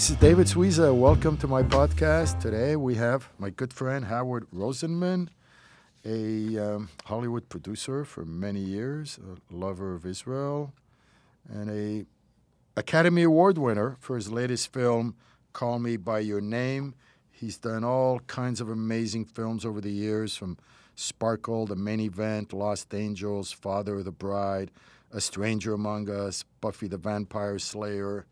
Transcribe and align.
this 0.00 0.08
is 0.08 0.16
David 0.16 0.46
Suissa. 0.46 0.96
Welcome 0.96 1.36
to 1.36 1.46
my 1.46 1.62
podcast. 1.62 2.40
Today 2.40 2.74
we 2.74 2.94
have 2.94 3.28
my 3.38 3.50
good 3.50 3.70
friend 3.70 4.06
Howard 4.06 4.46
Rosenman, 4.50 5.28
a 6.06 6.56
um, 6.56 6.88
Hollywood 7.04 7.50
producer 7.50 8.06
for 8.06 8.24
many 8.24 8.60
years, 8.60 9.18
a 9.18 9.54
lover 9.54 9.94
of 9.94 10.06
Israel, 10.06 10.72
and 11.50 11.68
a 11.68 12.06
Academy 12.80 13.24
Award 13.24 13.58
winner 13.58 13.98
for 14.00 14.16
his 14.16 14.32
latest 14.32 14.72
film, 14.72 15.16
Call 15.52 15.78
Me 15.78 15.98
by 15.98 16.20
Your 16.20 16.40
Name. 16.40 16.94
He's 17.30 17.58
done 17.58 17.84
all 17.84 18.20
kinds 18.20 18.62
of 18.62 18.70
amazing 18.70 19.26
films 19.26 19.66
over 19.66 19.82
the 19.82 19.92
years, 19.92 20.34
from 20.34 20.56
Sparkle, 20.94 21.66
The 21.66 21.76
Main 21.76 22.00
Event, 22.00 22.54
Lost 22.54 22.94
Angels, 22.94 23.52
Father 23.52 23.96
of 23.96 24.06
the 24.06 24.12
Bride, 24.12 24.70
A 25.12 25.20
Stranger 25.20 25.74
Among 25.74 26.08
Us, 26.08 26.46
Buffy 26.62 26.88
the 26.88 26.96
Vampire 26.96 27.58
Slayer, 27.58 28.24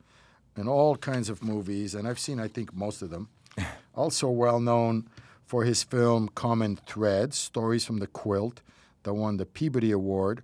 and 0.59 0.69
all 0.69 0.97
kinds 0.97 1.29
of 1.31 1.43
movies. 1.43 1.95
And 1.95 2.09
I've 2.09 2.19
seen, 2.19 2.41
I 2.41 2.49
think, 2.49 2.75
most 2.75 3.01
of 3.01 3.11
them. 3.11 3.29
also 3.95 4.29
well 4.29 4.59
known 4.59 5.09
for 5.47 5.65
his 5.65 5.83
film 5.85 6.29
Common 6.35 6.77
Threads, 6.77 7.39
Stories 7.39 7.85
from 7.85 7.99
the 7.99 8.09
Quilt, 8.09 8.61
that 9.05 9.15
won 9.15 9.37
the 9.37 9.47
Peabody 9.47 9.93
Award 9.93 10.43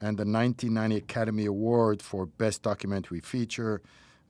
and 0.00 0.16
the 0.16 0.24
1990 0.24 0.96
Academy 0.96 1.44
Award 1.44 2.00
for 2.00 2.24
Best 2.24 2.62
Documentary 2.62 3.20
Feature, 3.20 3.82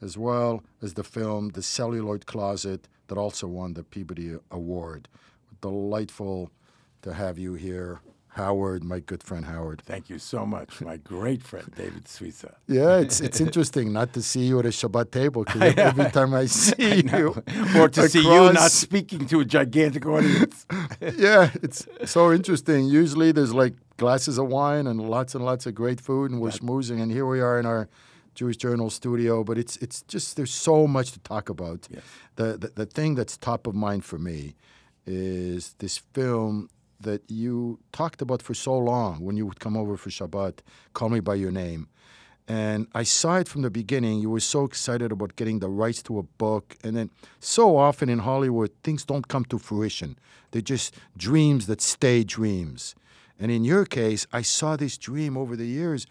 as 0.02 0.18
well 0.18 0.64
as 0.82 0.94
the 0.94 1.04
film 1.04 1.50
The 1.50 1.62
Celluloid 1.62 2.26
Closet, 2.26 2.88
that 3.06 3.16
also 3.16 3.46
won 3.46 3.74
the 3.74 3.84
Peabody 3.84 4.36
Award. 4.50 5.08
Delightful 5.60 6.50
to 7.02 7.14
have 7.14 7.38
you 7.38 7.54
here, 7.54 8.00
Howard, 8.34 8.84
my 8.84 9.00
good 9.00 9.22
friend 9.22 9.44
Howard. 9.44 9.82
Thank 9.84 10.08
you 10.08 10.18
so 10.18 10.46
much, 10.46 10.80
my 10.80 10.96
great 10.96 11.42
friend 11.42 11.68
David 11.76 12.04
Suissa. 12.04 12.54
Yeah, 12.68 12.98
it's 12.98 13.20
it's 13.20 13.40
interesting 13.40 13.92
not 13.92 14.12
to 14.12 14.22
see 14.22 14.44
you 14.44 14.58
at 14.60 14.66
a 14.66 14.68
Shabbat 14.68 15.10
table 15.10 15.44
because 15.44 15.74
every 15.76 16.10
time 16.10 16.32
I 16.34 16.46
see 16.46 17.02
you, 17.12 17.42
or 17.76 17.88
to 17.88 18.08
see 18.08 18.22
you 18.22 18.52
not 18.52 18.70
speaking 18.70 19.26
to 19.26 19.40
a 19.40 19.44
gigantic 19.44 20.06
audience. 20.06 20.64
yeah, 21.00 21.50
it's 21.60 21.88
so 22.04 22.32
interesting. 22.32 22.86
Usually 22.86 23.32
there's 23.32 23.52
like 23.52 23.74
glasses 23.96 24.38
of 24.38 24.46
wine 24.46 24.86
and 24.86 25.10
lots 25.10 25.34
and 25.34 25.44
lots 25.44 25.66
of 25.66 25.74
great 25.74 26.00
food, 26.00 26.30
and 26.30 26.40
we're 26.40 26.50
schmoozing. 26.50 27.02
And 27.02 27.10
here 27.10 27.26
we 27.26 27.40
are 27.40 27.58
in 27.58 27.66
our 27.66 27.88
Jewish 28.36 28.58
Journal 28.58 28.90
studio. 28.90 29.42
But 29.42 29.58
it's 29.58 29.76
it's 29.78 30.02
just 30.02 30.36
there's 30.36 30.54
so 30.54 30.86
much 30.86 31.10
to 31.12 31.18
talk 31.18 31.48
about. 31.48 31.88
Yes. 31.90 32.02
The, 32.36 32.56
the 32.56 32.68
the 32.68 32.86
thing 32.86 33.16
that's 33.16 33.36
top 33.36 33.66
of 33.66 33.74
mind 33.74 34.04
for 34.04 34.18
me 34.18 34.54
is 35.04 35.74
this 35.78 35.98
film 35.98 36.68
that 37.00 37.22
you 37.28 37.78
talked 37.92 38.22
about 38.22 38.42
for 38.42 38.54
so 38.54 38.76
long 38.76 39.24
when 39.24 39.36
you 39.36 39.46
would 39.46 39.60
come 39.60 39.76
over 39.76 39.96
for 39.96 40.10
Shabbat, 40.10 40.58
Call 40.92 41.08
Me 41.08 41.20
By 41.20 41.34
Your 41.34 41.50
Name. 41.50 41.88
And 42.46 42.88
I 42.94 43.04
saw 43.04 43.36
it 43.36 43.48
from 43.48 43.62
the 43.62 43.70
beginning. 43.70 44.18
You 44.18 44.30
were 44.30 44.40
so 44.40 44.64
excited 44.64 45.12
about 45.12 45.36
getting 45.36 45.60
the 45.60 45.68
rights 45.68 46.02
to 46.04 46.18
a 46.18 46.24
book. 46.24 46.76
And 46.82 46.96
then 46.96 47.10
so 47.38 47.76
often 47.76 48.08
in 48.08 48.20
Hollywood, 48.20 48.72
things 48.82 49.04
don't 49.04 49.28
come 49.28 49.44
to 49.46 49.58
fruition. 49.58 50.18
They're 50.50 50.60
just 50.60 50.94
dreams 51.16 51.66
that 51.66 51.80
stay 51.80 52.24
dreams. 52.24 52.96
And 53.38 53.52
in 53.52 53.64
your 53.64 53.84
case, 53.84 54.26
I 54.32 54.42
saw 54.42 54.76
this 54.76 54.98
dream 54.98 55.36
over 55.36 55.54
the 55.54 55.66
years 55.66 56.06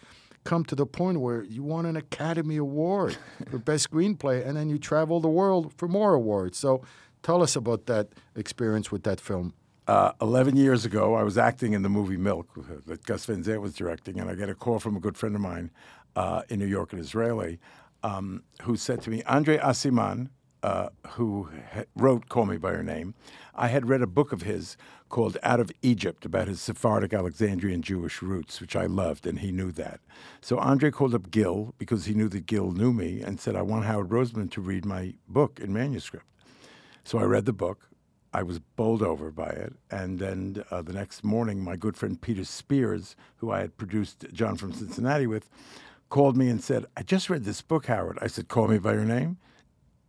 come 0.46 0.64
to 0.66 0.76
the 0.76 0.86
point 0.86 1.20
where 1.20 1.44
you 1.44 1.62
won 1.62 1.86
an 1.86 1.98
Academy 1.98 2.58
Award 2.58 3.18
for 3.52 3.58
Best 3.58 3.92
Screenplay, 3.92 4.46
and 4.46 4.56
then 4.56 4.70
you 4.70 4.80
travel 4.80 5.20
the 5.20 5.28
world 5.28 5.74
for 5.76 5.88
more 5.88 6.14
awards. 6.14 6.58
So 6.58 6.82
tell 7.22 7.44
us 7.44 7.56
about 7.56 7.86
that 7.88 8.08
experience 8.36 8.92
with 8.92 9.04
that 9.04 9.20
film. 9.20 9.54
Uh, 9.90 10.14
11 10.22 10.56
years 10.56 10.86
ago, 10.86 11.16
I 11.16 11.24
was 11.24 11.36
acting 11.36 11.74
in 11.74 11.82
the 11.82 11.90
movie 11.90 12.16
Milk 12.16 12.48
that 12.86 13.04
Gus 13.06 13.26
Van 13.26 13.44
Sant 13.44 13.60
was 13.60 13.74
directing, 13.74 14.20
and 14.20 14.30
I 14.30 14.36
get 14.36 14.48
a 14.48 14.54
call 14.54 14.78
from 14.78 14.96
a 14.96 15.00
good 15.00 15.18
friend 15.18 15.34
of 15.34 15.42
mine 15.42 15.72
uh, 16.16 16.44
in 16.48 16.60
New 16.60 16.68
York, 16.68 16.94
an 16.94 17.00
Israeli, 17.00 17.58
um, 18.04 18.44
who 18.62 18.76
said 18.76 19.02
to 19.02 19.10
me, 19.10 19.24
Andre 19.24 19.58
Aciman, 19.58 20.30
uh, 20.62 20.90
who 21.14 21.50
ha- 21.74 21.86
wrote 21.96 22.30
Call 22.30 22.46
Me 22.46 22.58
By 22.58 22.74
Your 22.74 22.84
Name, 22.84 23.16
I 23.56 23.70
had 23.70 23.90
read 23.90 24.04
a 24.04 24.06
book 24.06 24.32
of 24.32 24.44
his 24.44 24.78
called 25.10 25.40
Out 25.42 25.60
of 25.60 25.72
Egypt 25.82 26.24
about 26.24 26.48
his 26.48 26.62
Sephardic 26.62 27.12
Alexandrian 27.12 27.82
Jewish 27.82 28.22
roots, 28.22 28.62
which 28.62 28.76
I 28.76 28.86
loved, 28.86 29.26
and 29.26 29.40
he 29.40 29.52
knew 29.52 29.72
that. 29.72 30.02
So 30.40 30.60
Andre 30.60 30.92
called 30.92 31.16
up 31.16 31.32
Gil 31.32 31.74
because 31.80 32.06
he 32.06 32.14
knew 32.14 32.30
that 32.30 32.46
Gil 32.46 32.74
knew 32.74 32.94
me 32.94 33.22
and 33.22 33.40
said, 33.40 33.56
I 33.56 33.64
want 33.64 33.86
Howard 33.86 34.10
Rosenman 34.10 34.52
to 34.52 34.62
read 34.62 34.86
my 34.86 35.16
book 35.28 35.60
in 35.60 35.74
manuscript. 35.74 36.28
So 37.04 37.18
I 37.18 37.24
read 37.24 37.46
the 37.46 37.54
book. 37.54 37.90
I 38.34 38.44
was 38.44 38.60
bowled 38.60 39.02
over 39.02 39.32
by 39.32 39.50
it. 39.50 39.74
And 39.90 40.20
then 40.20 40.64
uh, 40.70 40.82
the 40.82 40.94
next 40.94 41.24
morning, 41.24 41.64
my 41.64 41.76
good 41.76 41.98
friend 41.98 42.20
Peter 42.20 42.44
Spears, 42.44 43.16
who 43.38 43.52
I 43.52 43.60
had 43.62 43.78
produced 43.78 44.26
John 44.34 44.56
from 44.56 44.74
Cincinnati 44.74 45.28
with, 45.28 45.50
called 46.10 46.38
me 46.38 46.50
and 46.50 46.64
said, 46.64 46.86
I 46.96 47.04
just 47.04 47.30
read 47.30 47.44
this 47.44 47.62
book, 47.62 47.88
Howard. 47.88 48.20
I 48.22 48.28
said, 48.28 48.48
Call 48.48 48.68
me 48.68 48.78
by 48.78 48.94
your 48.94 49.06
name. 49.06 49.38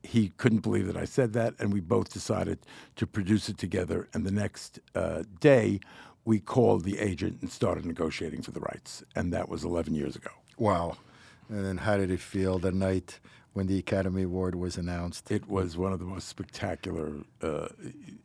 He 0.02 0.32
couldn't 0.36 0.60
believe 0.60 0.86
that 0.86 0.96
I 0.96 1.04
said 1.04 1.32
that. 1.34 1.54
And 1.58 1.72
we 1.72 1.80
both 1.80 2.12
decided 2.12 2.58
to 2.96 3.06
produce 3.06 3.48
it 3.48 3.58
together. 3.58 4.08
And 4.12 4.24
the 4.24 4.30
next 4.30 4.80
uh, 4.94 5.24
day, 5.40 5.80
we 6.24 6.40
called 6.40 6.84
the 6.84 6.98
agent 6.98 7.38
and 7.40 7.50
started 7.50 7.84
negotiating 7.84 8.42
for 8.42 8.50
the 8.50 8.60
rights. 8.60 9.02
And 9.14 9.32
that 9.32 9.48
was 9.48 9.64
11 9.64 9.94
years 9.94 10.16
ago. 10.16 10.30
Wow. 10.58 10.96
And 11.48 11.64
then 11.64 11.78
how 11.78 11.96
did 11.96 12.10
it 12.10 12.20
feel 12.20 12.58
the 12.58 12.72
night 12.72 13.18
when 13.52 13.66
the 13.66 13.78
Academy 13.78 14.22
Award 14.22 14.54
was 14.54 14.76
announced? 14.76 15.30
It 15.30 15.48
was 15.48 15.76
one 15.76 15.92
of 15.92 15.98
the 15.98 16.04
most 16.04 16.28
spectacular 16.28 17.12
uh, 17.42 17.68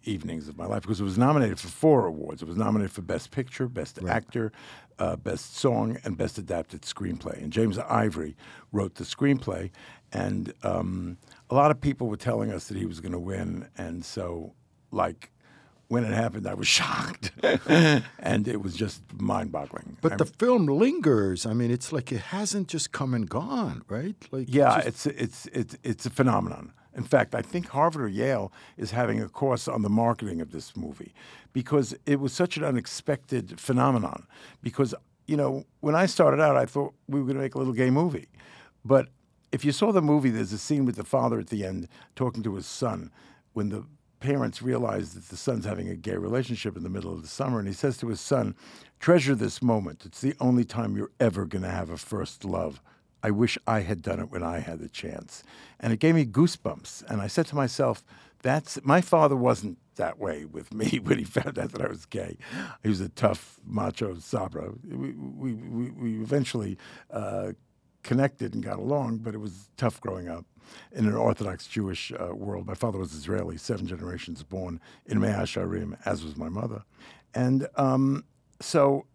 evenings 0.04 0.48
of 0.48 0.58
my 0.58 0.66
life 0.66 0.84
because 0.84 1.00
it 1.00 1.04
was 1.04 1.18
nominated 1.18 1.60
for 1.60 1.68
four 1.68 2.06
awards. 2.06 2.42
It 2.42 2.48
was 2.48 2.58
nominated 2.58 2.92
for 2.92 3.02
Best 3.02 3.32
Picture, 3.32 3.68
Best 3.68 4.00
Right. 4.02 4.16
Actor, 4.16 4.52
uh, 5.00 5.16
Best 5.16 5.58
Song, 5.58 5.98
and 6.04 6.18
Best 6.18 6.38
Adapted 6.38 6.82
Screenplay. 6.84 7.42
And 7.42 7.52
James 7.52 7.78
Ivory 7.78 8.36
wrote 8.72 8.96
the 8.96 9.04
screenplay, 9.04 9.72
and 10.14 10.54
um, 10.64 11.18
a 11.50 11.56
lot 11.56 11.72
of 11.72 11.82
people 11.82 12.08
were 12.08 12.18
telling 12.18 12.52
us 12.52 12.68
that 12.68 12.78
he 12.78 12.86
was 12.86 13.00
going 13.00 13.12
to 13.12 13.20
win. 13.20 13.68
And 13.78 14.06
so, 14.06 14.54
like, 14.92 15.32
when 15.88 16.04
it 16.04 16.14
happened, 16.14 16.48
I 16.48 16.54
was 16.54 16.68
shocked, 16.80 17.32
and 18.20 18.48
it 18.48 18.62
was 18.62 18.76
just 18.76 19.02
mind-boggling. 19.20 19.98
But 20.02 20.14
I- 20.14 20.16
the 20.18 20.26
film 20.26 20.66
lingers. 20.68 21.46
I 21.46 21.54
mean, 21.54 21.72
it's 21.72 21.92
like 21.92 22.12
it 22.12 22.20
hasn't 22.22 22.68
just 22.68 22.92
come 22.92 23.14
and 23.14 23.30
gone, 23.30 23.84
right? 23.88 24.16
Like 24.32 24.48
Yeah, 24.50 24.80
it's 24.80 25.06
it's 25.06 25.46
it's 25.48 25.78
it's 25.84 26.06
a 26.06 26.10
phenomenon. 26.10 26.74
In 26.96 27.04
fact, 27.04 27.36
I 27.36 27.42
think 27.42 27.68
Harvard 27.70 28.04
or 28.04 28.08
Yale 28.08 28.54
is 28.78 28.92
having 28.92 29.22
a 29.22 29.28
course 29.28 29.68
on 29.68 29.82
the 29.82 29.90
marketing 29.90 30.40
of 30.40 30.52
this 30.52 30.78
movie 30.78 31.14
because 31.52 31.94
it 32.06 32.22
was 32.22 32.32
such 32.32 32.56
an 32.56 32.64
unexpected 32.64 33.60
phenomenon. 33.60 34.26
Because 34.62 34.96
you 35.28 35.36
know, 35.36 35.66
when 35.82 35.94
I 35.96 36.06
started 36.06 36.40
out, 36.42 36.56
I 36.56 36.66
thought 36.66 36.94
we 37.08 37.20
were 37.20 37.26
going 37.26 37.36
to 37.38 37.42
make 37.42 37.56
a 37.56 37.58
little 37.58 37.74
gay 37.74 37.90
movie, 37.90 38.28
but 38.86 39.10
if 39.52 39.64
you 39.66 39.72
saw 39.72 39.92
the 39.92 40.02
movie, 40.02 40.30
there's 40.30 40.52
a 40.54 40.58
scene 40.58 40.86
with 40.86 40.96
the 40.96 41.04
father 41.04 41.40
at 41.40 41.48
the 41.48 41.66
end 41.66 41.88
talking 42.16 42.44
to 42.44 42.56
his 42.56 42.66
son 42.66 43.12
when 43.54 43.70
the 43.70 43.86
parents 44.26 44.62
realize 44.62 45.14
that 45.14 45.30
the 45.30 45.38
son's 45.38 45.66
having 45.66 45.88
a 45.88 45.96
gay 45.96 46.18
relationship 46.18 46.76
in 46.76 46.84
the 46.84 46.90
middle 46.90 47.14
of 47.14 47.22
the 47.22 47.28
summer, 47.28 47.60
and 47.60 47.68
he 47.68 47.74
says 47.74 47.98
to 47.98 48.08
his 48.08 48.20
son, 48.20 48.56
"Treasure 49.00 49.36
this 49.36 49.62
moment. 49.62 50.04
It's 50.06 50.22
the 50.22 50.36
only 50.40 50.66
time 50.66 50.98
you're 50.98 51.12
ever 51.20 51.46
going 51.46 51.62
to 51.62 51.70
have 51.70 51.90
a 51.90 51.98
first 51.98 52.44
love." 52.44 52.82
I 53.22 53.32
wish 53.32 53.58
I 53.66 53.80
had 53.80 54.04
done 54.04 54.20
it 54.20 54.30
when 54.30 54.44
I 54.44 54.60
had 54.60 54.78
the 54.80 54.88
chance. 54.88 55.44
And 55.80 55.92
it 55.92 56.00
gave 56.00 56.14
me 56.14 56.26
goosebumps. 56.26 57.10
And 57.10 57.22
I 57.22 57.28
said 57.28 57.48
to 57.48 57.56
myself, 57.56 58.04
that's 58.44 58.78
my 58.84 59.02
father 59.02 59.36
wasn't 59.36 59.80
that 59.96 60.20
way 60.20 60.46
with 60.46 60.72
me 60.72 61.00
when 61.04 61.18
he 61.18 61.24
found 61.24 61.58
out 61.58 61.72
that 61.72 61.82
I 61.82 61.88
was 61.88 62.06
gay. 62.06 62.38
He 62.84 62.90
was 62.90 63.02
a 63.02 63.10
tough, 63.10 63.60
macho 63.66 64.14
Sabra. 64.20 64.74
We, 64.88 65.14
we, 65.14 65.54
we, 65.54 65.90
we 65.90 66.22
eventually 66.22 66.78
uh, 67.10 67.54
connected 68.06 68.54
and 68.54 68.64
got 68.64 68.78
along, 68.78 69.18
but 69.18 69.34
it 69.34 69.40
was 69.40 69.70
tough 69.76 70.00
growing 70.00 70.30
up 70.30 70.46
in 70.94 71.06
an 71.06 71.16
Orthodox 71.16 71.68
Jewish 71.68 72.14
uh, 72.14 72.34
world. 72.34 72.66
My 72.66 72.76
father 72.76 73.00
was 73.00 73.14
Israeli, 73.14 73.58
seven 73.58 73.88
generations 73.88 74.44
born 74.44 74.80
in 75.06 75.20
Mea 75.20 75.44
Shearim, 75.46 75.98
as 76.06 76.24
was 76.24 76.38
my 76.38 76.48
mother. 76.48 76.84
And 77.34 77.68
um, 77.76 78.24
so 78.62 79.06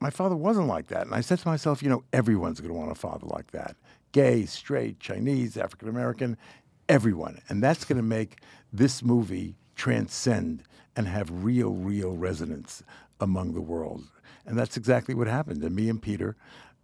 my 0.00 0.10
father 0.10 0.36
wasn't 0.36 0.68
like 0.68 0.88
that. 0.88 1.06
And 1.06 1.14
I 1.14 1.22
said 1.22 1.38
to 1.40 1.48
myself, 1.48 1.82
you 1.82 1.88
know, 1.88 2.04
everyone's 2.12 2.60
going 2.60 2.72
to 2.72 2.78
want 2.78 2.92
a 2.92 2.94
father 2.94 3.26
like 3.26 3.50
that 3.50 3.76
gay, 4.12 4.44
straight, 4.44 4.98
Chinese, 4.98 5.56
African 5.56 5.88
American, 5.88 6.36
everyone. 6.88 7.40
And 7.48 7.62
that's 7.62 7.84
going 7.84 7.96
to 7.96 8.02
make 8.02 8.40
this 8.72 9.02
movie 9.02 9.54
transcend 9.76 10.64
and 10.96 11.06
have 11.06 11.44
real, 11.44 11.70
real 11.70 12.16
resonance 12.16 12.82
among 13.20 13.54
the 13.54 13.60
world. 13.60 14.02
And 14.46 14.58
that's 14.58 14.76
exactly 14.76 15.14
what 15.14 15.28
happened. 15.28 15.62
And 15.62 15.76
me 15.76 15.88
and 15.88 16.02
Peter, 16.02 16.36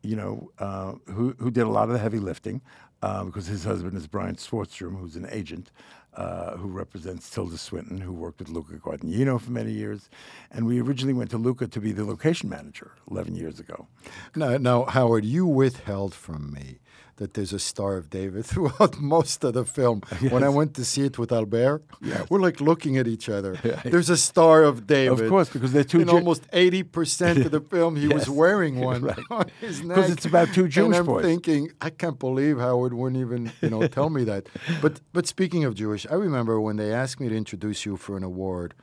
you 0.06 0.16
know, 0.16 0.50
uh, 0.58 0.92
who, 1.12 1.34
who 1.38 1.50
did 1.50 1.62
a 1.62 1.68
lot 1.68 1.88
of 1.88 1.94
the 1.94 1.98
heavy 1.98 2.18
lifting, 2.18 2.60
uh, 3.02 3.24
because 3.24 3.46
his 3.46 3.64
husband 3.64 3.96
is 3.96 4.06
Brian 4.06 4.36
Swardstrom, 4.36 4.98
who's 4.98 5.16
an 5.16 5.28
agent 5.30 5.70
uh, 6.14 6.56
who 6.56 6.68
represents 6.68 7.28
Tilda 7.28 7.58
Swinton, 7.58 8.00
who 8.00 8.12
worked 8.12 8.38
with 8.38 8.48
Luca 8.48 8.74
Guadagnino 8.74 9.38
for 9.40 9.50
many 9.50 9.72
years. 9.72 10.08
And 10.50 10.66
we 10.66 10.80
originally 10.80 11.12
went 11.12 11.30
to 11.30 11.38
Luca 11.38 11.66
to 11.66 11.80
be 11.80 11.92
the 11.92 12.04
location 12.04 12.48
manager 12.48 12.92
11 13.10 13.36
years 13.36 13.60
ago. 13.60 13.86
Now, 14.34 14.56
now, 14.56 14.84
Howard, 14.84 15.24
you 15.24 15.46
withheld 15.46 16.14
from 16.14 16.52
me 16.52 16.78
that 17.16 17.32
there's 17.34 17.52
a 17.52 17.58
Star 17.58 17.96
of 17.96 18.10
David 18.10 18.44
throughout 18.50 18.98
most 19.00 19.42
of 19.44 19.54
the 19.54 19.64
film. 19.64 20.02
When 20.30 20.42
I 20.44 20.48
went 20.48 20.74
to 20.74 20.84
see 20.84 21.02
it 21.02 21.18
with 21.18 21.32
Albert, 21.32 21.82
we're 22.28 22.40
like 22.40 22.60
looking 22.60 22.98
at 22.98 23.06
each 23.06 23.28
other. 23.28 23.52
There's 23.84 24.10
a 24.10 24.16
Star 24.16 24.64
of 24.64 24.86
David. 24.86 25.20
Of 25.24 25.28
course, 25.30 25.48
because 25.48 25.72
they're 25.72 25.84
two. 25.92 26.00
In 26.00 26.08
Ju- 26.08 26.14
almost 26.16 26.42
eighty 26.52 26.82
percent 26.82 27.38
of 27.46 27.50
the 27.52 27.60
film, 27.60 27.96
he 27.96 28.08
was 28.08 28.28
wearing 28.28 28.80
one 28.80 29.02
Right. 29.02 29.18
on 29.30 29.46
his 29.60 29.82
neck. 29.82 29.96
Because 29.96 30.10
it's 30.10 30.26
about 30.26 30.48
two 30.52 30.68
Jewish 30.68 30.86
and 30.86 30.94
I'm 30.96 31.06
boys. 31.06 31.24
thinking, 31.24 31.70
I 31.80 31.90
can't 31.90 32.18
believe 32.18 32.58
Howard 32.58 32.92
wouldn't 32.94 33.20
even, 33.20 33.52
you 33.62 33.70
know, 33.70 33.86
tell 33.86 34.10
me 34.10 34.24
that. 34.24 34.48
But 34.82 35.00
but 35.12 35.26
speaking 35.26 35.64
of 35.64 35.74
Jewish, 35.74 36.06
I 36.10 36.14
remember 36.14 36.60
when 36.60 36.76
they 36.76 36.92
asked 36.92 37.18
me 37.20 37.28
to 37.28 37.36
introduce 37.36 37.86
you 37.86 37.96
for 37.96 38.16
an 38.16 38.24
award 38.24 38.74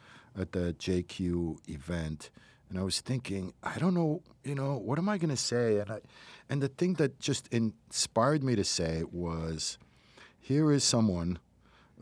at 0.41 0.51
the 0.53 0.73
JQ 0.85 1.57
event, 1.69 2.29
and 2.73 2.81
I 2.81 2.83
was 2.83 3.01
thinking, 3.01 3.53
I 3.61 3.77
don't 3.77 3.93
know, 3.93 4.23
you 4.43 4.55
know, 4.55 4.73
what 4.73 4.97
am 4.97 5.07
I 5.07 5.19
going 5.19 5.29
to 5.29 5.37
say? 5.37 5.77
And 5.77 5.91
I, 5.91 5.99
and 6.49 6.59
the 6.59 6.69
thing 6.69 6.95
that 6.95 7.19
just 7.19 7.47
inspired 7.49 8.43
me 8.43 8.55
to 8.55 8.63
say 8.63 9.03
was, 9.11 9.77
here 10.39 10.71
is 10.71 10.83
someone 10.83 11.37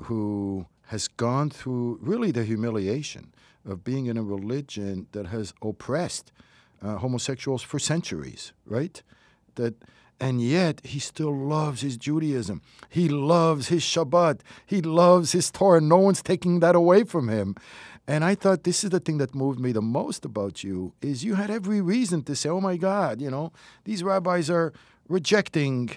who 0.04 0.68
has 0.84 1.10
gone 1.10 1.50
through 1.50 2.00
really 2.02 2.32
the 2.32 2.46
humiliation 2.46 3.34
of 3.68 3.84
being 3.84 4.06
in 4.06 4.16
a 4.16 4.24
religion 4.24 5.08
that 5.12 5.28
has 5.28 5.54
oppressed 5.62 6.32
uh, 6.82 6.96
homosexuals 7.00 7.62
for 7.62 7.78
centuries, 7.78 8.54
right? 8.66 9.04
That, 9.56 9.76
and 10.22 10.42
yet 10.42 10.80
he 10.86 11.00
still 11.00 11.36
loves 11.36 11.82
his 11.82 11.98
Judaism. 11.98 12.62
He 12.88 13.10
loves 13.10 13.68
his 13.68 13.84
Shabbat. 13.84 14.40
He 14.66 14.82
loves 14.82 15.34
his 15.34 15.52
Torah. 15.52 15.80
And 15.80 15.90
no 15.90 15.98
one's 15.98 16.22
taking 16.22 16.62
that 16.62 16.76
away 16.76 17.04
from 17.04 17.28
him. 17.28 17.58
And 18.14 18.24
I 18.32 18.36
thought 18.36 18.64
this 18.64 18.84
is 18.84 18.90
the 18.90 19.00
thing 19.00 19.18
that 19.20 19.34
moved 19.44 19.60
me 19.66 19.72
the 19.72 19.82
most 20.00 20.26
about 20.26 20.56
you 20.64 20.94
is 21.02 21.24
you 21.24 21.36
had 21.42 21.50
every 21.50 21.82
reason 21.96 22.20
to 22.24 22.34
say, 22.36 22.50
"Oh 22.50 22.62
my 22.70 22.78
God, 22.78 23.22
you 23.22 23.30
know, 23.36 23.52
these 23.88 24.02
rabbis 24.10 24.50
are 24.50 24.74
rejecting, 25.16 25.90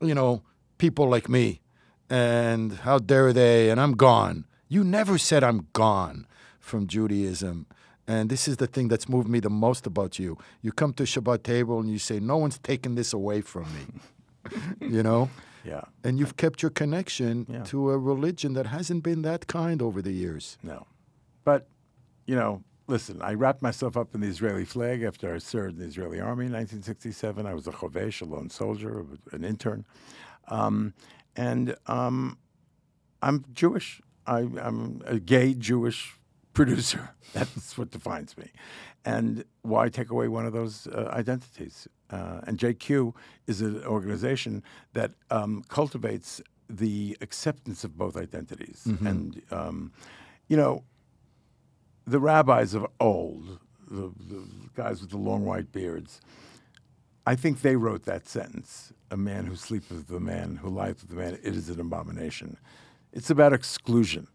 you 0.00 0.14
know, 0.14 0.42
people 0.78 1.06
like 1.14 1.28
me, 1.28 1.46
and 2.10 2.72
how 2.86 2.98
dare 2.98 3.32
they? 3.32 3.70
And 3.70 3.80
I'm 3.80 3.92
gone." 3.96 4.44
You 4.68 4.84
never 4.84 5.16
said 5.18 5.42
I'm 5.42 5.60
gone 5.72 6.26
from 6.60 6.86
Judaism. 6.86 7.66
And 8.06 8.30
this 8.30 8.48
is 8.48 8.56
the 8.56 8.66
thing 8.66 8.88
that's 8.88 9.08
moved 9.08 9.28
me 9.28 9.40
the 9.40 9.50
most 9.66 9.86
about 9.86 10.18
you. 10.18 10.36
You 10.62 10.72
come 10.72 10.92
to 10.94 11.04
Shabbat 11.04 11.42
table 11.42 11.76
and 11.80 11.90
you 11.90 11.98
say, 11.98 12.20
"No 12.20 12.36
one's 12.44 12.58
taking 12.58 12.94
this 12.96 13.12
away 13.14 13.40
from 13.42 13.66
me," 13.76 13.84
you 14.96 15.02
know. 15.02 15.28
yeah. 15.64 15.82
And 16.04 16.18
you've 16.18 16.36
kept 16.36 16.62
your 16.62 16.70
connection 16.82 17.46
Yeah. 17.48 17.64
to 17.70 17.90
a 17.90 17.98
religion 18.12 18.54
that 18.54 18.66
hasn't 18.66 19.02
been 19.02 19.22
that 19.22 19.46
kind 19.46 19.82
over 19.82 20.00
the 20.02 20.12
years. 20.12 20.56
No. 20.62 20.86
But, 21.48 21.66
you 22.26 22.36
know, 22.36 22.62
listen, 22.88 23.22
I 23.22 23.32
wrapped 23.32 23.62
myself 23.62 23.96
up 23.96 24.14
in 24.14 24.20
the 24.20 24.26
Israeli 24.26 24.66
flag 24.66 25.02
after 25.02 25.34
I 25.34 25.38
served 25.38 25.76
in 25.76 25.80
the 25.80 25.86
Israeli 25.86 26.20
army 26.20 26.44
in 26.44 26.52
1967. 26.52 27.46
I 27.46 27.54
was 27.54 27.66
a 27.66 27.70
chovesh, 27.72 28.20
a 28.20 28.26
lone 28.26 28.50
soldier, 28.50 29.06
an 29.32 29.44
intern. 29.44 29.86
Um, 30.48 30.92
and 31.36 31.74
um, 31.86 32.36
I'm 33.22 33.46
Jewish. 33.54 34.02
I, 34.26 34.40
I'm 34.40 35.00
a 35.06 35.18
gay 35.18 35.54
Jewish 35.54 36.18
producer. 36.52 37.14
That's 37.32 37.78
what 37.78 37.92
defines 37.92 38.36
me. 38.36 38.50
And 39.06 39.42
why 39.62 39.88
take 39.88 40.10
away 40.10 40.28
one 40.28 40.44
of 40.44 40.52
those 40.52 40.86
uh, 40.88 41.08
identities? 41.14 41.88
Uh, 42.10 42.42
and 42.46 42.58
JQ 42.58 43.14
is 43.46 43.62
an 43.62 43.82
organization 43.86 44.62
that 44.92 45.12
um, 45.30 45.64
cultivates 45.70 46.42
the 46.68 47.16
acceptance 47.22 47.84
of 47.84 47.96
both 47.96 48.18
identities. 48.18 48.82
And, 49.08 49.40
um, 49.50 49.92
you 50.48 50.58
know, 50.58 50.84
the 52.08 52.20
rabbis 52.20 52.74
of 52.74 52.86
old, 53.00 53.58
the, 53.90 54.12
the 54.18 54.44
guys 54.74 55.00
with 55.00 55.10
the 55.10 55.18
long 55.18 55.44
white 55.44 55.72
beards, 55.72 56.20
I 57.26 57.34
think 57.34 57.60
they 57.60 57.76
wrote 57.76 58.04
that 58.04 58.26
sentence 58.26 58.92
a 59.10 59.16
man 59.16 59.46
who 59.46 59.56
sleeps 59.56 59.90
with 59.90 60.10
a 60.10 60.20
man, 60.20 60.56
who 60.56 60.68
lies 60.68 60.96
with 61.00 61.12
a 61.12 61.14
man, 61.14 61.34
it 61.42 61.56
is 61.56 61.68
an 61.70 61.80
abomination. 61.80 62.58
It's 63.12 63.30
about 63.30 63.52
exclusion. 63.52 64.28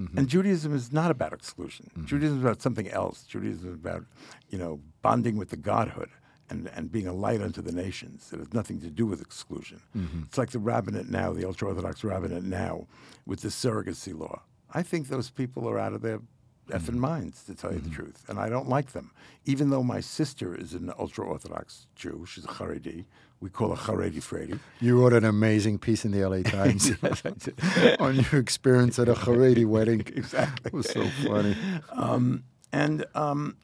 Mm-hmm. 0.00 0.18
And 0.18 0.28
Judaism 0.28 0.74
is 0.74 0.92
not 0.92 1.10
about 1.10 1.32
exclusion. 1.32 1.90
Mm-hmm. 1.90 2.06
Judaism 2.06 2.38
is 2.38 2.44
about 2.44 2.62
something 2.62 2.88
else. 2.88 3.24
Judaism 3.24 3.68
is 3.68 3.74
about, 3.74 4.04
you 4.48 4.58
know, 4.58 4.80
bonding 5.02 5.36
with 5.36 5.50
the 5.50 5.56
godhood 5.56 6.10
and, 6.48 6.70
and 6.74 6.90
being 6.90 7.06
a 7.06 7.12
light 7.12 7.40
unto 7.40 7.60
the 7.60 7.72
nations. 7.72 8.30
It 8.32 8.38
has 8.38 8.52
nothing 8.52 8.80
to 8.80 8.88
do 8.88 9.04
with 9.04 9.20
exclusion. 9.20 9.82
Mm-hmm. 9.96 10.22
It's 10.26 10.38
like 10.38 10.50
the 10.50 10.58
rabbinate 10.58 11.08
now, 11.08 11.32
the 11.32 11.44
ultra 11.44 11.68
Orthodox 11.68 12.02
rabbinate 12.02 12.44
now, 12.44 12.86
with 13.26 13.40
the 13.40 13.48
surrogacy 13.48 14.18
law. 14.18 14.42
I 14.72 14.82
think 14.82 15.08
those 15.08 15.30
people 15.30 15.68
are 15.68 15.78
out 15.78 15.92
of 15.92 16.02
their 16.02 16.20
effing 16.68 16.90
mm-hmm. 16.90 17.00
minds, 17.00 17.44
to 17.44 17.54
tell 17.54 17.72
you 17.72 17.78
the 17.78 17.88
mm-hmm. 17.88 17.96
truth. 17.96 18.24
And 18.28 18.38
I 18.38 18.48
don't 18.48 18.68
like 18.68 18.92
them. 18.92 19.10
Even 19.44 19.70
though 19.70 19.82
my 19.82 20.00
sister 20.00 20.54
is 20.54 20.74
an 20.74 20.92
ultra 20.98 21.24
Orthodox 21.24 21.86
Jew, 21.94 22.24
she's 22.26 22.44
a 22.44 22.48
Haredi. 22.48 23.06
We 23.40 23.48
call 23.48 23.74
her 23.74 23.92
Haredi 23.92 24.18
Fredi. 24.18 24.58
You 24.80 25.00
wrote 25.00 25.14
an 25.14 25.24
amazing 25.24 25.78
piece 25.78 26.04
in 26.04 26.12
the 26.12 26.26
LA 26.28 26.42
Times 26.42 26.92
on 28.00 28.16
your 28.16 28.40
experience 28.40 28.98
at 28.98 29.08
a 29.08 29.14
Haredi 29.14 29.66
wedding. 29.66 30.04
Exactly. 30.20 30.68
It 30.68 30.74
was 30.74 30.90
so 30.90 31.06
funny. 31.24 31.56
Um, 31.90 32.44
and 32.72 33.06
um, 33.14 33.56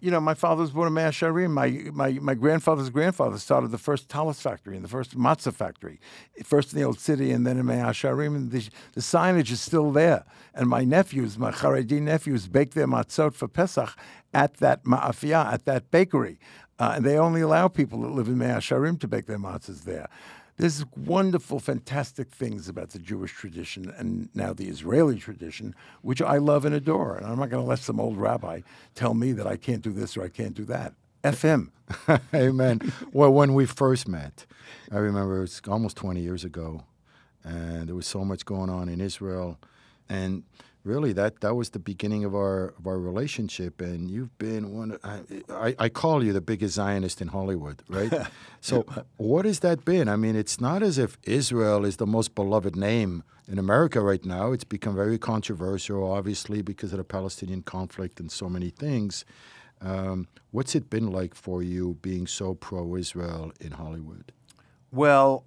You 0.00 0.12
know, 0.12 0.20
my 0.20 0.34
father 0.34 0.60
was 0.60 0.70
born 0.70 0.96
in 0.96 1.10
Shearim. 1.10 1.50
My, 1.50 1.70
my 1.92 2.12
my 2.20 2.34
grandfather's 2.34 2.88
grandfather 2.88 3.36
started 3.38 3.72
the 3.72 3.78
first 3.78 4.08
talis 4.08 4.40
factory 4.40 4.76
and 4.76 4.84
the 4.84 4.88
first 4.88 5.18
matzah 5.18 5.52
factory, 5.52 5.98
first 6.44 6.72
in 6.72 6.78
the 6.78 6.84
old 6.84 7.00
city 7.00 7.32
and 7.32 7.44
then 7.44 7.58
in 7.58 7.66
Shearim. 7.66 8.36
And 8.36 8.50
the, 8.52 8.68
the 8.92 9.00
signage 9.00 9.50
is 9.50 9.60
still 9.60 9.90
there. 9.90 10.24
And 10.54 10.68
my 10.68 10.84
nephews, 10.84 11.36
my 11.36 11.50
Haredi 11.50 12.00
nephews, 12.00 12.46
bake 12.46 12.74
their 12.74 12.86
matzot 12.86 13.34
for 13.34 13.48
Pesach 13.48 13.96
at 14.32 14.54
that 14.58 14.84
ma'afia, 14.84 15.52
at 15.52 15.64
that 15.64 15.90
bakery. 15.90 16.38
Uh, 16.78 16.92
and 16.94 17.04
they 17.04 17.18
only 17.18 17.40
allow 17.40 17.66
people 17.66 18.02
that 18.02 18.12
live 18.12 18.28
in 18.28 18.38
Shearim 18.38 19.00
to 19.00 19.08
bake 19.08 19.26
their 19.26 19.38
matzahs 19.38 19.82
there. 19.82 20.08
There's 20.58 20.84
wonderful, 20.96 21.60
fantastic 21.60 22.30
things 22.30 22.68
about 22.68 22.90
the 22.90 22.98
Jewish 22.98 23.32
tradition 23.32 23.94
and 23.96 24.28
now 24.34 24.52
the 24.52 24.66
Israeli 24.66 25.18
tradition, 25.18 25.72
which 26.02 26.20
I 26.20 26.38
love 26.38 26.64
and 26.64 26.74
adore. 26.74 27.16
And 27.16 27.26
I'm 27.26 27.38
not 27.38 27.48
going 27.48 27.62
to 27.62 27.68
let 27.68 27.78
some 27.78 28.00
old 28.00 28.16
rabbi 28.16 28.62
tell 28.96 29.14
me 29.14 29.30
that 29.32 29.46
I 29.46 29.56
can't 29.56 29.82
do 29.82 29.92
this 29.92 30.16
or 30.16 30.24
I 30.24 30.28
can't 30.28 30.54
do 30.54 30.64
that. 30.64 30.94
FM. 31.22 31.70
Amen. 32.34 32.92
Well, 33.12 33.32
when 33.32 33.54
we 33.54 33.66
first 33.66 34.08
met, 34.08 34.46
I 34.90 34.96
remember 34.96 35.44
it's 35.44 35.60
almost 35.68 35.96
20 35.96 36.20
years 36.20 36.44
ago, 36.44 36.82
and 37.44 37.88
there 37.88 37.94
was 37.94 38.06
so 38.06 38.24
much 38.24 38.44
going 38.44 38.68
on 38.68 38.88
in 38.88 39.00
Israel, 39.00 39.58
and 40.08 40.42
really 40.84 41.12
that 41.12 41.40
that 41.40 41.54
was 41.54 41.70
the 41.70 41.78
beginning 41.78 42.24
of 42.24 42.34
our 42.34 42.74
of 42.78 42.86
our 42.86 42.98
relationship. 42.98 43.80
And 43.80 44.10
you've 44.10 44.36
been 44.38 44.74
one. 44.74 44.98
I, 45.04 45.20
I, 45.50 45.74
I 45.78 45.88
call 45.88 46.24
you 46.24 46.32
the 46.32 46.40
biggest 46.40 46.74
Zionist 46.74 47.20
in 47.20 47.28
Hollywood, 47.28 47.82
right? 47.88 48.12
so, 48.60 48.86
what 49.16 49.44
has 49.44 49.60
that 49.60 49.84
been? 49.84 50.08
I 50.08 50.16
mean, 50.16 50.36
it's 50.36 50.60
not 50.60 50.82
as 50.82 50.98
if 50.98 51.18
Israel 51.24 51.84
is 51.84 51.96
the 51.96 52.06
most 52.06 52.34
beloved 52.34 52.76
name 52.76 53.22
in 53.46 53.58
America 53.58 54.00
right 54.00 54.24
now. 54.24 54.52
It's 54.52 54.64
become 54.64 54.94
very 54.94 55.18
controversial, 55.18 56.10
obviously, 56.10 56.62
because 56.62 56.92
of 56.92 56.98
the 56.98 57.04
Palestinian 57.04 57.62
conflict 57.62 58.20
and 58.20 58.30
so 58.30 58.48
many 58.48 58.70
things. 58.70 59.24
Um, 59.80 60.26
what's 60.50 60.74
it 60.74 60.90
been 60.90 61.10
like 61.10 61.34
for 61.34 61.62
you 61.62 61.98
being 62.02 62.26
so 62.26 62.54
pro 62.54 62.96
Israel 62.96 63.52
in 63.60 63.72
Hollywood? 63.72 64.32
Well, 64.90 65.44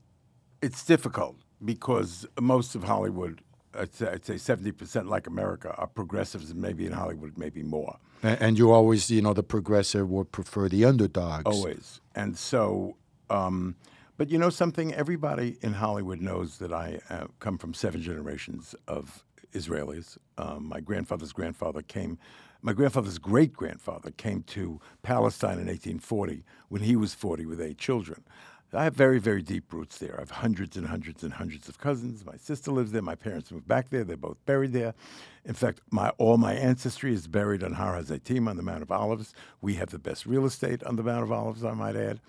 it's 0.62 0.86
difficult 0.86 1.38
because 1.64 2.26
most 2.40 2.76
of 2.76 2.84
Hollywood, 2.84 3.42
I'd 3.78 3.94
say, 3.94 4.10
I'd 4.10 4.26
say 4.26 4.36
70% 4.36 5.08
like 5.08 5.28
America, 5.28 5.74
are 5.78 5.88
progressives 5.88 6.52
and 6.52 6.62
maybe 6.62 6.86
in 6.86 6.92
Hollywood, 6.92 7.38
maybe 7.38 7.64
more. 7.64 7.98
And, 8.24 8.42
and 8.42 8.58
you 8.58 8.72
always, 8.72 9.10
you 9.10 9.22
know, 9.22 9.34
the 9.34 9.44
progressive 9.44 10.10
would 10.10 10.32
prefer 10.32 10.70
the 10.70 10.86
underdogs. 10.86 11.44
Always. 11.46 12.02
And 12.16 12.38
so, 12.38 12.98
um, 13.30 13.76
but 14.18 14.30
you 14.30 14.38
know 14.38 14.50
something? 14.50 14.94
Everybody 14.94 15.58
in 15.62 15.74
Hollywood 15.74 16.22
knows 16.22 16.58
that 16.60 16.72
I 16.72 17.00
uh, 17.10 17.26
come 17.40 17.58
from 17.58 17.74
seven 17.74 18.02
generations 18.02 18.76
of 18.88 19.24
Israelis. 19.54 20.18
Um, 20.38 20.66
my 20.66 20.80
grandfather's 20.80 21.34
grandfather 21.34 21.82
came, 21.82 22.20
my 22.62 22.74
grandfather's 22.74 23.18
great 23.18 23.54
grandfather 23.54 24.12
came 24.12 24.44
to 24.44 24.80
Palestine 25.02 25.54
in 25.54 25.68
1840 25.68 26.44
when 26.70 26.84
he 26.84 26.96
was 26.96 27.14
40 27.14 27.46
with 27.46 27.60
eight 27.62 27.78
children. 27.78 28.24
I 28.74 28.86
have 28.86 28.96
very, 28.96 29.20
very 29.20 29.42
deep 29.42 29.74
roots 29.74 29.98
there. 29.98 30.16
I 30.18 30.22
have 30.22 30.32
hundreds 30.32 30.78
and 30.78 30.88
hundreds 30.88 31.24
and 31.24 31.34
hundreds 31.34 31.68
of 31.68 31.78
cousins. 31.78 32.26
My 32.26 32.38
sister 32.38 32.72
lives 32.72 32.92
there. 32.92 33.02
My 33.02 33.16
parents 33.16 33.52
moved 33.52 33.68
back 33.68 33.90
there. 33.90 34.06
They're 34.06 34.16
both 34.16 34.38
buried 34.46 34.72
there. 34.72 34.94
In 35.44 35.54
fact, 35.54 35.82
my 35.92 36.10
all 36.18 36.38
my 36.38 36.54
ancestry 36.54 37.14
is 37.14 37.28
buried 37.28 37.64
on 37.64 37.74
Har 37.74 38.02
HaZeitim 38.02 38.48
on 38.48 38.56
the 38.56 38.64
Mount 38.64 38.82
of 38.82 38.92
Olives. 38.92 39.34
We 39.60 39.74
have 39.76 39.90
the 39.90 40.00
best 40.00 40.26
real 40.26 40.46
estate 40.46 40.84
on 40.84 40.96
the 40.96 41.04
Mount 41.04 41.24
of 41.24 41.32
Olives, 41.32 41.66
I 41.66 41.74
might 41.74 41.98
add. 41.98 42.22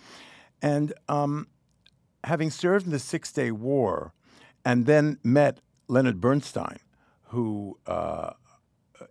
And 0.60 0.92
um, 1.08 1.46
having 2.24 2.50
served 2.50 2.86
in 2.86 2.92
the 2.92 2.98
Six 2.98 3.32
Day 3.32 3.52
War, 3.52 4.12
and 4.64 4.86
then 4.86 5.18
met 5.22 5.60
Leonard 5.88 6.20
Bernstein, 6.20 6.78
who 7.26 7.78
uh, 7.86 8.32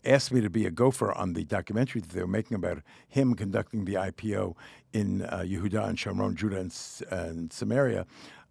asked 0.03 0.31
me 0.31 0.41
to 0.41 0.49
be 0.49 0.65
a 0.65 0.71
gopher 0.71 1.11
on 1.11 1.33
the 1.33 1.43
documentary 1.43 2.01
that 2.01 2.11
they 2.11 2.21
were 2.21 2.27
making 2.27 2.55
about 2.55 2.79
him 3.07 3.35
conducting 3.35 3.85
the 3.85 3.93
IPO 3.93 4.55
in 4.93 5.23
uh, 5.23 5.39
Yehuda 5.39 5.87
and 5.87 5.97
Shomron, 5.97 6.35
Judah 6.35 6.59
and, 6.59 6.75
and 7.11 7.53
Samaria 7.53 8.05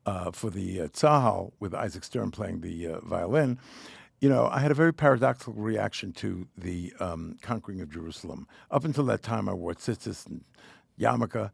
uh, 0.07 0.31
for 0.31 0.51
the 0.51 0.83
uh, 0.83 0.89
Tzahal 0.89 1.53
with 1.61 1.75
Isaac 1.75 2.05
Stern 2.05 2.31
playing 2.31 2.61
the 2.61 2.87
uh, 2.87 3.01
violin. 3.01 3.59
You 4.21 4.29
know, 4.29 4.49
I 4.53 4.61
had 4.61 4.71
a 4.71 4.75
very 4.75 4.93
paradoxical 4.93 5.55
reaction 5.55 6.13
to 6.15 6.47
the 6.57 6.93
um, 7.01 7.39
conquering 7.41 7.81
of 7.81 7.91
Jerusalem. 7.91 8.47
Up 8.71 8.85
until 8.85 9.05
that 9.05 9.23
time, 9.23 9.49
I 9.49 9.55
wore 9.55 9.75
tzitzis 9.75 10.27
and 10.27 10.45
yarmulke. 10.99 11.51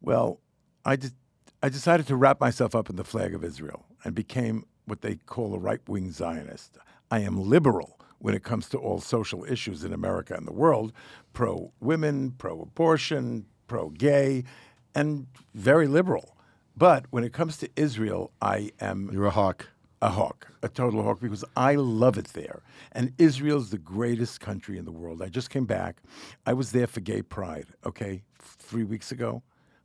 Well, 0.00 0.40
I 0.84 0.96
just 0.96 1.14
I 1.62 1.68
decided 1.68 2.06
to 2.08 2.16
wrap 2.16 2.40
myself 2.40 2.74
up 2.74 2.90
in 2.90 2.96
the 2.96 3.04
flag 3.04 3.34
of 3.34 3.44
Israel 3.44 3.86
and 4.04 4.14
became 4.14 4.64
what 4.84 5.02
they 5.02 5.16
call 5.16 5.54
a 5.54 5.58
right 5.58 5.80
wing 5.88 6.10
Zionist. 6.10 6.78
I 7.10 7.20
am 7.20 7.40
liberal 7.40 7.97
when 8.18 8.34
it 8.34 8.42
comes 8.42 8.68
to 8.70 8.78
all 8.78 9.00
social 9.00 9.44
issues 9.44 9.84
in 9.84 9.92
America 9.92 10.34
and 10.34 10.46
the 10.46 10.52
world 10.52 10.92
pro 11.32 11.72
women, 11.80 12.32
pro 12.32 12.60
abortion, 12.62 13.46
pro 13.66 13.90
gay, 13.90 14.44
and 14.94 15.26
very 15.54 15.86
liberal. 15.86 16.36
But 16.76 17.06
when 17.10 17.24
it 17.24 17.32
comes 17.32 17.56
to 17.58 17.68
Israel, 17.76 18.30
I 18.40 18.70
am 18.80 19.10
You're 19.12 19.26
a 19.26 19.30
hawk. 19.30 19.68
a 20.00 20.10
hawk, 20.10 20.52
a 20.62 20.68
total 20.68 21.02
hawk, 21.02 21.20
because 21.20 21.44
I 21.56 21.74
love 21.74 22.16
it 22.18 22.28
there. 22.28 22.62
And 22.92 23.12
Israel's 23.18 23.70
the 23.70 23.78
greatest 23.78 24.40
country 24.40 24.78
in 24.78 24.84
the 24.84 24.92
world. 24.92 25.20
I 25.22 25.28
just 25.28 25.50
came 25.50 25.64
back. 25.66 26.02
I 26.46 26.52
was 26.52 26.70
there 26.72 26.86
for 26.86 27.00
Gay 27.00 27.22
Pride, 27.22 27.66
okay, 27.84 28.22
three 28.38 28.84
weeks 28.84 29.10
ago. 29.12 29.42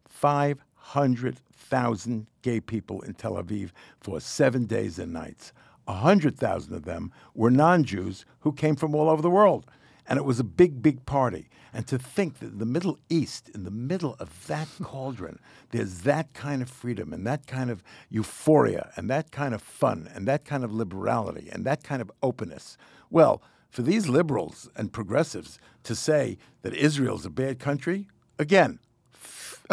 500,000 0.07 2.27
gay 2.43 2.59
people 2.59 3.01
in 3.01 3.13
Tel 3.15 3.33
Aviv 3.33 3.71
for 3.99 4.19
seven 4.19 4.65
days 4.65 4.99
and 4.99 5.11
nights. 5.11 5.51
100,000 5.85 6.73
of 6.73 6.85
them 6.85 7.11
were 7.33 7.51
non 7.51 7.83
Jews 7.83 8.25
who 8.41 8.51
came 8.51 8.75
from 8.75 8.95
all 8.95 9.09
over 9.09 9.21
the 9.21 9.29
world. 9.29 9.65
And 10.05 10.17
it 10.17 10.25
was 10.25 10.39
a 10.39 10.43
big, 10.43 10.81
big 10.81 11.05
party. 11.05 11.49
And 11.73 11.87
to 11.87 11.97
think 11.97 12.39
that 12.39 12.51
in 12.51 12.59
the 12.59 12.65
Middle 12.65 12.99
East, 13.09 13.49
in 13.49 13.63
the 13.63 13.71
middle 13.71 14.15
of 14.19 14.47
that 14.47 14.67
cauldron, 14.81 15.39
there's 15.71 15.99
that 15.99 16.33
kind 16.33 16.61
of 16.61 16.69
freedom 16.69 17.13
and 17.13 17.25
that 17.25 17.47
kind 17.47 17.69
of 17.69 17.83
euphoria 18.09 18.91
and 18.95 19.09
that 19.09 19.31
kind 19.31 19.53
of 19.53 19.61
fun 19.61 20.09
and 20.13 20.27
that 20.27 20.45
kind 20.45 20.63
of 20.63 20.73
liberality 20.73 21.49
and 21.51 21.65
that 21.65 21.83
kind 21.83 22.01
of 22.01 22.11
openness. 22.21 22.77
Well, 23.09 23.41
for 23.69 23.81
these 23.81 24.07
liberals 24.07 24.69
and 24.75 24.93
progressives 24.93 25.57
to 25.83 25.95
say 25.95 26.37
that 26.61 26.75
Israel's 26.75 27.25
a 27.25 27.31
bad 27.31 27.57
country, 27.57 28.07
again, 28.37 28.79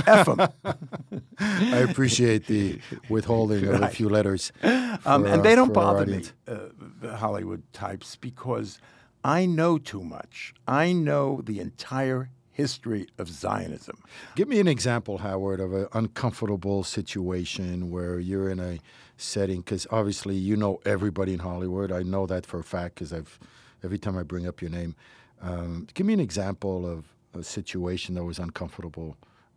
F 0.07 0.27
them. 0.27 0.49
I 1.39 1.79
appreciate 1.79 2.47
the 2.47 2.81
withholding 3.09 3.67
of 3.67 3.83
a 3.83 3.89
few 3.89 4.09
letters. 4.09 4.53
Um, 4.63 4.99
for, 4.99 5.27
and 5.27 5.27
uh, 5.27 5.43
they 5.43 5.55
don't 5.55 5.73
bother 5.73 6.07
me, 6.07 6.25
uh, 6.47 6.57
the 7.01 7.17
Hollywood 7.17 7.63
types, 7.73 8.17
because 8.17 8.81
I 9.25 9.47
know 9.47 9.79
too 9.79 10.03
much. 10.03 10.55
I 10.67 10.93
know 10.93 11.41
the 11.45 11.61
entire 11.61 12.31
history 12.53 13.07
of 13.19 13.29
Zionism. 13.29 14.03
Give 14.37 14.49
me 14.49 14.61
an 14.61 14.69
example, 14.69 15.19
Howard, 15.19 15.61
of 15.61 15.73
an 15.73 15.87
uncomfortable 15.93 16.85
situation 16.85 17.91
where 17.91 18.19
you're 18.19 18.51
in 18.51 18.61
a 18.61 18.79
setting, 19.17 19.61
because 19.61 19.87
obviously 19.91 20.37
you 20.37 20.57
know 20.57 20.81
everybody 20.85 21.33
in 21.33 21.41
Hollywood. 21.41 21.91
I 21.93 22.03
know 22.03 22.27
that 22.27 22.47
for 22.47 22.59
a 22.59 22.65
fact 22.65 22.97
because 22.97 23.13
I've 23.13 23.39
every 23.83 23.99
time 23.99 24.17
I 24.17 24.23
bring 24.23 24.47
up 24.47 24.61
your 24.61 24.71
name. 24.71 24.95
Um, 25.41 25.87
give 25.95 26.07
me 26.07 26.13
an 26.13 26.21
example 26.21 26.87
of 26.87 27.07
a 27.33 27.43
situation 27.43 28.15
that 28.17 28.25
was 28.25 28.39
uncomfortable 28.39 29.17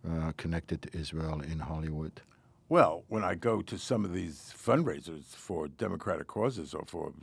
uh, 0.09 0.31
connected 0.37 0.81
to 0.83 0.97
Israel 0.97 1.41
in 1.41 1.59
Hollywood. 1.59 2.21
Well, 2.69 3.03
when 3.07 3.23
I 3.23 3.35
go 3.35 3.61
to 3.61 3.77
some 3.77 4.03
of 4.05 4.13
these 4.13 4.53
fundraisers 4.57 5.35
for 5.35 5.67
democratic 5.67 6.27
causes 6.27 6.73
or 6.73 6.83
for 6.87 7.13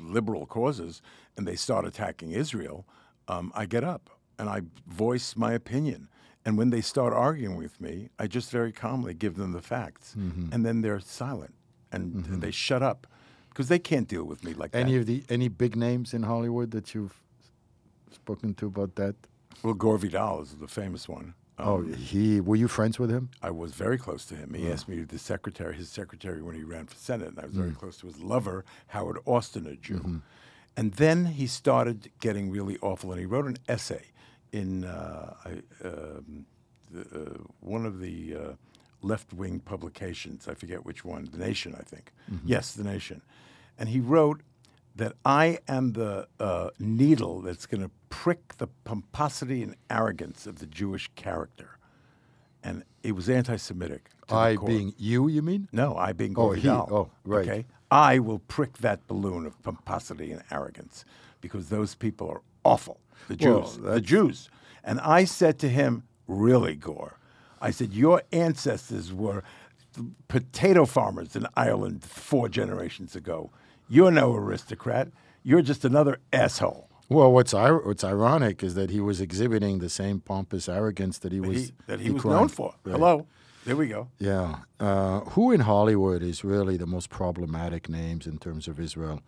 liberal 0.00 0.46
causes, 0.46 1.02
and 1.36 1.48
they 1.48 1.56
start 1.56 1.84
attacking 1.84 2.30
Israel, 2.32 2.86
um, 3.26 3.50
I 3.54 3.66
get 3.66 3.82
up 3.82 4.10
and 4.38 4.48
I 4.48 4.62
voice 4.86 5.36
my 5.36 5.52
opinion. 5.52 6.08
And 6.44 6.58
when 6.58 6.70
they 6.70 6.82
start 6.82 7.14
arguing 7.14 7.56
with 7.56 7.80
me, 7.80 8.10
I 8.18 8.26
just 8.26 8.50
very 8.50 8.70
calmly 8.70 9.14
give 9.14 9.36
them 9.36 9.52
the 9.52 9.62
facts, 9.62 10.14
and 10.14 10.64
then 10.64 10.82
they're 10.82 11.00
silent 11.00 11.54
and 11.94 12.40
they 12.42 12.50
shut 12.50 12.82
up 12.82 13.06
because 13.48 13.68
they 13.68 13.78
can't 13.78 14.08
deal 14.08 14.24
with 14.24 14.44
me 14.44 14.52
like 14.52 14.74
Any 14.74 14.82
that. 14.82 14.88
Any 14.88 14.96
of 14.96 15.06
the 15.06 15.24
any 15.28 15.48
big 15.48 15.76
names 15.76 16.12
in 16.12 16.24
Hollywood 16.24 16.70
that 16.72 16.94
you've 16.94 17.22
spoken 18.10 18.54
to 18.54 18.66
about 18.66 18.96
that? 18.96 19.14
Well, 19.62 19.74
Gore 19.74 19.98
Vidal 19.98 20.42
is 20.42 20.56
the 20.56 20.68
famous 20.68 21.08
one. 21.08 21.34
Um, 21.58 21.66
Oh, 21.68 21.82
he 21.82 22.40
were 22.40 22.56
you 22.56 22.66
friends 22.68 22.98
with 22.98 23.10
him? 23.10 23.30
I 23.42 23.50
was 23.50 23.72
very 23.72 23.96
close 23.98 24.24
to 24.26 24.34
him. 24.34 24.54
He 24.54 24.70
asked 24.70 24.88
me 24.88 24.96
to 24.96 25.02
be 25.02 25.06
the 25.06 25.18
secretary, 25.18 25.74
his 25.76 25.88
secretary 25.88 26.42
when 26.42 26.54
he 26.56 26.64
ran 26.64 26.86
for 26.86 26.96
Senate, 26.96 27.28
and 27.28 27.38
I 27.38 27.46
was 27.46 27.54
very 27.54 27.70
close 27.72 27.96
to 27.98 28.06
his 28.06 28.18
lover, 28.20 28.64
Howard 28.88 29.18
Austin, 29.24 29.66
a 29.66 29.76
Jew. 29.76 30.22
And 30.76 30.92
then 30.94 31.26
he 31.26 31.46
started 31.46 32.10
getting 32.20 32.50
really 32.50 32.76
awful, 32.82 33.12
and 33.12 33.20
he 33.20 33.26
wrote 33.26 33.46
an 33.46 33.56
essay 33.68 34.06
in 34.50 34.84
uh, 34.84 35.34
I, 35.44 35.50
um, 35.86 36.46
the, 36.90 37.02
uh, 37.02 37.38
one 37.60 37.86
of 37.86 38.00
the 38.00 38.34
uh, 38.36 38.52
left-wing 39.02 39.60
publications. 39.60 40.48
I 40.48 40.54
forget 40.54 40.84
which 40.84 41.04
one, 41.04 41.28
The 41.30 41.38
Nation, 41.38 41.76
I 41.78 41.82
think. 41.82 42.12
Yes, 42.44 42.72
The 42.72 42.82
Nation. 42.84 43.22
And 43.78 43.88
he 43.88 44.00
wrote 44.00 44.40
that 44.96 45.14
I 45.24 45.58
am 45.68 45.92
the 45.92 46.28
uh, 46.38 46.70
needle 46.78 47.40
that's 47.40 47.66
going 47.66 47.82
to 47.82 47.90
prick 48.10 48.56
the 48.58 48.68
pomposity 48.84 49.62
and 49.62 49.74
arrogance 49.90 50.46
of 50.46 50.58
the 50.60 50.66
Jewish 50.66 51.10
character. 51.16 51.78
And 52.62 52.84
it 53.02 53.12
was 53.12 53.28
anti 53.28 53.56
Semitic. 53.56 54.10
I 54.30 54.56
being 54.56 54.94
you, 54.96 55.28
you 55.28 55.42
mean? 55.42 55.68
No, 55.72 55.96
I 55.96 56.12
being 56.12 56.32
Oh, 56.32 56.46
Gore 56.46 56.54
he- 56.54 56.62
Vidal. 56.62 56.88
oh, 56.90 57.10
right. 57.24 57.46
Okay? 57.48 57.66
I 57.90 58.18
will 58.18 58.38
prick 58.38 58.78
that 58.78 59.06
balloon 59.06 59.44
of 59.46 59.60
pomposity 59.62 60.32
and 60.32 60.42
arrogance 60.50 61.04
because 61.42 61.68
those 61.68 61.94
people 61.94 62.30
are 62.30 62.40
awful. 62.64 62.98
The 63.28 63.36
Well, 63.40 63.62
Jews. 63.62 63.76
the 63.78 64.00
Jews. 64.00 64.48
And 64.82 64.98
I 65.00 65.24
said 65.24 65.58
to 65.60 65.68
him, 65.68 66.04
Really, 66.26 66.74
Gore? 66.74 67.18
I 67.60 67.70
said, 67.70 67.92
Your 67.92 68.22
ancestors 68.32 69.12
were 69.12 69.42
potato 70.28 70.84
farmers 70.86 71.36
in 71.36 71.46
Ireland 71.56 72.02
four 72.02 72.48
generations 72.48 73.14
ago. 73.14 73.50
You're 73.88 74.10
no 74.10 74.34
aristocrat. 74.34 75.08
You're 75.42 75.62
just 75.62 75.84
another 75.84 76.18
asshole. 76.32 76.88
Well, 77.08 77.30
what's 77.32 77.52
what's 77.52 78.02
ironic 78.04 78.62
is 78.62 78.74
that 78.74 78.90
he 78.90 79.00
was 79.00 79.20
exhibiting 79.20 79.78
the 79.78 79.90
same 79.90 80.20
pompous 80.20 80.68
arrogance 80.68 81.18
that 81.18 81.32
he 81.32 81.40
was 81.40 81.66
He, 81.66 81.72
that 81.86 82.00
he 82.00 82.10
was 82.10 82.22
decrying. 82.22 82.36
known 82.40 82.48
for. 82.48 82.74
Right. 82.84 82.92
Hello. 82.92 83.26
There 83.66 83.76
we 83.76 83.88
go. 83.88 84.08
Yeah. 84.18 84.56
Uh, 84.80 85.20
who 85.20 85.50
in 85.52 85.60
Hollywood 85.60 86.22
is 86.22 86.44
really 86.44 86.76
the 86.76 86.86
most 86.86 87.08
problematic 87.10 87.88
names 87.88 88.26
in 88.26 88.38
terms 88.38 88.68
of 88.68 88.78
Israel? 88.80 89.20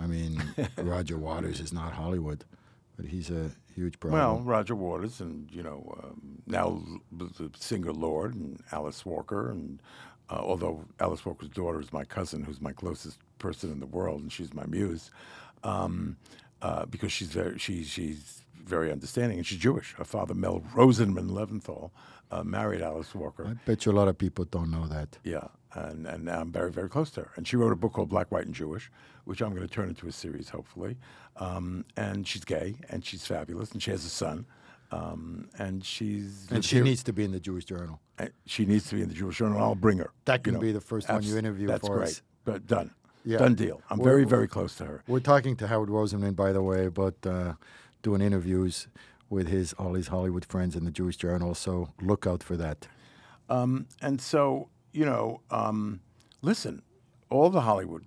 I 0.00 0.06
mean, 0.06 0.42
Roger 0.78 1.18
Waters 1.18 1.60
is 1.60 1.72
not 1.72 1.92
Hollywood, 1.92 2.44
but 2.96 3.06
he's 3.06 3.30
a 3.30 3.50
huge 3.74 3.98
problem. 4.00 4.20
Well, 4.20 4.40
Roger 4.40 4.74
Waters 4.74 5.20
and 5.20 5.50
you 5.50 5.62
know 5.62 5.94
um, 6.02 6.42
now 6.46 6.82
the 7.10 7.50
singer 7.56 7.92
Lorde 7.92 8.34
and 8.34 8.60
Alice 8.72 9.04
Walker 9.04 9.50
and 9.50 9.80
uh, 10.30 10.40
although 10.40 10.84
Alice 11.00 11.24
Walker's 11.24 11.48
daughter 11.48 11.80
is 11.80 11.92
my 11.92 12.04
cousin, 12.04 12.42
who's 12.42 12.60
my 12.60 12.72
closest 12.72 13.18
person 13.38 13.70
in 13.70 13.80
the 13.80 13.86
world, 13.86 14.22
and 14.22 14.32
she's 14.32 14.54
my 14.54 14.64
muse, 14.66 15.10
um, 15.64 16.16
uh, 16.62 16.86
because 16.86 17.12
she's 17.12 17.28
very 17.28 17.58
she, 17.58 17.84
she's 17.84 18.42
very 18.64 18.92
understanding 18.92 19.38
and 19.38 19.46
she's 19.46 19.58
Jewish. 19.58 19.94
Her 19.94 20.04
father 20.04 20.34
Mel 20.34 20.60
Rosenman 20.74 21.30
Leventhal 21.30 21.90
uh, 22.30 22.42
married 22.44 22.80
Alice 22.80 23.14
Walker. 23.14 23.46
I 23.46 23.54
bet 23.66 23.84
you 23.84 23.92
a 23.92 23.94
lot 23.94 24.08
of 24.08 24.16
people 24.16 24.44
don't 24.44 24.70
know 24.70 24.86
that. 24.86 25.18
Yeah, 25.24 25.48
and 25.74 26.06
and 26.06 26.30
I'm 26.30 26.52
very 26.52 26.70
very 26.70 26.88
close 26.88 27.10
to 27.12 27.22
her. 27.22 27.30
And 27.36 27.46
she 27.46 27.56
wrote 27.56 27.72
a 27.72 27.76
book 27.76 27.92
called 27.92 28.08
Black, 28.08 28.30
White, 28.30 28.46
and 28.46 28.54
Jewish, 28.54 28.90
which 29.24 29.42
I'm 29.42 29.50
going 29.54 29.66
to 29.66 29.72
turn 29.72 29.88
into 29.88 30.06
a 30.06 30.12
series 30.12 30.48
hopefully. 30.48 30.96
Um, 31.36 31.84
and 31.96 32.26
she's 32.26 32.44
gay 32.44 32.76
and 32.88 33.04
she's 33.04 33.26
fabulous 33.26 33.72
and 33.72 33.82
she 33.82 33.90
has 33.90 34.04
a 34.04 34.10
son. 34.10 34.46
Um, 34.92 35.48
and 35.58 35.84
she's 35.84 36.46
And 36.50 36.64
she 36.64 36.76
here- 36.76 36.84
needs 36.84 37.02
to 37.04 37.12
be 37.12 37.24
in 37.24 37.32
the 37.32 37.40
Jewish 37.40 37.64
Journal. 37.64 38.00
uh, 38.18 38.26
she 38.46 38.66
needs 38.66 38.88
to 38.90 38.96
be 38.96 39.02
in 39.02 39.08
the 39.08 39.14
Jewish 39.14 39.38
Journal. 39.38 39.58
I'll 39.58 39.74
bring 39.74 39.98
her. 39.98 40.10
That 40.26 40.40
you 40.40 40.44
can 40.44 40.54
know. 40.54 40.60
be 40.60 40.72
the 40.72 40.80
first 40.82 41.08
one 41.08 41.22
you 41.22 41.36
interview 41.38 41.66
That's 41.66 41.86
for 41.86 41.96
great. 41.96 42.08
us. 42.08 42.22
But 42.44 42.66
done. 42.66 42.90
Yeah. 43.24 43.38
Done 43.38 43.54
deal. 43.54 43.80
I'm 43.88 43.98
We're- 43.98 44.10
very 44.10 44.24
very 44.24 44.48
close 44.48 44.74
to 44.76 44.84
her. 44.84 45.02
We're 45.06 45.20
talking 45.20 45.56
to 45.56 45.66
Howard 45.68 45.88
Rosenman, 45.88 46.34
by 46.36 46.52
the 46.52 46.62
way, 46.62 46.86
about 46.86 47.14
uh, 47.24 47.54
doing 48.02 48.20
interviews 48.20 48.88
with 49.30 49.48
his 49.48 49.72
all 49.74 49.94
his 49.94 50.08
Hollywood 50.08 50.44
friends 50.44 50.76
in 50.76 50.84
the 50.84 50.90
Jewish 50.90 51.16
Journal. 51.16 51.54
So 51.54 51.88
look 52.00 52.26
out 52.26 52.42
for 52.42 52.56
that. 52.56 52.86
Um, 53.48 53.86
and 54.02 54.20
so, 54.20 54.68
you 54.92 55.04
know, 55.06 55.40
um, 55.50 56.00
listen, 56.42 56.82
all 57.30 57.48
the 57.48 57.62
Hollywood 57.62 58.04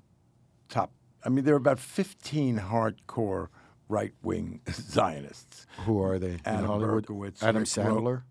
top, 0.69 0.91
I 1.23 1.29
mean, 1.29 1.45
there 1.45 1.53
are 1.55 1.57
about 1.57 1.79
15 1.79 2.59
hardcore 2.59 3.47
right 3.89 4.13
wing 4.23 4.61
Zionists. 4.71 5.65
Who 5.85 6.01
are 6.01 6.19
they 6.19 6.37
Adam? 6.45 6.65
Berkowitz, 6.81 7.43
Adam 7.43 7.63
Rick 7.63 7.77
Ro- 7.77 7.83
Sandler. 8.01 8.23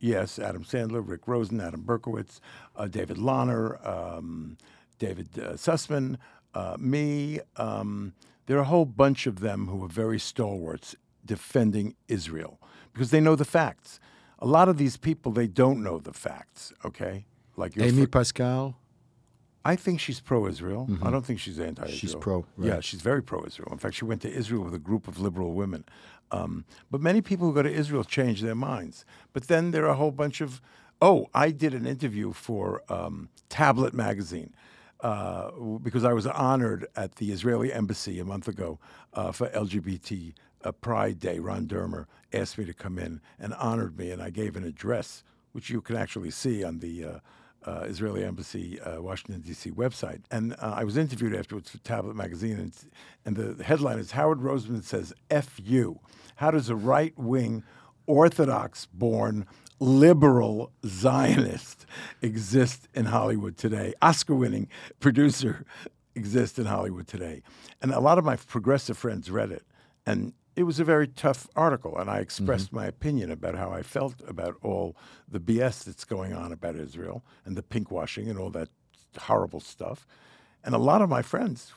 Yes, 0.00 0.38
Adam 0.38 0.62
Sandler, 0.64 1.02
Rick 1.06 1.26
Rosen, 1.26 1.60
Adam 1.60 1.82
Berkowitz, 1.82 2.40
uh, 2.76 2.86
David 2.86 3.16
Lahner, 3.16 3.84
um, 3.86 4.56
David 4.98 5.28
uh, 5.38 5.52
Sussman, 5.54 6.16
uh, 6.54 6.76
me. 6.78 7.40
Um, 7.56 8.12
there 8.46 8.56
are 8.58 8.62
a 8.62 8.64
whole 8.66 8.84
bunch 8.84 9.26
of 9.26 9.40
them 9.40 9.66
who 9.66 9.84
are 9.84 9.88
very 9.88 10.18
stalwarts 10.20 10.94
defending 11.24 11.94
Israel 12.06 12.60
because 12.92 13.10
they 13.10 13.20
know 13.20 13.34
the 13.34 13.44
facts. 13.44 13.98
A 14.38 14.46
lot 14.46 14.68
of 14.68 14.78
these 14.78 14.96
people, 14.96 15.32
they 15.32 15.48
don't 15.48 15.82
know 15.82 15.98
the 15.98 16.12
facts, 16.12 16.72
okay? 16.84 17.26
Like 17.56 17.76
Amy 17.76 18.02
fr- 18.02 18.08
Pascal. 18.08 18.76
I 19.68 19.76
think 19.76 20.00
she's 20.00 20.18
pro-Israel. 20.18 20.88
I 21.02 21.10
don't 21.10 21.26
think 21.26 21.38
she's 21.40 21.60
anti-Israel. 21.60 21.98
She's 21.98 22.14
pro, 22.14 22.46
Yeah, 22.58 22.80
she's 22.80 23.02
very 23.02 23.22
pro-Israel. 23.22 23.68
In 23.70 23.76
fact, 23.76 23.96
she 23.96 24.06
went 24.06 24.22
to 24.22 24.32
Israel 24.32 24.62
with 24.64 24.72
a 24.72 24.78
group 24.78 25.06
of 25.06 25.20
liberal 25.20 25.52
women. 25.52 25.84
Um, 26.30 26.64
but 26.90 27.02
many 27.02 27.20
people 27.20 27.46
who 27.46 27.52
go 27.52 27.62
to 27.62 27.70
Israel 27.70 28.02
change 28.02 28.40
their 28.40 28.54
minds. 28.54 29.04
But 29.34 29.48
then 29.48 29.72
there 29.72 29.84
are 29.84 29.90
a 29.90 29.96
whole 29.96 30.10
bunch 30.10 30.40
of. 30.40 30.62
Oh, 31.02 31.26
I 31.34 31.50
did 31.50 31.74
an 31.74 31.86
interview 31.86 32.32
for 32.32 32.82
um, 32.88 33.28
Tablet 33.50 33.92
magazine 33.92 34.54
uh, 35.00 35.50
because 35.82 36.02
I 36.02 36.14
was 36.14 36.26
honored 36.26 36.86
at 36.96 37.16
the 37.16 37.30
Israeli 37.30 37.70
embassy 37.70 38.18
a 38.18 38.24
month 38.24 38.48
ago 38.48 38.78
uh, 39.12 39.32
for 39.32 39.48
LGBT 39.50 40.32
uh, 40.64 40.72
Pride 40.72 41.20
Day. 41.20 41.40
Ron 41.40 41.66
Dermer 41.66 42.06
asked 42.32 42.56
me 42.56 42.64
to 42.64 42.72
come 42.72 42.98
in 42.98 43.20
and 43.38 43.52
honored 43.52 43.98
me, 43.98 44.10
and 44.12 44.22
I 44.22 44.30
gave 44.30 44.56
an 44.56 44.64
address, 44.64 45.24
which 45.52 45.68
you 45.68 45.82
can 45.82 45.94
actually 45.94 46.30
see 46.30 46.64
on 46.64 46.78
the 46.78 47.20
uh, 47.64 47.84
Israeli 47.86 48.24
Embassy, 48.24 48.80
uh, 48.80 49.00
Washington, 49.00 49.40
D.C. 49.40 49.70
website. 49.70 50.22
And 50.30 50.54
uh, 50.54 50.74
I 50.76 50.84
was 50.84 50.96
interviewed 50.96 51.34
afterwards 51.34 51.70
for 51.70 51.78
Tablet 51.78 52.14
Magazine, 52.14 52.58
and, 52.58 52.72
and 53.24 53.36
the 53.36 53.62
headline 53.62 53.98
is 53.98 54.12
Howard 54.12 54.40
Rosenman 54.40 54.84
says, 54.84 55.12
F 55.30 55.60
you. 55.62 56.00
How 56.36 56.50
does 56.50 56.68
a 56.68 56.76
right 56.76 57.16
wing, 57.18 57.64
Orthodox 58.06 58.86
born, 58.86 59.46
liberal 59.80 60.72
Zionist 60.86 61.86
exist 62.22 62.88
in 62.94 63.06
Hollywood 63.06 63.56
today? 63.56 63.94
Oscar 64.00 64.34
winning 64.34 64.68
producer 65.00 65.64
exist 66.14 66.58
in 66.58 66.66
Hollywood 66.66 67.06
today. 67.06 67.42
And 67.82 67.92
a 67.92 68.00
lot 68.00 68.18
of 68.18 68.24
my 68.24 68.36
progressive 68.36 68.98
friends 68.98 69.30
read 69.30 69.50
it. 69.50 69.64
And 70.06 70.32
it 70.58 70.64
was 70.64 70.80
a 70.80 70.84
very 70.84 71.06
tough 71.06 71.46
article, 71.54 71.96
and 71.96 72.10
I 72.10 72.18
expressed 72.18 72.66
mm-hmm. 72.66 72.76
my 72.78 72.86
opinion 72.86 73.30
about 73.30 73.54
how 73.54 73.70
I 73.70 73.82
felt 73.82 74.16
about 74.26 74.56
all 74.60 74.96
the 75.28 75.38
BS 75.38 75.84
that's 75.84 76.04
going 76.04 76.32
on 76.32 76.50
about 76.50 76.74
Israel 76.74 77.24
and 77.44 77.56
the 77.56 77.62
pinkwashing 77.62 78.28
and 78.28 78.40
all 78.40 78.50
that 78.50 78.68
horrible 79.16 79.60
stuff. 79.60 80.04
And 80.64 80.74
a 80.74 80.78
lot 80.78 81.00
of 81.00 81.08
my 81.08 81.22
friends, 81.22 81.72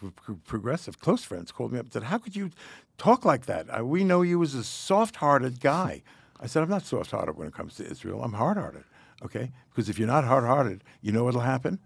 progressive, 0.48 1.00
close 1.00 1.24
friends, 1.24 1.52
called 1.52 1.74
me 1.74 1.78
up 1.78 1.86
and 1.86 1.94
said, 1.94 2.04
How 2.06 2.18
could 2.18 2.36
you 2.36 2.50
talk 2.98 3.24
like 3.24 3.46
that? 3.46 3.86
We 3.86 4.04
know 4.04 4.24
you 4.24 4.42
as 4.42 4.56
a 4.56 4.64
soft 4.64 5.18
hearted 5.18 5.60
guy. 5.60 6.02
I 6.40 6.48
said, 6.48 6.64
I'm 6.64 6.70
not 6.70 6.84
soft 6.84 7.12
hearted 7.12 7.38
when 7.38 7.48
it 7.48 7.54
comes 7.54 7.76
to 7.76 7.86
Israel. 7.86 8.24
I'm 8.24 8.34
hard 8.34 8.58
hearted. 8.58 8.86
Okay? 9.24 9.52
Because 9.70 9.90
if 9.90 10.00
you're 10.00 10.08
not 10.08 10.24
hard 10.24 10.44
hearted, 10.44 10.84
you 11.02 11.12
know 11.12 11.26
what'll 11.26 11.42
happen? 11.42 11.78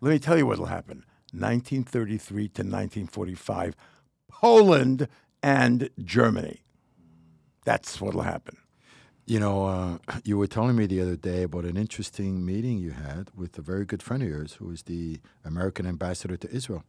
Let 0.00 0.12
me 0.12 0.18
tell 0.18 0.38
you 0.38 0.46
what'll 0.46 0.64
happen. 0.64 1.04
1933 1.32 2.48
to 2.48 2.62
1945, 2.62 3.76
Poland 4.30 5.08
and 5.42 5.90
Germany. 6.02 6.62
That's 7.64 8.00
what'll 8.00 8.22
happen. 8.22 8.56
You 9.26 9.40
know, 9.40 9.64
uh, 9.64 9.98
you 10.24 10.38
were 10.38 10.46
telling 10.46 10.76
me 10.76 10.86
the 10.86 11.00
other 11.00 11.16
day 11.16 11.42
about 11.42 11.64
an 11.64 11.76
interesting 11.76 12.44
meeting 12.44 12.78
you 12.78 12.90
had 12.90 13.30
with 13.36 13.56
a 13.58 13.62
very 13.62 13.84
good 13.84 14.02
friend 14.02 14.22
of 14.22 14.28
yours, 14.28 14.54
who 14.54 14.70
is 14.70 14.82
the 14.84 15.20
American 15.44 15.86
ambassador 15.86 16.36
to 16.36 16.50
Israel, 16.50 16.84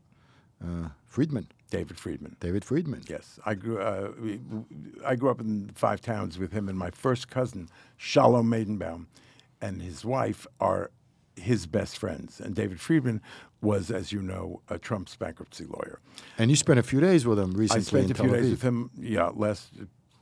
uh, 0.63 0.89
Friedman, 1.05 1.47
David 1.69 1.99
Friedman. 1.99 2.37
David 2.39 2.63
Friedman. 2.63 3.03
Yes, 3.07 3.39
I 3.45 3.55
grew. 3.55 3.79
Uh, 3.79 4.11
we, 4.21 4.39
I 5.05 5.15
grew 5.15 5.29
up 5.29 5.39
in 5.39 5.71
five 5.75 6.01
towns 6.01 6.37
with 6.37 6.51
him, 6.51 6.69
and 6.69 6.77
my 6.77 6.89
first 6.91 7.27
cousin, 7.29 7.69
Shalom 7.97 8.49
Maidenbaum, 8.49 9.07
and 9.61 9.81
his 9.81 10.05
wife 10.05 10.47
are 10.59 10.91
his 11.35 11.65
best 11.65 11.97
friends. 11.97 12.39
And 12.39 12.55
David 12.55 12.79
Friedman 12.79 13.21
was, 13.63 13.89
as 13.89 14.11
you 14.11 14.21
know, 14.21 14.61
a 14.69 14.77
Trump's 14.77 15.15
bankruptcy 15.15 15.65
lawyer. 15.65 15.99
And 16.37 16.49
you 16.49 16.55
spent 16.55 16.79
a 16.79 16.83
few 16.83 16.99
days 16.99 17.25
with 17.25 17.39
him 17.39 17.53
recently 17.53 17.81
I 17.81 17.83
spent 17.83 18.11
a 18.11 18.21
few 18.21 18.31
days 18.31 18.51
with 18.51 18.61
him. 18.61 18.91
Yeah, 18.99 19.31
last 19.33 19.71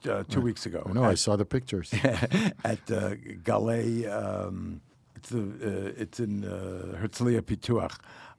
uh, 0.08 0.24
two 0.30 0.42
weeks 0.42 0.66
ago. 0.66 0.86
I 0.88 0.94
know, 0.94 1.04
I 1.04 1.16
saw 1.16 1.36
the 1.36 1.46
pictures. 1.46 1.94
at 2.04 2.80
uh, 2.92 3.16
Galei. 3.44 4.10
Um, 4.10 4.82
it's, 5.16 5.32
a, 5.32 5.40
uh, 5.40 5.92
it's 5.98 6.20
in 6.20 6.44
uh, 6.44 6.98
Herzliya 7.00 7.42
Pituach. 7.42 7.98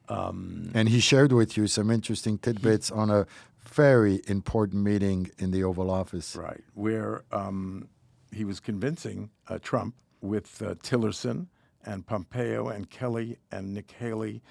Um, 0.09 0.71
and 0.73 0.89
he 0.89 0.99
shared 0.99 1.31
with 1.31 1.55
you 1.55 1.67
some 1.67 1.89
interesting 1.89 2.37
tidbits 2.37 2.91
on 2.91 3.09
a 3.09 3.25
very 3.69 4.21
important 4.27 4.83
meeting 4.83 5.31
in 5.37 5.51
the 5.51 5.63
Oval 5.63 5.89
Office. 5.89 6.35
right, 6.35 6.61
where 6.73 7.23
um, 7.31 7.87
he 8.31 8.43
was 8.43 8.59
convincing 8.59 9.29
uh, 9.47 9.59
Trump 9.61 9.95
with 10.21 10.61
uh, 10.61 10.75
Tillerson 10.75 11.47
and 11.85 12.05
Pompeo 12.05 12.67
and 12.67 12.89
Kelly 12.89 13.37
and 13.51 13.73
Nikki 13.73 13.95
Haley 13.97 14.41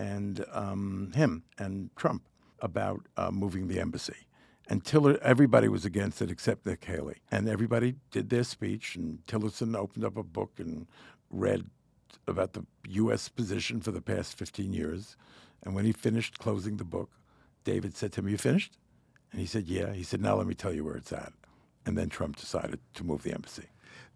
and 0.00 0.46
um, 0.50 1.12
him 1.14 1.44
and 1.58 1.90
Trump 1.94 2.22
about 2.60 3.06
uh, 3.18 3.30
moving 3.30 3.68
the 3.68 3.78
embassy. 3.78 4.26
And 4.66 4.82
Tiller, 4.82 5.18
everybody 5.20 5.68
was 5.68 5.84
against 5.84 6.22
it 6.22 6.30
except 6.30 6.64
Nikki 6.64 6.92
Haley. 6.92 7.16
And 7.30 7.48
everybody 7.48 7.96
did 8.10 8.30
their 8.30 8.44
speech, 8.44 8.96
and 8.96 9.18
Tillerson 9.26 9.76
opened 9.76 10.04
up 10.04 10.16
a 10.16 10.22
book 10.22 10.52
and 10.58 10.86
read 11.28 11.66
about 12.26 12.54
the 12.54 12.64
U.S. 12.88 13.28
position 13.28 13.80
for 13.80 13.90
the 13.90 14.00
past 14.00 14.38
15 14.38 14.72
years. 14.72 15.16
And 15.62 15.74
when 15.74 15.84
he 15.84 15.92
finished 15.92 16.38
closing 16.38 16.78
the 16.78 16.84
book, 16.84 17.10
David 17.64 17.94
said 17.94 18.12
to 18.12 18.20
him, 18.20 18.28
You 18.28 18.38
finished? 18.38 18.78
And 19.32 19.40
he 19.40 19.46
said, 19.46 19.66
Yeah. 19.66 19.92
He 19.92 20.02
said, 20.02 20.22
Now 20.22 20.36
let 20.36 20.46
me 20.46 20.54
tell 20.54 20.72
you 20.72 20.84
where 20.84 20.96
it's 20.96 21.12
at. 21.12 21.32
And 21.84 21.98
then 21.98 22.08
Trump 22.08 22.36
decided 22.36 22.78
to 22.94 23.04
move 23.04 23.22
the 23.22 23.34
embassy. 23.34 23.66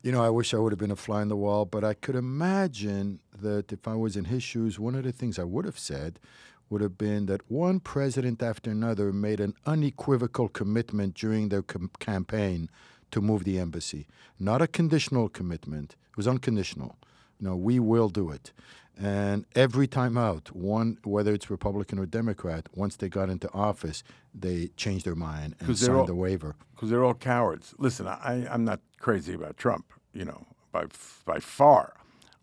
You 0.05 0.13
know, 0.13 0.23
I 0.23 0.29
wish 0.29 0.53
I 0.53 0.59
would 0.59 0.71
have 0.71 0.79
been 0.79 0.91
a 0.91 0.97
fly 0.97 1.23
on 1.23 1.29
the 1.29 1.37
wall, 1.37 1.65
but 1.65 1.83
I 1.83 1.95
could 1.95 2.15
imagine 2.15 3.21
that 3.41 3.73
if 3.73 3.89
I 3.89 3.95
was 3.95 4.19
in 4.19 4.27
his 4.27 4.43
shoes, 4.43 4.79
one 4.79 4.95
of 4.95 5.05
the 5.05 5.13
things 5.13 5.39
I 5.39 5.45
would 5.45 5.65
have 5.65 5.79
said 5.79 6.21
would 6.69 6.83
have 6.83 6.99
been 6.99 7.25
that 7.25 7.51
one 7.51 7.81
president 7.81 8.43
after 8.43 8.71
another 8.71 9.15
made 9.15 9.41
an 9.41 9.55
unequivocal 9.65 10.51
commitment 10.51 11.15
during 11.15 11.49
their 11.49 11.63
com- 11.63 11.91
campaign 12.01 12.69
to 13.13 13.23
move 13.23 13.45
the 13.45 13.59
embassy. 13.59 14.07
Not 14.39 14.61
a 14.61 14.67
conditional 14.67 15.31
commitment, 15.31 15.97
it 16.11 16.19
was 16.19 16.29
unconditional. 16.29 16.99
Know, 17.41 17.57
we 17.57 17.79
will 17.79 18.11
do 18.11 18.31
it. 18.31 18.53
And 19.01 19.45
every 19.57 19.87
time 19.89 20.17
out, 20.17 20.55
one 20.55 20.99
whether 21.05 21.33
it's 21.35 21.51
Republican 21.51 21.99
or 21.99 22.07
Democrat, 22.07 22.69
once 22.75 22.97
they 22.97 23.09
got 23.09 23.29
into 23.29 23.51
office, 23.53 24.05
they 24.33 24.69
changed 24.77 25.05
their 25.05 25.17
mind 25.17 25.57
and 25.59 25.77
signed 25.77 25.99
all- 25.99 26.07
the 26.07 26.15
waiver. 26.15 26.55
because 26.75 26.91
they're 26.91 27.05
all 27.05 27.15
cowards. 27.15 27.75
Listen, 27.79 28.07
I, 28.07 28.47
I'm 28.51 28.65
not 28.65 28.81
crazy 29.01 29.35
about 29.35 29.57
Trump, 29.57 29.93
you 30.13 30.25
know, 30.25 30.47
by 30.73 30.85
by 31.25 31.41
far. 31.41 31.95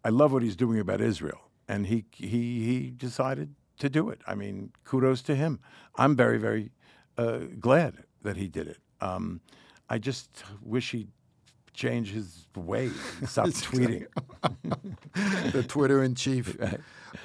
I 0.04 0.10
love 0.10 0.34
what 0.34 0.44
he's 0.44 0.56
doing 0.58 0.80
about 0.80 1.00
Israel, 1.00 1.42
and 1.68 1.88
he 1.88 2.06
he 2.12 2.66
he 2.66 2.92
decided 2.92 3.56
to 3.80 3.90
do 3.90 4.10
it. 4.10 4.22
I 4.28 4.36
mean, 4.36 4.72
kudos 4.84 5.22
to 5.24 5.36
him. 5.36 5.60
I'm 5.96 6.16
very 6.16 6.38
very 6.38 6.72
uh, 7.18 7.40
glad 7.60 8.04
that 8.24 8.36
he 8.38 8.48
did 8.48 8.68
it. 8.68 8.80
Um, 9.00 9.40
I 9.90 9.98
just 10.00 10.44
wish 10.62 10.92
he'd 10.92 11.10
change 11.74 12.12
his 12.12 12.48
way, 12.56 12.90
stop 13.26 13.48
tweeting. 13.48 14.08
the 15.52 15.64
Twitter 15.64 16.04
in 16.04 16.16
chief. 16.16 16.58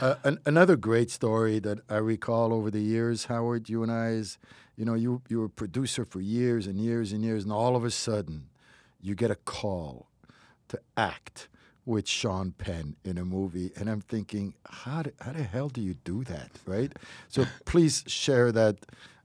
Uh, 0.01 0.17
an, 0.25 0.39
another 0.45 0.75
great 0.77 1.11
story 1.13 1.59
that 1.61 1.79
I 1.89 1.99
recall 1.99 2.53
over 2.53 2.71
the 2.73 2.81
years, 2.81 3.27
Howard, 3.27 3.71
you 3.71 3.85
and 3.85 3.91
I, 3.91 4.09
is 4.09 4.37
you 4.77 4.85
know, 4.85 4.95
you, 4.95 5.23
you 5.29 5.39
were 5.39 5.47
a 5.47 5.49
producer 5.49 6.05
for 6.05 6.21
years 6.21 6.67
and 6.67 6.79
years 6.79 7.13
and 7.13 7.25
years, 7.25 7.45
and 7.45 7.53
all 7.53 7.77
of 7.77 7.85
a 7.85 7.91
sudden 7.91 8.49
you 9.01 9.15
get 9.15 9.31
a 9.31 9.37
call 9.37 10.09
to 10.69 10.79
act 10.97 11.49
with 11.87 12.09
Sean 12.09 12.51
Penn 12.51 12.97
in 13.05 13.17
a 13.17 13.25
movie. 13.25 13.71
And 13.77 13.89
I'm 13.89 14.01
thinking, 14.01 14.55
how, 14.69 15.03
the 15.03 15.13
how 15.21 15.33
the 15.33 15.45
hell 15.45 15.69
do 15.69 15.81
you 15.81 15.95
do 16.05 16.25
that, 16.25 16.51
right? 16.67 16.93
So 17.29 17.47
please 17.65 18.03
share 18.07 18.51
that, 18.53 18.77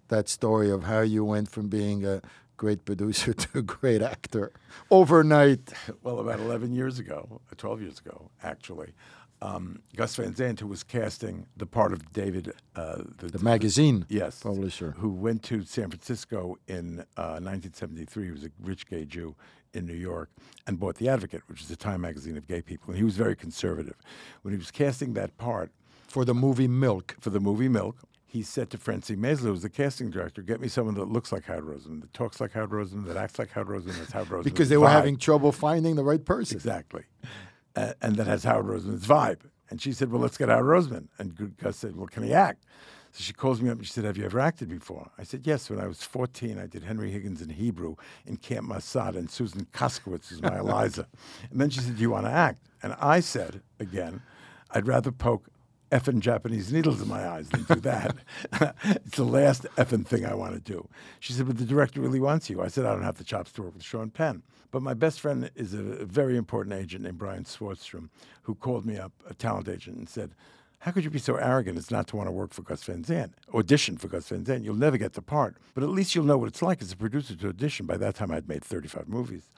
that 0.10 0.30
story 0.30 0.70
of 0.70 0.84
how 0.84 1.02
you 1.02 1.26
went 1.26 1.50
from 1.50 1.68
being 1.68 2.06
a 2.06 2.22
great 2.62 2.86
producer 2.86 3.34
to 3.44 3.58
a 3.58 3.62
great 3.64 4.04
actor 4.04 4.52
overnight. 4.92 5.74
well, 6.04 6.20
about 6.20 6.40
11 6.40 6.72
years 6.72 7.00
ago, 7.00 7.42
uh, 7.52 7.56
12 7.58 7.82
years 7.82 7.98
ago, 8.00 8.30
actually, 8.44 8.94
um, 9.42 9.82
Gus 9.96 10.16
Van 10.16 10.36
Sant, 10.36 10.60
who 10.60 10.68
was 10.68 10.84
casting 10.84 11.48
the 11.58 11.66
part 11.66 11.92
of 11.92 12.14
David, 12.14 12.54
uh, 12.76 13.02
The 13.18 13.40
magazine 13.40 14.06
yes, 14.10 14.44
publisher. 14.44 14.92
who 15.00 15.10
went 15.10 15.42
to 15.44 15.64
San 15.64 15.90
Francisco 15.90 16.60
in 16.68 17.00
uh, 17.18 17.42
1973. 17.42 18.26
He 18.26 18.32
was 18.32 18.44
a 18.44 18.52
rich 18.62 18.86
gay 18.86 19.06
Jew 19.06 19.36
in 19.74 19.88
New 19.88 19.96
York 20.12 20.30
and 20.68 20.80
bought 20.80 20.98
The 20.98 21.10
Advocate, 21.10 21.42
which 21.48 21.62
is 21.64 21.72
a 21.72 21.76
Time 21.76 22.02
magazine 22.02 22.38
of 22.38 22.48
gay 22.48 22.62
people. 22.62 22.90
And 22.90 22.98
he 23.00 23.04
was 23.04 23.18
very 23.18 23.36
conservative. 23.36 23.96
When 24.44 24.54
he 24.54 24.60
was 24.60 24.70
casting 24.70 25.14
that 25.16 25.36
part 25.40 25.72
for 26.08 26.24
the 26.26 26.36
movie 26.36 26.68
Milk. 26.68 27.16
for 27.20 27.32
the 27.32 27.40
movie 27.40 27.70
Milk, 27.70 27.96
he 28.32 28.44
said 28.44 28.70
to 28.70 28.78
Francine 28.78 29.18
Maisler, 29.18 29.40
who 29.42 29.52
was 29.52 29.62
the 29.62 29.70
casting 29.70 30.10
director, 30.10 30.42
get 30.42 30.62
me 30.62 30.70
someone 30.70 30.96
that 30.96 31.10
looks 31.10 31.34
like 31.34 31.44
Howard 31.46 31.66
Rosenman, 31.66 32.00
that 32.00 32.14
talks 32.14 32.40
like 32.40 32.54
Howard 32.54 32.70
Rosenman, 32.70 33.06
that 33.08 33.18
acts 33.18 33.38
like 33.38 33.52
Howard 33.52 33.68
Rosenman, 33.68 33.98
that's 33.98 34.14
Howard 34.14 34.30
Rosenman. 34.30 34.44
Because 34.46 34.70
they 34.70 34.78
were 34.78 34.88
having 34.88 35.18
trouble 35.18 35.52
finding 35.52 35.98
the 35.98 36.04
right 36.04 36.24
person. 36.24 36.56
Exactly. 36.56 37.04
Uh, 37.76 37.92
and 38.02 38.16
that 38.16 38.28
has 38.28 38.46
Howard 38.46 38.68
Rosenman's 38.68 39.06
vibe. 39.06 39.42
And 39.70 39.82
she 39.82 39.92
said, 39.92 40.12
Well, 40.12 40.22
let's 40.22 40.38
get 40.38 40.48
Howard 40.48 40.66
Rosenman. 40.66 41.10
And 41.18 41.36
Gu- 41.36 41.52
Gus 41.62 41.76
said, 41.76 41.98
Well, 41.98 42.08
can 42.08 42.24
he 42.24 42.34
act? 42.34 42.64
So 43.14 43.22
she 43.22 43.34
calls 43.34 43.62
me 43.62 43.70
up 43.70 43.78
and 43.80 43.86
she 43.86 43.92
said, 43.92 44.06
Have 44.06 44.18
you 44.18 44.24
ever 44.24 44.40
acted 44.40 44.70
before? 44.70 45.12
I 45.18 45.24
said, 45.24 45.46
Yes. 45.46 45.70
When 45.70 45.82
I 45.82 45.88
was 45.88 46.02
14, 46.04 46.58
I 46.58 46.68
did 46.68 46.84
Henry 46.84 47.12
Higgins 47.12 47.42
in 47.42 47.50
Hebrew 47.50 47.96
in 48.26 48.38
Camp 48.38 48.66
Masada, 48.68 49.20
and 49.20 49.30
Susan 49.30 49.66
Koskowitz 49.74 50.32
was 50.32 50.42
my 50.42 50.60
Eliza. 50.60 51.06
And 51.52 51.60
then 51.60 51.70
she 51.70 51.82
said, 51.82 51.98
Do 51.98 52.02
you 52.02 52.12
want 52.12 52.26
to 52.28 52.32
act? 52.32 52.66
And 52.82 52.94
I 53.00 53.20
said, 53.20 53.62
again, 53.80 54.22
I'd 54.72 54.88
rather 54.88 55.12
poke 55.12 55.48
effing 55.92 56.20
Japanese 56.20 56.72
needles 56.72 57.02
in 57.02 57.08
my 57.08 57.28
eyes 57.28 57.50
than 57.50 57.64
do 57.64 57.76
that. 57.76 58.16
it's 58.84 59.18
the 59.18 59.24
last 59.24 59.64
effing 59.78 60.06
thing 60.06 60.26
I 60.26 60.34
want 60.34 60.54
to 60.54 60.60
do. 60.60 60.88
She 61.20 61.34
said, 61.34 61.48
but 61.48 61.58
the 61.58 61.66
director 61.66 62.02
really 62.02 62.20
wants 62.20 62.50
you. 62.50 62.62
I 62.62 62.68
said, 62.68 62.86
I 62.86 62.94
don't 62.94 63.04
have 63.04 63.18
the 63.18 63.24
chops 63.24 63.52
to 63.54 63.64
work 63.64 63.74
with 63.74 63.84
Sean 63.84 64.10
Penn. 64.10 64.44
But 64.72 64.82
my 64.82 64.94
best 64.94 65.20
friend 65.20 65.52
is 65.56 65.74
a 65.74 65.82
very 66.06 66.38
important 66.38 66.76
agent 66.76 67.04
named 67.04 67.18
Brian 67.18 67.44
Swardstrom, 67.44 68.10
who 68.44 68.56
called 68.56 68.86
me 68.86 68.98
up, 68.98 69.12
a 69.30 69.34
talent 69.34 69.68
agent, 69.68 69.98
and 69.98 70.08
said, 70.08 70.34
how 70.82 70.92
could 70.92 71.04
you 71.04 71.12
be 71.12 71.20
so 71.20 71.36
arrogant 71.36 71.78
as 71.78 71.92
not 71.92 72.08
to 72.08 72.16
want 72.16 72.28
to 72.28 72.32
work 72.32 72.54
for 72.54 72.64
Gus 72.64 72.84
Van 72.86 73.04
Sant? 73.04 73.36
Audition 73.54 73.98
for 73.98 74.08
Gus 74.08 74.30
Van 74.30 74.44
Sant. 74.44 74.64
You'll 74.64 74.74
never 74.74 74.98
get 74.98 75.14
the 75.14 75.22
part. 75.22 75.58
But 75.76 75.84
at 75.84 75.90
least 75.90 76.16
you'll 76.16 76.26
know 76.26 76.40
what 76.40 76.48
it's 76.48 76.64
like 76.64 76.82
as 76.82 76.92
a 76.92 76.98
producer 76.98 77.36
to 77.36 77.50
audition. 77.50 77.86
By 77.86 77.98
that 77.98 78.16
time, 78.16 78.32
I'd 78.32 78.50
made 78.50 78.64
35 78.64 79.08
movies. 79.08 79.52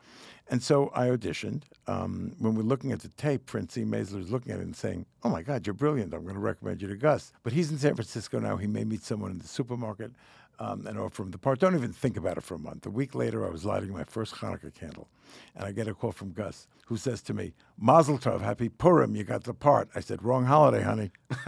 And 0.50 0.62
so 0.62 0.92
I 0.94 1.08
auditioned. 1.08 1.64
Um, 1.88 2.34
when 2.40 2.56
we're 2.56 2.64
looking 2.64 2.92
at 2.92 3.00
the 3.02 3.10
tape, 3.10 3.50
Francine 3.50 3.88
Maisler 3.88 4.20
is 4.20 4.30
looking 4.32 4.52
at 4.52 4.60
it 4.60 4.64
and 4.64 4.76
saying, 4.76 5.06
Oh 5.24 5.30
my 5.30 5.42
God, 5.42 5.66
you're 5.66 5.74
brilliant. 5.74 6.14
I'm 6.14 6.24
going 6.24 6.36
to 6.36 6.40
recommend 6.40 6.82
you 6.82 6.88
to 6.90 6.96
Gus. 6.96 7.32
But 7.44 7.54
he's 7.54 7.72
in 7.72 7.78
San 7.78 7.96
Francisco 7.96 8.40
now. 8.40 8.58
He 8.58 8.68
may 8.68 8.84
meet 8.84 9.04
someone 9.04 9.32
in 9.32 9.40
the 9.40 9.48
supermarket. 9.48 10.12
um, 10.60 10.86
and 10.86 11.00
offer 11.00 11.24
him 11.24 11.32
the 11.32 11.38
part. 11.40 11.60
Don't 11.60 11.74
even 11.76 11.92
think 11.92 12.16
about 12.16 12.38
it 12.38 12.44
for 12.44 12.54
a 12.56 12.60
month. 12.60 12.86
A 12.86 12.90
week 12.92 13.16
later, 13.16 13.46
I 13.46 13.50
was 13.50 13.66
lighting 13.66 13.92
my 13.92 14.04
first 14.04 14.36
Hanukkah 14.36 14.74
candle, 14.74 15.08
and 15.56 15.66
I 15.66 15.72
get 15.72 15.88
a 15.88 15.96
call 15.96 16.12
from 16.12 16.32
Gus, 16.32 16.68
who 16.86 16.96
says 16.96 17.24
to 17.24 17.34
me, 17.34 17.54
"Mazel 17.78 18.20
tov, 18.20 18.42
happy 18.42 18.70
Purim, 18.70 19.16
you 19.16 19.24
got 19.24 19.46
the 19.46 19.54
part." 19.56 19.90
I 19.96 20.00
said, 20.00 20.22
"Wrong 20.24 20.46
holiday, 20.46 20.84
honey." 20.84 21.12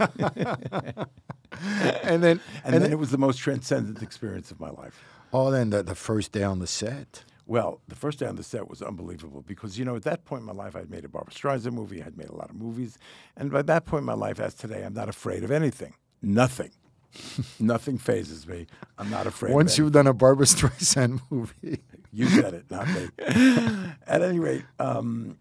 and 2.02 2.22
then, 2.22 2.40
And, 2.64 2.82
then 2.82 2.90
it 2.92 2.98
was 2.98 3.10
the 3.10 3.18
most 3.18 3.38
transcendent 3.38 4.02
experience 4.02 4.50
of 4.50 4.60
my 4.60 4.70
life. 4.70 5.02
oh, 5.32 5.50
then 5.50 5.70
the, 5.70 5.82
the 5.82 5.94
first 5.94 6.32
day 6.32 6.42
on 6.42 6.58
the 6.58 6.66
set. 6.66 7.24
Well, 7.46 7.80
the 7.86 7.94
first 7.94 8.18
day 8.18 8.26
on 8.26 8.34
the 8.34 8.42
set 8.42 8.68
was 8.68 8.82
unbelievable 8.82 9.42
because, 9.42 9.78
you 9.78 9.84
know, 9.84 9.94
at 9.94 10.02
that 10.02 10.24
point 10.24 10.40
in 10.40 10.46
my 10.46 10.52
life, 10.52 10.74
I'd 10.74 10.90
made 10.90 11.04
a 11.04 11.08
Barbra 11.08 11.32
Streisand 11.32 11.72
movie, 11.72 12.02
I'd 12.02 12.16
made 12.16 12.28
a 12.28 12.34
lot 12.34 12.50
of 12.50 12.56
movies. 12.56 12.98
And 13.36 13.52
by 13.52 13.62
that 13.62 13.86
point 13.86 14.00
in 14.00 14.06
my 14.06 14.14
life, 14.14 14.40
as 14.40 14.54
today, 14.54 14.84
I'm 14.84 14.94
not 14.94 15.08
afraid 15.08 15.44
of 15.44 15.52
anything. 15.52 15.94
Nothing. 16.20 16.72
Nothing 17.60 17.98
phases 17.98 18.48
me. 18.48 18.66
I'm 18.98 19.10
not 19.10 19.26
afraid 19.28 19.54
Once 19.54 19.78
you've 19.78 19.92
done 19.92 20.08
a 20.08 20.12
Barbra 20.12 20.46
Streisand 20.46 21.20
movie. 21.30 21.82
You 22.12 22.26
said 22.28 22.54
it, 22.54 22.70
not 22.70 22.88
me. 22.88 23.08
At 24.06 24.22
any 24.22 24.40
rate, 24.40 24.64
um, 24.80 25.38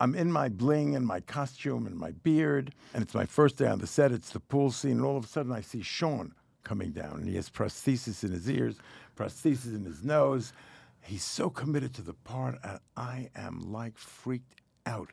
I'm 0.00 0.14
in 0.14 0.32
my 0.32 0.48
bling 0.48 0.96
and 0.96 1.06
my 1.06 1.20
costume 1.20 1.86
and 1.86 1.96
my 1.96 2.10
beard, 2.10 2.74
and 2.92 3.02
it's 3.02 3.14
my 3.14 3.26
first 3.26 3.58
day 3.58 3.66
on 3.66 3.78
the 3.78 3.86
set. 3.86 4.10
It's 4.10 4.30
the 4.30 4.40
pool 4.40 4.72
scene, 4.72 4.92
and 4.92 5.04
all 5.04 5.16
of 5.16 5.24
a 5.24 5.28
sudden 5.28 5.52
I 5.52 5.60
see 5.60 5.82
Sean 5.82 6.34
coming 6.64 6.90
down, 6.90 7.20
and 7.20 7.28
he 7.28 7.36
has 7.36 7.48
prosthesis 7.48 8.24
in 8.24 8.32
his 8.32 8.50
ears, 8.50 8.76
prosthesis 9.16 9.74
in 9.74 9.84
his 9.84 10.02
nose. 10.02 10.52
He's 11.04 11.24
so 11.24 11.50
committed 11.50 11.92
to 11.94 12.02
the 12.02 12.14
part, 12.14 12.58
and 12.64 12.80
I 12.96 13.30
am 13.36 13.60
like 13.60 13.98
freaked 13.98 14.60
out. 14.86 15.10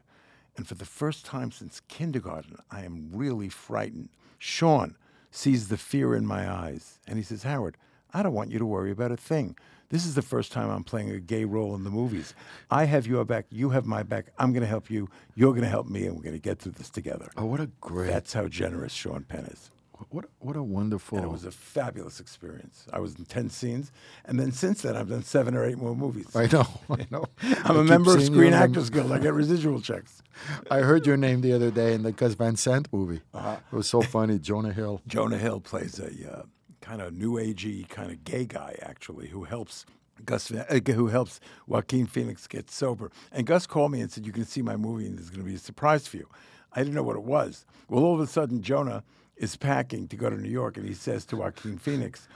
And 0.56 0.68
for 0.68 0.76
the 0.76 0.86
first 0.86 1.26
time 1.26 1.52
since 1.52 1.82
kindergarten, 1.88 2.58
I 2.70 2.84
am 2.86 3.10
really 3.14 3.50
frightened. 3.50 4.10
Sean 4.38 4.96
sees 5.32 5.68
the 5.68 5.78
fear 5.78 6.16
in 6.16 6.26
my 6.26 6.50
eyes, 6.50 7.00
and 7.08 7.18
he 7.18 7.24
says, 7.24 7.44
Howard, 7.44 7.78
I 8.14 8.24
don't 8.24 8.34
want 8.34 8.52
you 8.52 8.60
to 8.60 8.66
worry 8.66 8.92
about 8.92 9.12
a 9.12 9.18
thing. 9.18 9.56
This 9.90 10.06
is 10.06 10.16
the 10.16 10.22
first 10.22 10.54
time 10.54 10.70
I'm 10.70 10.86
playing 10.86 11.12
a 11.12 11.20
gay 11.20 11.44
role 11.44 11.76
in 11.76 11.84
the 11.84 11.90
movies. 11.90 12.34
I 12.70 12.86
have 12.86 13.06
your 13.06 13.26
back, 13.26 13.46
you 13.50 13.70
have 13.72 13.86
my 13.86 14.04
back. 14.04 14.28
I'm 14.38 14.54
going 14.54 14.62
to 14.62 14.68
help 14.68 14.90
you, 14.90 15.10
you're 15.36 15.52
going 15.52 15.64
to 15.64 15.70
help 15.70 15.88
me, 15.88 16.06
and 16.06 16.16
we're 16.16 16.24
going 16.24 16.36
to 16.36 16.40
get 16.40 16.60
through 16.60 16.74
this 16.74 16.90
together. 16.90 17.30
Oh, 17.36 17.46
what 17.46 17.60
a 17.60 17.70
great, 17.82 18.12
That's 18.12 18.32
how 18.32 18.48
generous 18.48 18.94
Sean 18.94 19.24
Penn 19.24 19.46
is. 19.46 19.72
What, 20.10 20.26
what 20.40 20.56
a 20.56 20.64
wonderful. 20.64 21.18
And 21.18 21.26
it 21.26 21.32
was 21.32 21.46
a 21.46 21.52
fabulous 21.52 22.20
experience. 22.20 22.86
I 22.92 23.00
was 23.00 23.16
in 23.16 23.26
10 23.26 23.50
scenes, 23.50 23.92
and 24.26 24.40
then 24.40 24.52
since 24.52 24.82
then, 24.82 24.96
I've 24.96 25.10
done 25.10 25.24
seven 25.24 25.56
or 25.56 25.66
eight 25.66 25.78
more 25.78 25.96
movies. 25.96 26.36
I 26.36 26.48
know, 26.48 26.68
I 26.90 27.06
know. 27.10 27.26
I'm 27.64 27.78
I 27.78 27.82
a 27.82 27.84
member 27.84 28.16
of 28.16 28.24
Screen 28.24 28.54
Actors 28.54 28.90
Guild. 28.90 29.12
I 29.12 29.20
get 29.20 29.34
residual 29.34 29.82
checks. 29.82 30.22
I 30.72 30.80
heard 30.80 31.06
your 31.06 31.18
name 31.18 31.42
the 31.42 31.54
other 31.54 31.72
day 31.72 31.94
in 31.94 32.04
the 32.04 32.12
Gus 32.12 32.34
Van 32.34 32.56
Sant 32.56 32.88
movie. 32.92 33.22
Uh-huh. 33.34 33.58
It 33.72 33.76
was 33.76 33.88
so 33.88 34.02
funny. 34.02 34.40
Jonah 34.40 34.74
Hill. 34.74 35.02
Jonah 35.08 35.38
Hill 35.38 35.60
plays 35.60 36.00
a 36.00 36.40
uh, 36.40 36.44
kind 36.82 37.02
of 37.02 37.14
new 37.14 37.34
agey, 37.34 37.88
kind 37.88 38.12
of 38.12 38.24
gay 38.24 38.46
guy, 38.46 38.76
actually, 38.82 39.28
who 39.28 39.44
helps 39.44 39.86
Gus, 40.26 40.52
uh, 40.52 40.80
who 40.88 41.08
helps 41.08 41.40
Joaquin 41.68 42.06
Phoenix 42.06 42.48
get 42.48 42.70
sober. 42.70 43.12
And 43.32 43.46
Gus 43.46 43.66
called 43.68 43.92
me 43.92 44.02
and 44.02 44.12
said, 44.12 44.26
"You 44.26 44.32
can 44.32 44.46
see 44.46 44.62
my 44.62 44.78
movie, 44.78 45.06
and 45.06 45.18
there's 45.18 45.30
going 45.30 45.44
to 45.44 45.50
be 45.50 45.56
a 45.56 45.60
surprise 45.60 46.08
for 46.08 46.18
you." 46.18 46.28
I 46.74 46.80
didn't 46.80 46.96
know 46.96 47.04
what 47.04 47.18
it 47.18 47.24
was. 47.24 47.66
Well, 47.90 48.04
all 48.04 48.16
of 48.16 48.22
a 48.22 48.28
sudden, 48.28 48.62
Jonah 48.62 49.04
is 49.42 49.56
packing 49.58 50.08
to 50.08 50.16
go 50.16 50.30
to 50.30 50.38
New 50.38 50.50
York, 50.50 50.78
and 50.78 50.88
he 50.88 50.94
says 50.94 51.26
to 51.26 51.38
Joaquin 51.38 51.78
Phoenix. 51.78 52.28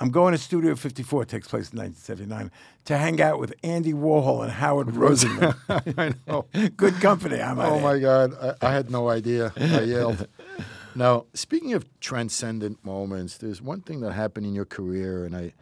I'm 0.00 0.10
going 0.10 0.32
to 0.32 0.38
Studio 0.38 0.74
54, 0.74 1.24
takes 1.26 1.46
place 1.46 1.70
in 1.72 1.78
1979, 1.78 2.50
to 2.86 2.98
hang 2.98 3.20
out 3.22 3.38
with 3.38 3.54
Andy 3.62 3.92
Warhol 3.92 4.42
and 4.42 4.50
Howard 4.50 4.88
Rosenman. 5.02 5.54
I 5.98 6.14
know. 6.26 6.46
Good 6.76 6.94
company, 6.94 7.40
I 7.40 7.54
might 7.54 7.68
Oh 7.68 7.76
add. 7.76 7.82
my 7.82 7.98
God, 8.00 8.34
I, 8.60 8.66
I 8.66 8.72
had 8.72 8.90
no 8.90 9.08
idea. 9.08 9.52
I 9.56 9.82
yelled. 9.82 10.26
now, 10.96 11.26
speaking 11.34 11.74
of 11.74 11.84
transcendent 12.00 12.84
moments, 12.84 13.38
there's 13.38 13.62
one 13.62 13.82
thing 13.82 14.00
that 14.00 14.12
happened 14.12 14.46
in 14.46 14.54
your 14.54 14.64
career, 14.64 15.24
and 15.24 15.36
I, 15.36 15.52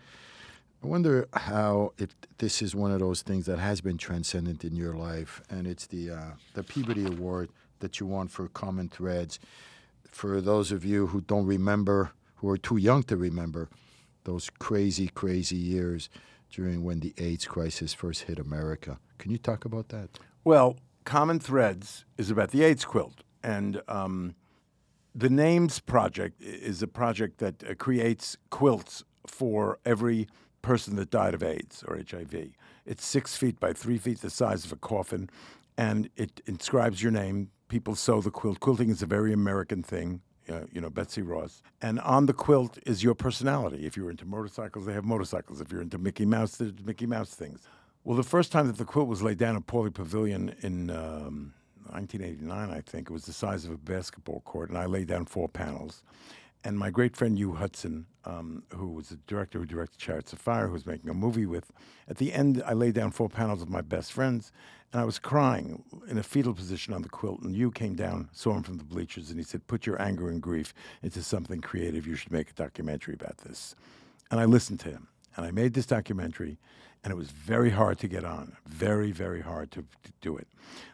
I 0.82 0.86
wonder 0.86 1.28
how 1.34 1.92
if 1.98 2.14
this 2.38 2.62
is 2.62 2.74
one 2.74 2.90
of 2.90 3.00
those 3.00 3.20
things 3.22 3.44
that 3.46 3.58
has 3.58 3.80
been 3.82 3.98
transcendent 3.98 4.64
in 4.64 4.74
your 4.76 4.94
life, 4.94 5.42
and 5.50 5.66
it's 5.66 5.86
the 5.86 6.10
uh, 6.10 6.30
the 6.54 6.62
Peabody 6.62 7.04
Award 7.06 7.50
that 7.80 8.00
you 8.00 8.06
won 8.06 8.28
for 8.28 8.48
Common 8.48 8.88
Threads. 8.88 9.38
For 10.12 10.40
those 10.40 10.70
of 10.70 10.84
you 10.84 11.08
who 11.08 11.20
don't 11.20 11.46
remember, 11.46 12.12
who 12.36 12.48
are 12.48 12.58
too 12.58 12.76
young 12.76 13.02
to 13.04 13.16
remember, 13.16 13.68
those 14.24 14.50
crazy, 14.50 15.08
crazy 15.08 15.56
years 15.56 16.08
during 16.50 16.84
when 16.84 17.00
the 17.00 17.14
AIDS 17.18 17.46
crisis 17.46 17.92
first 17.94 18.22
hit 18.22 18.38
America. 18.38 18.98
Can 19.18 19.32
you 19.32 19.38
talk 19.38 19.64
about 19.64 19.88
that? 19.88 20.10
Well, 20.44 20.76
Common 21.04 21.40
Threads 21.40 22.04
is 22.18 22.30
about 22.30 22.50
the 22.50 22.62
AIDS 22.62 22.84
quilt. 22.84 23.24
And 23.42 23.82
um, 23.88 24.34
the 25.14 25.30
Names 25.30 25.80
Project 25.80 26.40
is 26.40 26.82
a 26.82 26.86
project 26.86 27.38
that 27.38 27.64
uh, 27.68 27.74
creates 27.74 28.36
quilts 28.50 29.02
for 29.26 29.78
every 29.84 30.28
person 30.60 30.96
that 30.96 31.10
died 31.10 31.34
of 31.34 31.42
AIDS 31.42 31.82
or 31.88 31.96
HIV. 31.96 32.50
It's 32.86 33.04
six 33.04 33.36
feet 33.36 33.58
by 33.58 33.72
three 33.72 33.98
feet, 33.98 34.20
the 34.20 34.30
size 34.30 34.64
of 34.64 34.72
a 34.72 34.76
coffin, 34.76 35.28
and 35.76 36.08
it 36.16 36.40
inscribes 36.46 37.02
your 37.02 37.12
name. 37.12 37.50
People 37.72 37.94
sew 37.94 38.20
the 38.20 38.30
quilt. 38.30 38.60
Quilting 38.60 38.90
is 38.90 39.00
a 39.00 39.06
very 39.06 39.32
American 39.32 39.82
thing. 39.82 40.20
Uh, 40.46 40.64
you 40.70 40.78
know, 40.78 40.90
Betsy 40.90 41.22
Ross. 41.22 41.62
And 41.80 41.98
on 42.00 42.26
the 42.26 42.34
quilt 42.34 42.78
is 42.84 43.02
your 43.02 43.14
personality. 43.14 43.86
If 43.86 43.96
you're 43.96 44.10
into 44.10 44.26
motorcycles, 44.26 44.84
they 44.84 44.92
have 44.92 45.06
motorcycles. 45.06 45.62
If 45.62 45.72
you're 45.72 45.80
into 45.80 45.96
Mickey 45.96 46.26
Mouse, 46.26 46.56
there's 46.56 46.74
Mickey 46.84 47.06
Mouse 47.06 47.34
things. 47.34 47.62
Well, 48.04 48.14
the 48.14 48.24
first 48.24 48.52
time 48.52 48.66
that 48.66 48.76
the 48.76 48.84
quilt 48.84 49.08
was 49.08 49.22
laid 49.22 49.38
down 49.38 49.56
at 49.56 49.66
Pauley 49.66 49.94
Pavilion 49.94 50.54
in 50.60 50.90
um, 50.90 51.54
1989, 51.86 52.68
I 52.68 52.82
think, 52.82 53.08
it 53.08 53.12
was 53.14 53.24
the 53.24 53.32
size 53.32 53.64
of 53.64 53.70
a 53.70 53.78
basketball 53.78 54.40
court, 54.40 54.68
and 54.68 54.76
I 54.76 54.84
laid 54.84 55.06
down 55.06 55.24
four 55.24 55.48
panels. 55.48 56.02
And 56.64 56.78
my 56.78 56.90
great 56.90 57.16
friend 57.16 57.36
Hugh 57.36 57.54
Hudson, 57.54 58.06
um, 58.24 58.62
who 58.74 58.90
was 58.90 59.08
the 59.08 59.16
director 59.26 59.58
who 59.58 59.66
directed 59.66 59.98
Chariots 59.98 60.32
of 60.32 60.38
Fire, 60.38 60.68
who 60.68 60.74
was 60.74 60.86
making 60.86 61.10
a 61.10 61.14
movie 61.14 61.46
with, 61.46 61.72
at 62.08 62.18
the 62.18 62.32
end, 62.32 62.62
I 62.64 62.72
laid 62.72 62.94
down 62.94 63.10
four 63.10 63.28
panels 63.28 63.62
of 63.62 63.68
my 63.68 63.80
best 63.80 64.12
friends, 64.12 64.52
and 64.92 65.00
I 65.00 65.04
was 65.04 65.18
crying 65.18 65.82
in 66.08 66.18
a 66.18 66.22
fetal 66.22 66.54
position 66.54 66.94
on 66.94 67.02
the 67.02 67.08
quilt. 67.08 67.40
And 67.42 67.56
Hugh 67.56 67.72
came 67.72 67.94
down, 67.94 68.28
saw 68.32 68.54
him 68.54 68.62
from 68.62 68.78
the 68.78 68.84
bleachers, 68.84 69.30
and 69.30 69.38
he 69.38 69.44
said, 69.44 69.66
Put 69.66 69.86
your 69.86 70.00
anger 70.00 70.28
and 70.28 70.40
grief 70.40 70.72
into 71.02 71.22
something 71.22 71.60
creative. 71.60 72.06
You 72.06 72.14
should 72.14 72.32
make 72.32 72.50
a 72.50 72.54
documentary 72.54 73.14
about 73.14 73.38
this. 73.38 73.74
And 74.30 74.38
I 74.38 74.44
listened 74.44 74.80
to 74.80 74.90
him, 74.90 75.08
and 75.36 75.44
I 75.44 75.50
made 75.50 75.74
this 75.74 75.86
documentary, 75.86 76.58
and 77.02 77.10
it 77.10 77.16
was 77.16 77.30
very 77.30 77.70
hard 77.70 77.98
to 77.98 78.08
get 78.08 78.24
on, 78.24 78.56
very, 78.66 79.10
very 79.10 79.40
hard 79.40 79.72
to, 79.72 79.80
to 79.80 80.12
do 80.20 80.36
it. 80.36 80.46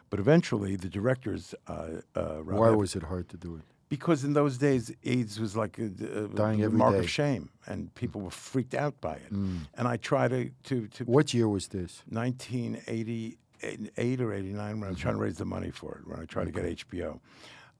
But 0.09 0.19
eventually, 0.19 0.75
the 0.75 0.89
directors. 0.89 1.53
Uh, 1.67 2.01
uh, 2.15 2.37
Why 2.37 2.71
was 2.71 2.95
it 2.95 3.03
hard 3.03 3.29
to 3.29 3.37
do 3.37 3.57
it? 3.57 3.63
Because 3.89 4.23
in 4.23 4.33
those 4.33 4.57
days, 4.57 4.91
AIDS 5.03 5.39
was 5.39 5.55
like 5.55 5.77
a, 5.79 5.85
a- 5.85 6.27
Dying 6.27 6.63
a 6.63 6.69
mark 6.69 6.93
day. 6.93 6.99
of 6.99 7.09
shame, 7.09 7.49
and 7.67 7.93
people 7.95 8.21
were 8.21 8.29
freaked 8.31 8.73
out 8.75 8.99
by 9.01 9.15
it. 9.15 9.31
And 9.31 9.87
I 9.87 9.97
try 9.97 10.27
to 10.27 10.49
to, 10.65 10.87
to 10.87 11.03
What 11.05 11.33
year 11.33 11.47
was 11.49 11.67
this? 11.69 12.03
1988 12.09 14.21
or 14.21 14.33
89 14.33 14.79
when 14.79 14.87
I 14.87 14.91
was 14.91 14.99
trying 14.99 15.15
to 15.15 15.19
raise 15.21 15.37
the 15.37 15.45
money 15.45 15.71
for 15.71 15.95
it, 15.97 16.07
when 16.07 16.19
I 16.19 16.25
tried 16.25 16.45
to 16.45 16.51
get 16.51 16.65
HBO, 16.65 17.19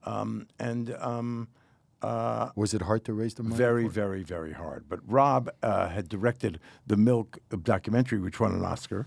um, 0.04 0.46
and 0.58 0.94
um, 1.00 1.48
uh, 2.02 2.50
Was 2.56 2.74
it 2.74 2.82
hard 2.82 3.04
to 3.04 3.12
raise 3.12 3.34
the 3.34 3.42
money? 3.42 3.56
very, 3.56 3.88
very, 3.88 4.22
very 4.22 4.52
hard. 4.52 4.86
But 4.88 5.00
Rob 5.06 5.50
uh, 5.62 5.88
had 5.88 6.08
directed 6.08 6.58
the 6.86 6.96
Milk 6.96 7.38
documentary, 7.62 8.18
which 8.20 8.40
won 8.40 8.52
an 8.52 8.64
Oscar. 8.64 9.06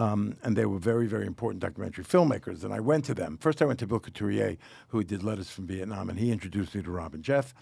Um, 0.00 0.36
and 0.42 0.56
they 0.56 0.64
were 0.64 0.78
very, 0.78 1.06
very 1.06 1.26
important 1.26 1.60
documentary 1.60 2.04
filmmakers. 2.04 2.64
And 2.64 2.72
I 2.72 2.80
went 2.80 3.04
to 3.06 3.14
them. 3.14 3.36
First, 3.38 3.60
I 3.60 3.66
went 3.66 3.78
to 3.80 3.86
Bill 3.86 4.00
Couturier, 4.00 4.56
who 4.88 5.04
did 5.04 5.22
Letters 5.22 5.50
from 5.50 5.66
Vietnam, 5.66 6.08
and 6.08 6.18
he 6.18 6.32
introduced 6.32 6.74
me 6.74 6.82
to 6.82 6.90
Rob 6.90 7.12
and 7.12 7.22
Jeff. 7.22 7.52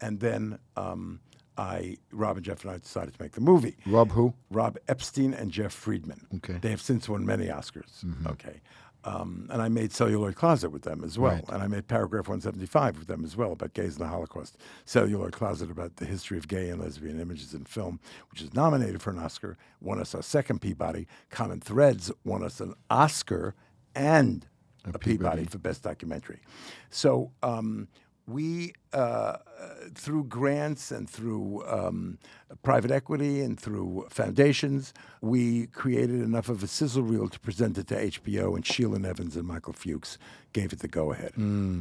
And 0.00 0.20
then 0.20 0.60
um, 0.76 1.18
I, 1.56 1.96
Rob 2.12 2.36
and 2.36 2.46
Jeff 2.46 2.62
and 2.62 2.70
I 2.72 2.78
decided 2.78 3.14
to 3.14 3.22
make 3.22 3.32
the 3.32 3.40
movie. 3.40 3.76
Rob 3.84 4.12
who? 4.12 4.32
Rob 4.48 4.78
Epstein 4.86 5.34
and 5.34 5.50
Jeff 5.50 5.72
Friedman. 5.72 6.28
Okay. 6.36 6.58
They 6.60 6.70
have 6.70 6.80
since 6.80 7.08
won 7.08 7.26
many 7.26 7.46
Oscars. 7.46 8.04
Okay. 8.28 8.60
Um, 9.08 9.48
and 9.50 9.62
I 9.62 9.70
made 9.70 9.92
Celluloid 9.92 10.36
Closet 10.36 10.68
with 10.68 10.82
them 10.82 11.02
as 11.02 11.18
well. 11.18 11.36
Right. 11.36 11.48
And 11.48 11.62
I 11.62 11.66
made 11.66 11.88
Paragraph 11.88 12.28
175 12.28 12.98
with 12.98 13.08
them 13.08 13.24
as 13.24 13.36
well 13.38 13.52
about 13.52 13.72
gays 13.72 13.96
and 13.96 14.04
the 14.04 14.08
Holocaust. 14.08 14.58
Celluloid 14.84 15.32
Closet 15.32 15.70
about 15.70 15.96
the 15.96 16.04
history 16.04 16.36
of 16.36 16.46
gay 16.46 16.68
and 16.68 16.78
lesbian 16.82 17.18
images 17.18 17.54
in 17.54 17.64
film, 17.64 18.00
which 18.30 18.42
is 18.42 18.52
nominated 18.52 19.00
for 19.00 19.10
an 19.10 19.18
Oscar, 19.18 19.56
won 19.80 19.98
us 19.98 20.14
our 20.14 20.22
second 20.22 20.60
Peabody. 20.60 21.06
Common 21.30 21.58
Threads 21.58 22.12
won 22.24 22.44
us 22.44 22.60
an 22.60 22.74
Oscar 22.90 23.54
and 23.94 24.46
a, 24.84 24.98
Peabody. 24.98 25.46
for 25.46 25.56
Best 25.56 25.82
Documentary. 25.82 26.40
So 26.90 27.32
um, 27.42 27.88
we, 28.26 28.74
uh, 28.92 29.36
through 29.94 30.24
grants 30.24 30.90
and 30.90 31.08
through 31.08 31.66
um, 31.66 32.18
private 32.62 32.90
equity 32.90 33.40
and 33.40 33.58
through 33.58 34.06
foundations, 34.08 34.94
we 35.20 35.66
created 35.68 36.20
enough 36.20 36.48
of 36.48 36.62
a 36.62 36.66
sizzle 36.66 37.02
reel 37.02 37.28
to 37.28 37.38
present 37.40 37.76
it 37.76 37.88
to 37.88 37.94
HBO, 37.94 38.54
and 38.54 38.64
Sheila 38.64 38.98
Nevins 38.98 39.36
and 39.36 39.46
Michael 39.46 39.72
Fuchs 39.72 40.18
gave 40.52 40.72
it 40.72 40.78
the 40.78 40.88
go 40.88 41.12
ahead. 41.12 41.32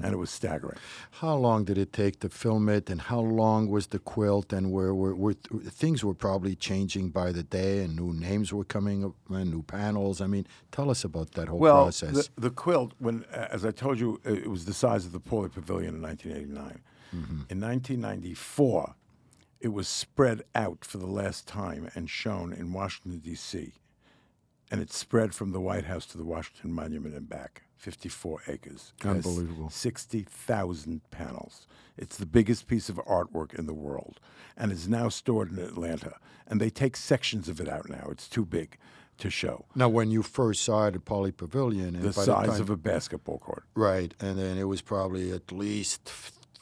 And 0.04 0.14
it 0.14 0.18
was 0.18 0.30
staggering. 0.30 0.78
How 1.12 1.36
long 1.36 1.64
did 1.64 1.78
it 1.78 1.94
take 1.94 2.20
to 2.22 2.30
film 2.30 2.68
it, 2.70 2.90
and 2.90 3.02
how 3.02 3.20
long 3.20 3.70
was 3.70 3.88
the 3.88 4.00
quilt? 4.00 4.52
And 4.52 4.72
where 4.72 4.94
were, 4.94 5.16
were 5.16 5.34
things 5.34 6.04
were 6.04 6.14
probably 6.14 6.56
changing 6.56 7.10
by 7.10 7.32
the 7.32 7.44
day, 7.44 7.84
and 7.84 7.96
new 7.96 8.14
names 8.14 8.52
were 8.52 8.66
coming 8.66 9.06
up, 9.06 9.16
and 9.30 9.52
new 9.52 9.64
panels. 9.64 10.20
I 10.20 10.28
mean, 10.28 10.48
tell 10.72 10.90
us 10.90 11.04
about 11.04 11.32
that 11.32 11.48
whole 11.48 11.60
well, 11.60 11.84
process. 11.84 12.28
The, 12.36 12.42
the 12.42 12.50
quilt, 12.50 12.94
when 13.00 13.24
uh, 13.34 13.48
as 13.52 13.66
I 13.66 13.72
told 13.72 14.00
you, 14.00 14.20
it 14.26 14.50
was 14.50 14.66
the 14.66 14.74
size 14.74 15.06
of 15.06 15.12
the 15.12 15.20
Pauley 15.20 15.52
Pavilion 15.52 15.96
in 15.96 16.02
1989. 16.02 16.82
Mm-hmm. 17.16 17.42
In 17.50 17.62
1994, 17.62 18.96
it 19.60 19.70
was 19.70 19.88
spread 19.88 20.44
out 20.54 20.86
for 20.86 20.98
the 20.98 21.08
last 21.08 21.48
time 21.48 21.90
and 21.96 22.10
shown 22.10 22.54
in 22.54 22.74
Washington, 22.74 23.20
D.C. 23.20 23.74
And 24.70 24.82
it 24.82 24.92
spread 24.92 25.34
from 25.34 25.52
the 25.52 25.62
White 25.62 25.86
House 25.86 26.06
to 26.08 26.18
the 26.18 26.26
Washington 26.26 26.74
Monument 26.74 27.16
and 27.16 27.28
back, 27.28 27.64
54 27.78 28.42
acres. 28.48 28.94
Unbelievable. 29.04 29.70
60,000 29.70 31.02
panels. 31.10 31.68
It's 31.98 32.18
the 32.18 32.26
biggest 32.26 32.68
piece 32.68 32.90
of 32.90 32.98
artwork 32.98 33.58
in 33.58 33.66
the 33.66 33.74
world 33.74 34.20
and 34.56 34.72
is 34.72 34.88
now 34.88 35.10
stored 35.10 35.52
in 35.52 35.60
Atlanta. 35.60 36.16
And 36.46 36.62
they 36.62 36.70
take 36.70 36.96
sections 36.96 37.50
of 37.50 37.60
it 37.60 37.68
out 37.68 37.90
now. 37.90 38.08
It's 38.12 38.28
too 38.28 38.46
big 38.46 38.78
to 39.18 39.30
show. 39.30 39.66
Now, 39.74 39.90
when 39.90 40.12
you 40.12 40.22
first 40.22 40.62
saw 40.64 40.88
it 40.88 40.96
at 40.96 41.06
Pauley 41.06 41.36
Pavilion, 41.36 42.00
The 42.00 42.14
size 42.14 42.28
time, 42.28 42.62
of 42.62 42.70
a 42.70 42.78
basketball 42.78 43.40
court. 43.40 43.64
right, 43.74 44.14
and 44.20 44.38
then 44.38 44.58
it 44.58 44.66
was 44.66 44.82
probably 44.82 45.32
at 45.32 45.52
least 45.52 46.12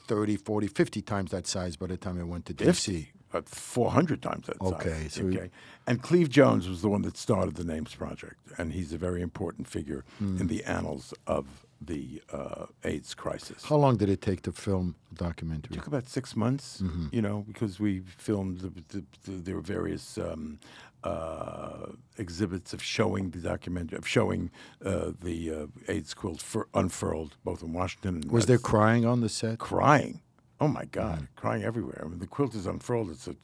30, 0.06 0.38
40, 0.38 0.68
50 0.68 1.02
times 1.02 1.32
that 1.32 1.46
size 1.48 1.76
by 1.76 1.88
the 1.88 1.98
time 1.98 2.20
it 2.20 2.26
went 2.26 2.46
to 2.46 2.54
DC. 2.54 3.08
about 3.30 3.50
400 3.50 4.22
times 4.22 4.48
that 4.48 4.58
Okay, 4.62 4.90
size. 5.04 5.14
so 5.14 5.24
okay. 5.26 5.50
And 5.88 6.02
Cleve 6.02 6.30
Jones 6.30 6.68
was 6.70 6.82
the 6.82 6.90
one 6.90 7.02
that 7.04 7.18
started 7.18 7.56
the 7.56 7.64
Names 7.66 7.94
Project, 7.94 8.38
and 8.58 8.72
he's 8.74 8.94
a 8.94 8.98
very 8.98 9.22
important 9.22 9.68
figure 9.68 10.04
Hmm. 10.20 10.38
in 10.42 10.48
the 10.48 10.64
annals 10.64 11.14
of 11.28 11.46
the 11.82 12.22
uh, 12.32 12.66
AIDS 12.84 13.14
crisis. 13.14 13.64
How 13.66 13.76
long 13.76 13.98
did 13.98 14.10
it 14.10 14.22
take 14.22 14.42
to 14.44 14.52
film 14.52 14.96
the 15.12 15.24
documentary? 15.26 15.76
took 15.76 15.88
about 15.88 16.08
six 16.08 16.36
months, 16.36 16.82
Mm-hmm. 16.82 17.08
you 17.12 17.22
know, 17.22 17.44
because 17.48 17.80
we 17.80 18.00
filmed 18.18 18.62
the, 18.62 18.70
the, 18.92 19.04
the, 19.26 19.32
there 19.46 19.56
were 19.56 19.62
various 19.78 20.18
um, 20.18 20.58
uh, 21.06 21.92
exhibits 22.18 22.74
of 22.74 22.82
showing 22.82 23.30
the 23.30 23.40
document 23.40 23.94
of 23.94 24.08
showing 24.08 24.50
uh, 24.84 25.12
the 25.22 25.38
uh, 25.54 25.68
AIDS 25.88 26.14
quilt 26.14 26.42
fur- 26.42 26.68
unfurled, 26.74 27.38
both 27.44 27.62
in 27.62 27.74
Washington 27.74 28.16
and 28.16 28.32
Was 28.32 28.46
there 28.48 28.58
crying 28.58 29.06
on 29.06 29.22
the 29.22 29.30
set? 29.30 29.60
crying. 29.60 30.22
Oh 30.60 30.70
my 30.70 30.86
God, 30.86 31.20
Mm. 31.20 31.28
crying 31.36 31.64
everywhere. 31.64 32.02
I 32.04 32.08
mean, 32.08 32.20
the 32.20 32.28
quilt 32.28 32.56
is 32.56 32.66
unfurled. 32.66 33.10
It's 33.12 33.28
a, 33.28 33.36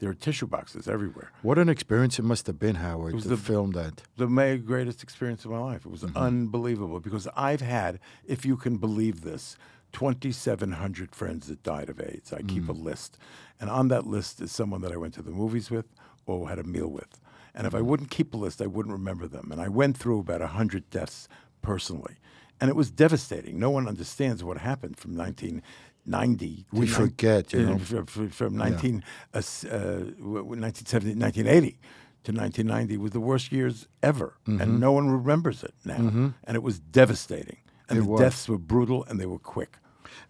there 0.00 0.10
are 0.10 0.14
tissue 0.14 0.48
boxes 0.48 0.88
everywhere. 0.88 1.30
What 1.42 1.58
an 1.58 1.68
experience 1.68 2.18
it 2.18 2.24
must 2.24 2.48
have 2.48 2.58
been, 2.58 2.74
Howard, 2.76 3.12
it 3.12 3.14
was 3.14 3.22
to 3.24 3.28
the- 3.30 3.36
film 3.36 3.70
that. 3.72 4.02
the 4.16 4.26
greatest 4.58 5.02
experience 5.04 5.44
of 5.44 5.52
my 5.52 5.58
life. 5.60 5.86
It 5.86 5.90
was 5.92 6.02
Mm-hmm. 6.02 6.16
unbelievable 6.16 6.98
because 7.00 7.28
I've 7.36 7.60
had, 7.60 8.00
if 8.26 8.44
you 8.44 8.56
can 8.56 8.78
believe 8.78 9.20
this, 9.22 9.56
2,700 9.92 11.14
friends 11.14 11.46
that 11.46 11.62
died 11.62 11.88
of 11.88 12.00
AIDS. 12.00 12.32
I 12.32 12.42
keep 12.42 12.68
a 12.68 12.74
Mm. 12.74 12.82
list. 12.82 13.16
And 13.60 13.70
on 13.70 13.86
that 13.88 14.04
list 14.06 14.40
is 14.40 14.50
someone 14.50 14.80
that 14.82 14.90
I 14.90 14.96
went 14.96 15.14
to 15.14 15.22
the 15.22 15.30
movies 15.30 15.70
with 15.70 15.86
or 16.26 16.48
had 16.48 16.58
a 16.58 16.64
meal 16.64 16.88
with. 16.88 17.20
And 17.54 17.66
if 17.66 17.74
I 17.74 17.78
Mm-hmm. 17.78 17.86
wouldn't 17.88 18.10
keep 18.10 18.34
a 18.34 18.36
list, 18.36 18.60
I 18.60 18.66
wouldn't 18.66 18.92
remember 18.92 19.26
them. 19.28 19.50
And 19.52 19.60
I 19.60 19.68
went 19.68 19.96
through 19.96 20.20
about 20.20 20.40
100 20.40 20.90
deaths 20.90 21.28
personally. 21.62 22.16
And 22.60 22.68
it 22.70 22.76
was 22.76 22.90
devastating. 22.90 23.58
No 23.58 23.70
one 23.70 23.86
understands 23.88 24.42
what 24.42 24.58
happened 24.58 24.96
from 24.96 25.16
1990. 25.16 26.66
We 26.72 26.86
forget, 26.86 27.52
you 27.52 27.60
uh, 27.60 27.62
know. 27.70 27.78
from, 27.78 28.06
from- 28.06 28.30
from 28.30 28.56
19, 28.56 29.04
uh, 29.32 29.38
uh, 29.38 29.40
w- 29.40 30.14
w- 30.16 30.60
1970, 30.60 31.14
1980 31.20 31.78
to 32.24 32.32
1990 32.32 32.96
was 32.96 33.12
the 33.12 33.20
worst 33.20 33.52
years 33.52 33.86
ever, 34.02 34.34
Mm-hmm. 34.46 34.60
and 34.60 34.80
no 34.80 34.92
one 34.92 35.08
remembers 35.10 35.62
it 35.62 35.74
now. 35.84 36.32
And 36.44 36.54
it 36.56 36.62
was 36.62 36.78
devastating. 36.80 37.58
And 37.88 37.98
It 37.98 38.02
the 38.02 38.08
was. 38.08 38.20
deaths 38.20 38.48
were 38.48 38.58
brutal, 38.58 39.04
and 39.04 39.20
they 39.20 39.26
were 39.26 39.38
quick. 39.38 39.78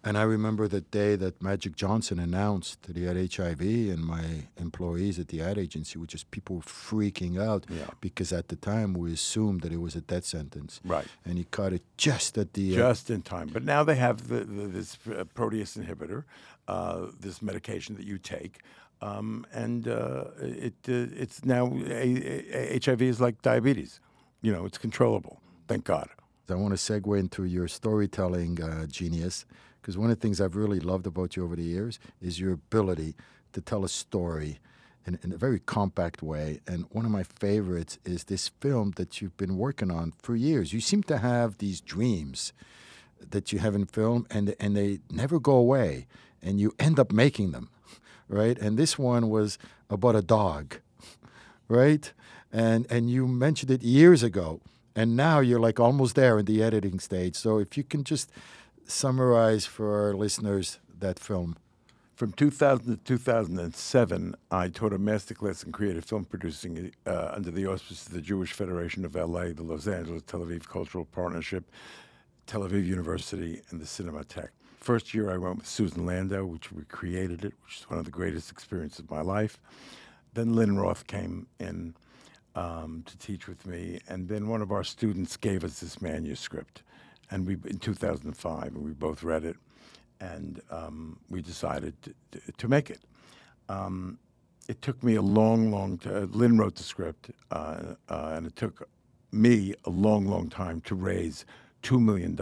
And 0.03 0.17
I 0.17 0.23
remember 0.23 0.67
the 0.67 0.81
day 0.81 1.15
that 1.15 1.41
Magic 1.41 1.75
Johnson 1.75 2.19
announced 2.19 2.83
that 2.83 2.95
he 2.95 3.03
had 3.03 3.15
HIV, 3.17 3.61
and 3.61 3.99
my 4.03 4.47
employees 4.57 5.19
at 5.19 5.27
the 5.29 5.41
ad 5.41 5.57
agency 5.57 5.97
were 5.99 6.05
just 6.05 6.29
people 6.31 6.57
were 6.57 6.61
freaking 6.61 7.41
out 7.41 7.65
Yeah. 7.69 7.87
because 8.01 8.31
at 8.33 8.47
the 8.47 8.55
time 8.55 8.93
we 8.93 9.13
assumed 9.13 9.61
that 9.61 9.71
it 9.71 9.81
was 9.81 9.95
a 9.95 10.01
death 10.01 10.25
sentence. 10.25 10.79
Right. 10.83 11.07
And 11.25 11.37
he 11.37 11.43
caught 11.45 11.73
it 11.73 11.83
just 11.97 12.37
at 12.37 12.53
the 12.53 12.73
uh, 12.73 12.89
Just 12.89 13.09
in 13.09 13.21
time. 13.21 13.49
But 13.51 13.63
now 13.63 13.83
they 13.83 13.95
have 13.95 14.27
the, 14.27 14.39
the, 14.43 14.67
this 14.67 14.97
uh, 15.07 15.23
protease 15.35 15.77
inhibitor, 15.77 16.23
uh, 16.67 17.07
this 17.19 17.41
medication 17.41 17.95
that 17.95 18.05
you 18.05 18.17
take. 18.17 18.61
Um, 19.01 19.45
and 19.53 19.87
uh, 19.87 20.25
it 20.39 20.73
uh, 20.87 21.21
it's 21.21 21.43
now 21.43 21.67
a, 21.85 22.75
a, 22.75 22.79
HIV 22.83 23.01
is 23.01 23.19
like 23.19 23.41
diabetes. 23.41 23.99
You 24.41 24.53
know, 24.53 24.65
it's 24.65 24.77
controllable. 24.77 25.41
Thank 25.67 25.83
God. 25.83 26.09
I 26.49 26.55
want 26.55 26.77
to 26.77 26.93
segue 26.93 27.19
into 27.19 27.45
your 27.45 27.67
storytelling 27.67 28.61
uh, 28.61 28.85
genius 28.85 29.45
because 29.81 29.97
one 29.97 30.09
of 30.09 30.17
the 30.17 30.21
things 30.21 30.41
I've 30.41 30.55
really 30.55 30.79
loved 30.79 31.07
about 31.07 31.35
you 31.35 31.43
over 31.43 31.55
the 31.55 31.63
years 31.63 31.99
is 32.21 32.39
your 32.39 32.53
ability 32.53 33.15
to 33.53 33.61
tell 33.61 33.83
a 33.83 33.89
story 33.89 34.59
in, 35.05 35.19
in 35.23 35.31
a 35.31 35.37
very 35.37 35.59
compact 35.59 36.21
way. 36.21 36.59
And 36.67 36.85
one 36.89 37.05
of 37.05 37.11
my 37.11 37.23
favorites 37.23 37.99
is 38.05 38.25
this 38.25 38.49
film 38.59 38.93
that 38.97 39.21
you've 39.21 39.37
been 39.37 39.57
working 39.57 39.91
on 39.91 40.13
for 40.21 40.35
years. 40.35 40.73
You 40.73 40.81
seem 40.81 41.03
to 41.03 41.19
have 41.19 41.57
these 41.57 41.81
dreams 41.81 42.53
that 43.31 43.51
you 43.51 43.59
have 43.59 43.75
in 43.75 43.85
film, 43.85 44.27
and 44.29 44.55
and 44.59 44.75
they 44.75 44.99
never 45.09 45.39
go 45.39 45.53
away, 45.53 46.05
and 46.41 46.59
you 46.59 46.73
end 46.79 46.99
up 46.99 47.11
making 47.11 47.51
them, 47.51 47.69
right? 48.27 48.57
And 48.59 48.77
this 48.77 48.99
one 48.99 49.29
was 49.29 49.57
about 49.89 50.15
a 50.15 50.21
dog, 50.21 50.77
right? 51.67 52.11
And 52.51 52.85
and 52.89 53.09
you 53.09 53.27
mentioned 53.27 53.71
it 53.71 53.83
years 53.83 54.21
ago, 54.21 54.61
and 54.95 55.15
now 55.15 55.39
you're 55.39 55.59
like 55.59 55.79
almost 55.79 56.15
there 56.15 56.39
in 56.39 56.45
the 56.45 56.63
editing 56.63 56.99
stage. 56.99 57.35
So 57.35 57.59
if 57.59 57.77
you 57.77 57.83
can 57.83 58.03
just 58.03 58.31
summarize 58.85 59.65
for 59.65 60.07
our 60.07 60.13
listeners 60.13 60.79
that 60.99 61.19
film. 61.19 61.57
From 62.15 62.31
2000 62.31 62.95
to 62.95 63.03
2007, 63.03 64.35
I 64.49 64.69
taught 64.69 64.93
a 64.93 64.99
masterclass 64.99 65.65
in 65.65 65.73
creative 65.73 66.05
film 66.05 66.23
producing 66.23 66.93
uh, 67.05 67.31
under 67.33 67.51
the 67.51 67.67
auspices 67.67 68.07
of 68.07 68.13
the 68.13 68.21
Jewish 68.21 68.53
Federation 68.53 69.03
of 69.03 69.15
LA, 69.15 69.47
the 69.51 69.63
Los 69.63 69.85
Angeles 69.85 70.23
Tel 70.25 70.39
Aviv 70.39 70.65
Cultural 70.65 71.03
Partnership, 71.03 71.69
Tel 72.47 72.61
Aviv 72.61 72.85
University, 72.85 73.61
and 73.69 73.81
the 73.81 73.85
Cinematheque. 73.85 74.51
First 74.79 75.13
year, 75.13 75.29
I 75.29 75.37
went 75.37 75.57
with 75.57 75.67
Susan 75.67 76.05
Landau, 76.05 76.45
which 76.45 76.71
we 76.71 76.83
created 76.85 77.43
it, 77.43 77.53
which 77.65 77.79
is 77.79 77.89
one 77.89 77.99
of 77.99 78.05
the 78.05 78.11
greatest 78.11 78.49
experiences 78.49 78.99
of 78.99 79.11
my 79.11 79.21
life. 79.21 79.59
Then 80.35 80.53
Lynn 80.53 80.77
Roth 80.77 81.07
came 81.07 81.47
in 81.59 81.95
um, 82.55 83.03
to 83.05 83.17
teach 83.17 83.47
with 83.47 83.65
me, 83.65 83.99
and 84.07 84.27
then 84.27 84.47
one 84.47 84.61
of 84.61 84.71
our 84.71 84.83
students 84.83 85.37
gave 85.37 85.63
us 85.63 85.79
this 85.79 86.01
manuscript, 86.01 86.83
and 87.31 87.45
we 87.45 87.53
in 87.69 87.79
2005, 87.79 88.63
and 88.63 88.83
we 88.83 88.91
both 88.91 89.23
read 89.23 89.43
it, 89.43 89.57
and 90.19 90.61
um, 90.71 91.19
we 91.29 91.41
decided 91.41 91.93
to, 92.01 92.39
to, 92.57 92.67
make 92.67 92.89
it. 92.89 93.01
Um, 93.67 94.17
it 94.67 94.81
took 94.81 95.03
me 95.03 95.15
a 95.15 95.21
long, 95.21 95.71
long 95.71 95.97
time. 95.97 96.31
Lynn 96.31 96.57
wrote 96.57 96.75
the 96.75 96.83
script, 96.83 97.31
uh, 97.51 97.95
uh, 98.09 98.33
and 98.35 98.47
it 98.47 98.55
took 98.55 98.87
me 99.31 99.75
a 99.85 99.89
long, 99.89 100.25
long 100.25 100.49
time 100.49 100.81
to 100.81 100.95
raise 100.95 101.45
$2 101.83 102.01
million 102.01 102.37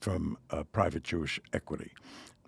from 0.00 0.38
uh, 0.50 0.62
private 0.64 1.04
Jewish 1.04 1.38
equity. 1.52 1.92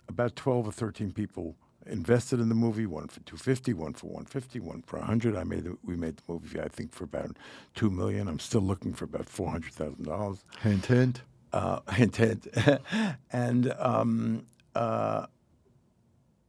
About 0.08 0.34
12 0.36 0.68
or 0.68 0.72
13 0.72 1.12
people 1.12 1.54
invested 1.88 2.40
in 2.40 2.48
the 2.48 2.54
movie, 2.54 2.86
one 2.86 3.08
for 3.08 3.20
250, 3.20 3.72
one 3.74 3.92
for 3.94 4.06
150, 4.06 4.60
one 4.60 4.82
for 4.82 4.98
100. 4.98 5.36
I 5.36 5.44
made 5.44 5.64
the, 5.64 5.76
we 5.84 5.96
made 5.96 6.16
the 6.18 6.22
movie, 6.32 6.60
I 6.60 6.68
think, 6.68 6.92
for 6.92 7.04
about 7.04 7.36
2 7.74 7.90
million. 7.90 8.28
I'm 8.28 8.38
still 8.38 8.60
looking 8.60 8.92
for 8.94 9.04
about 9.04 9.26
$400,000 9.26 10.38
Hint, 10.60 10.86
hint. 10.86 11.22
uh, 11.52 11.80
intent. 11.98 12.46
and 13.32 13.72
um, 13.78 14.44
uh, 14.74 15.26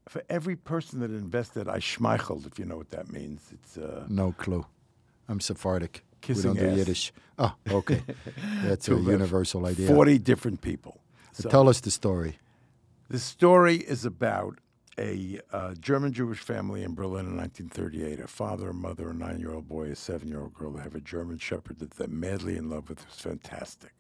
for 0.08 0.24
every 0.30 0.56
person 0.56 1.00
that 1.02 1.12
invested, 1.12 1.68
I 1.68 1.78
schmeicheled, 1.80 2.46
if 2.48 2.58
you 2.60 2.66
know 2.66 2.78
what 2.78 2.90
that 2.92 3.12
means. 3.12 3.42
It's 3.54 3.78
uh, 3.78 4.06
No 4.10 4.34
clue. 4.38 4.66
I'm 5.28 5.40
Sephardic. 5.40 6.04
Kissing 6.22 6.52
we 6.54 6.58
don't 6.60 6.68
ass. 6.70 6.74
do 6.74 6.80
Yiddish. 6.80 7.14
Oh, 7.38 7.56
okay. 7.72 8.02
That's 8.64 8.90
a 8.90 8.96
universal 8.96 9.66
idea. 9.66 9.88
40 9.88 10.18
different 10.20 10.62
people. 10.62 11.00
So 11.32 11.50
Tell 11.50 11.70
us 11.70 11.80
the 11.80 11.92
story. 11.92 12.40
the 13.10 13.20
story 13.20 13.78
is 13.78 14.04
about 14.04 14.58
a 15.00 15.40
uh, 15.52 15.74
German 15.76 16.12
Jewish 16.12 16.40
family 16.40 16.84
in 16.84 16.94
Berlin 16.94 17.26
in 17.26 17.38
1938. 17.38 18.20
A 18.20 18.28
father, 18.28 18.70
a 18.70 18.74
mother, 18.74 19.10
a 19.10 19.14
nine 19.14 19.40
year 19.40 19.54
old 19.54 19.68
boy, 19.68 19.88
a 19.88 19.96
seven 19.96 20.28
year 20.28 20.42
old 20.42 20.54
girl. 20.54 20.72
They 20.72 20.84
have 20.84 20.96
a 20.96 21.00
German 21.00 21.38
shepherd 21.38 21.80
that 21.80 21.92
they're 21.92 22.08
madly 22.08 22.58
in 22.58 22.70
love 22.70 22.90
with. 22.90 23.00
It 23.00 23.08
was 23.08 23.20
fantastic. 23.20 23.94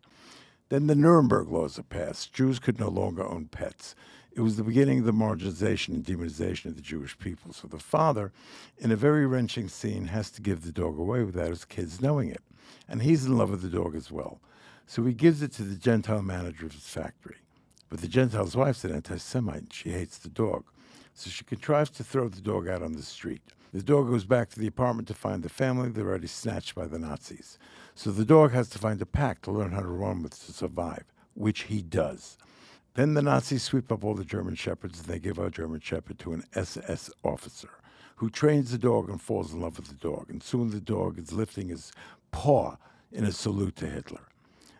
Then 0.68 0.88
the 0.88 0.96
Nuremberg 0.96 1.50
laws 1.50 1.80
are 1.80 1.84
passed. 1.84 2.34
Jews 2.34 2.60
could 2.60 2.80
no 2.80 2.90
longer 2.90 3.26
own 3.26 3.48
pets. 3.48 3.96
It 4.32 4.42
was 4.42 4.58
the 4.58 4.64
beginning 4.64 5.00
of 5.00 5.06
the 5.06 5.14
marginalization 5.14 5.90
and 5.90 6.06
demonization 6.06 6.66
of 6.68 6.76
the 6.76 6.82
Jewish 6.82 7.18
people. 7.18 7.54
So 7.54 7.68
the 7.68 7.80
father, 7.80 8.32
in 8.78 8.92
a 8.92 8.96
very 8.96 9.26
wrenching 9.26 9.68
scene, 9.68 10.06
has 10.06 10.30
to 10.32 10.42
give 10.42 10.64
the 10.64 10.72
dog 10.72 11.00
away 11.00 11.24
without 11.24 11.50
his 11.50 11.66
kids 11.66 12.02
knowing 12.02 12.30
it. 12.30 12.44
And 12.88 13.02
he's 13.02 13.26
in 13.26 13.38
love 13.38 13.50
with 13.50 13.64
the 13.64 13.70
dog 13.70 13.96
as 13.96 14.12
well. 14.12 14.40
So 14.86 15.04
he 15.04 15.14
gives 15.14 15.42
it 15.42 15.52
to 15.54 15.64
the 15.64 15.76
Gentile 15.76 16.22
manager 16.22 16.68
of 16.68 16.74
his 16.74 16.88
factory. 16.88 17.38
But 17.90 18.02
the 18.02 18.08
Gentile's 18.08 18.56
wife's 18.56 18.84
an 18.84 18.94
anti 18.94 19.18
Semite. 19.18 19.74
She 19.74 19.90
hates 19.90 20.20
the 20.20 20.30
dog. 20.30 20.66
So 21.19 21.29
she 21.29 21.43
contrives 21.43 21.89
to 21.89 22.03
throw 22.05 22.29
the 22.29 22.39
dog 22.39 22.69
out 22.69 22.82
on 22.82 22.93
the 22.93 23.03
street. 23.03 23.41
The 23.73 23.84
dog 23.84 24.08
goes 24.08 24.23
back 24.23 24.49
to 24.51 24.60
the 24.60 24.67
apartment 24.67 25.10
to 25.10 25.13
find 25.13 25.43
the 25.43 25.49
family. 25.49 25.89
They're 25.89 26.08
already 26.08 26.27
snatched 26.27 26.75
by 26.75 26.88
the 26.88 26.97
Nazis. 26.97 27.60
So 27.93 28.10
the 28.10 28.23
dog 28.23 28.53
has 28.53 28.69
to 28.69 28.79
find 28.79 29.01
a 29.01 29.05
pack 29.05 29.41
to 29.41 29.51
learn 29.51 29.73
how 29.73 29.82
to 29.82 29.89
run 29.89 30.23
with 30.23 30.39
to 30.45 30.53
survive, 30.53 31.03
which 31.34 31.63
he 31.63 31.82
does. 31.82 32.38
Then 32.93 33.15
the 33.15 33.21
Nazis 33.21 33.63
sweep 33.63 33.91
up 33.91 34.05
all 34.05 34.15
the 34.15 34.23
German 34.23 34.55
shepherds 34.55 34.99
and 34.99 35.10
they 35.10 35.19
give 35.19 35.39
our 35.39 35.49
German 35.49 35.82
shepherd 35.82 36.19
to 36.19 36.32
an 36.32 36.45
SS 36.55 37.12
officer 37.21 37.71
who 38.15 38.29
trains 38.29 38.71
the 38.71 38.77
dog 38.77 39.10
and 39.10 39.21
falls 39.21 39.51
in 39.53 39.60
love 39.60 39.77
with 39.77 39.89
the 39.89 39.95
dog. 39.95 40.27
And 40.29 40.41
soon 40.41 40.69
the 40.69 40.79
dog 40.79 41.19
is 41.19 41.34
lifting 41.34 41.67
his 41.67 41.91
paw 42.32 42.77
in 43.12 43.25
a 43.25 43.34
salute 43.34 43.75
to 43.75 43.88
Hitler. 43.88 44.21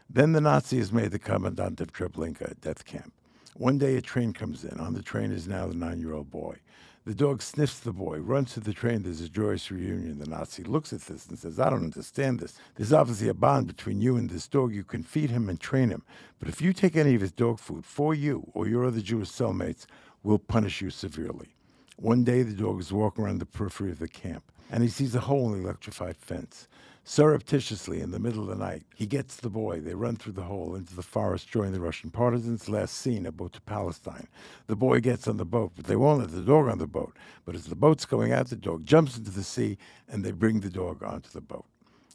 Then 0.10 0.32
the 0.32 0.40
Nazi 0.40 0.78
is 0.78 0.94
made 0.94 1.12
the 1.12 1.20
commandant 1.20 1.82
of 1.82 1.92
Treblinka, 1.92 2.52
a 2.52 2.56
death 2.56 2.86
camp. 2.86 3.12
One 3.56 3.78
day 3.78 3.96
a 3.96 4.02
train 4.02 4.34
comes 4.34 4.64
in. 4.64 4.80
On 4.80 4.94
the 4.94 5.04
train 5.04 5.32
is 5.32 5.48
now 5.48 5.68
the 5.68 5.76
nine 5.76 6.00
year 6.00 6.14
old 6.14 6.32
boy. 6.32 6.58
The 7.06 7.16
dog 7.16 7.42
sniffs 7.42 7.80
the 7.80 7.94
boy, 7.94 8.20
runs 8.20 8.54
to 8.54 8.60
the 8.60 8.74
train. 8.74 9.04
There's 9.04 9.22
a 9.22 9.30
joyous 9.30 9.72
reunion. 9.72 10.20
The 10.20 10.30
Nazi 10.30 10.64
looks 10.64 10.94
at 10.94 11.02
this 11.02 11.28
and 11.28 11.40
says, 11.40 11.60
I 11.60 11.70
don't 11.70 11.84
understand 11.84 12.40
this. 12.40 12.58
There's 12.76 12.94
obviously 12.94 13.30
a 13.30 13.34
bond 13.34 13.68
between 13.68 14.00
you 14.00 14.16
and 14.18 14.30
this 14.30 14.48
dog. 14.48 14.76
You 14.76 14.84
can 14.84 15.02
feed 15.02 15.32
him 15.32 15.50
and 15.50 15.60
train 15.60 15.90
him. 15.90 16.04
But 16.40 16.50
if 16.50 16.62
you 16.62 16.72
take 16.72 16.96
any 16.96 17.16
of 17.16 17.22
his 17.22 17.32
dog 17.32 17.58
food 17.58 17.86
for 17.86 18.14
you 18.14 18.52
or 18.54 18.68
your 18.68 18.86
other 18.86 19.02
Jewish 19.02 19.30
cellmates, 19.30 19.86
we'll 20.24 20.40
punish 20.40 20.82
you 20.82 20.90
severely. 20.90 21.56
One 21.96 22.24
day, 22.24 22.44
the 22.44 22.54
dog 22.54 22.80
is 22.80 22.94
walking 22.94 23.24
around 23.24 23.40
the 23.40 23.46
periphery 23.46 23.92
of 23.92 24.00
the 24.00 24.08
camp 24.08 24.44
and 24.70 24.84
he 24.84 24.90
sees 24.90 25.16
a 25.16 25.22
hole 25.22 25.52
in 25.54 25.62
the 25.62 25.68
electrified 25.68 26.18
fence. 26.18 26.68
Surreptitiously, 27.10 28.02
in 28.02 28.12
the 28.12 28.20
middle 28.20 28.44
of 28.44 28.50
the 28.50 28.64
night, 28.64 28.84
he 28.94 29.08
gets 29.08 29.38
the 29.38 29.50
boy. 29.50 29.80
They 29.80 29.96
run 29.96 30.16
through 30.16 30.34
the 30.34 30.44
hole 30.44 30.76
into 30.76 30.96
the 30.96 31.02
forest, 31.02 31.50
join 31.50 31.72
the 31.72 31.80
Russian 31.80 32.12
partisans. 32.12 32.70
Last 32.70 32.96
seen, 32.96 33.26
a 33.26 33.32
boat 33.32 33.54
to 33.54 33.62
Palestine. 33.62 34.28
The 34.68 34.76
boy 34.76 35.00
gets 35.00 35.28
on 35.28 35.38
the 35.38 35.44
boat, 35.44 35.72
but 35.76 35.86
they 35.86 35.96
won't 35.96 36.20
let 36.20 36.30
the 36.30 36.44
dog 36.44 36.68
on 36.68 36.78
the 36.78 36.86
boat. 36.86 37.18
But 37.46 37.56
as 37.56 37.66
the 37.66 37.76
boat's 37.76 38.06
going 38.06 38.32
out, 38.32 38.52
the 38.52 38.56
dog 38.56 38.86
jumps 38.86 39.18
into 39.18 39.32
the 39.32 39.42
sea, 39.42 39.80
and 40.08 40.24
they 40.24 40.32
bring 40.32 40.60
the 40.60 40.70
dog 40.70 41.02
onto 41.02 41.32
the 41.32 41.42
boat. 41.42 41.66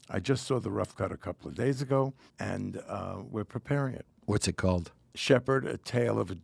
I 0.09 0.21
just 0.21 0.47
saw 0.47 0.61
the 0.61 0.71
rough 0.71 0.95
cut 0.95 1.11
a 1.11 1.17
couple 1.17 1.49
of 1.49 1.55
days 1.55 1.81
ago, 1.81 2.13
and 2.39 2.81
uh, 2.87 3.17
we're 3.29 3.43
preparing 3.43 3.95
it. 3.95 4.05
What's 4.27 4.47
it 4.47 4.55
called? 4.55 4.93
Shepherd, 5.13 5.65
a 5.65 5.75
tale 5.75 6.17
of 6.17 6.31
a 6.31 6.37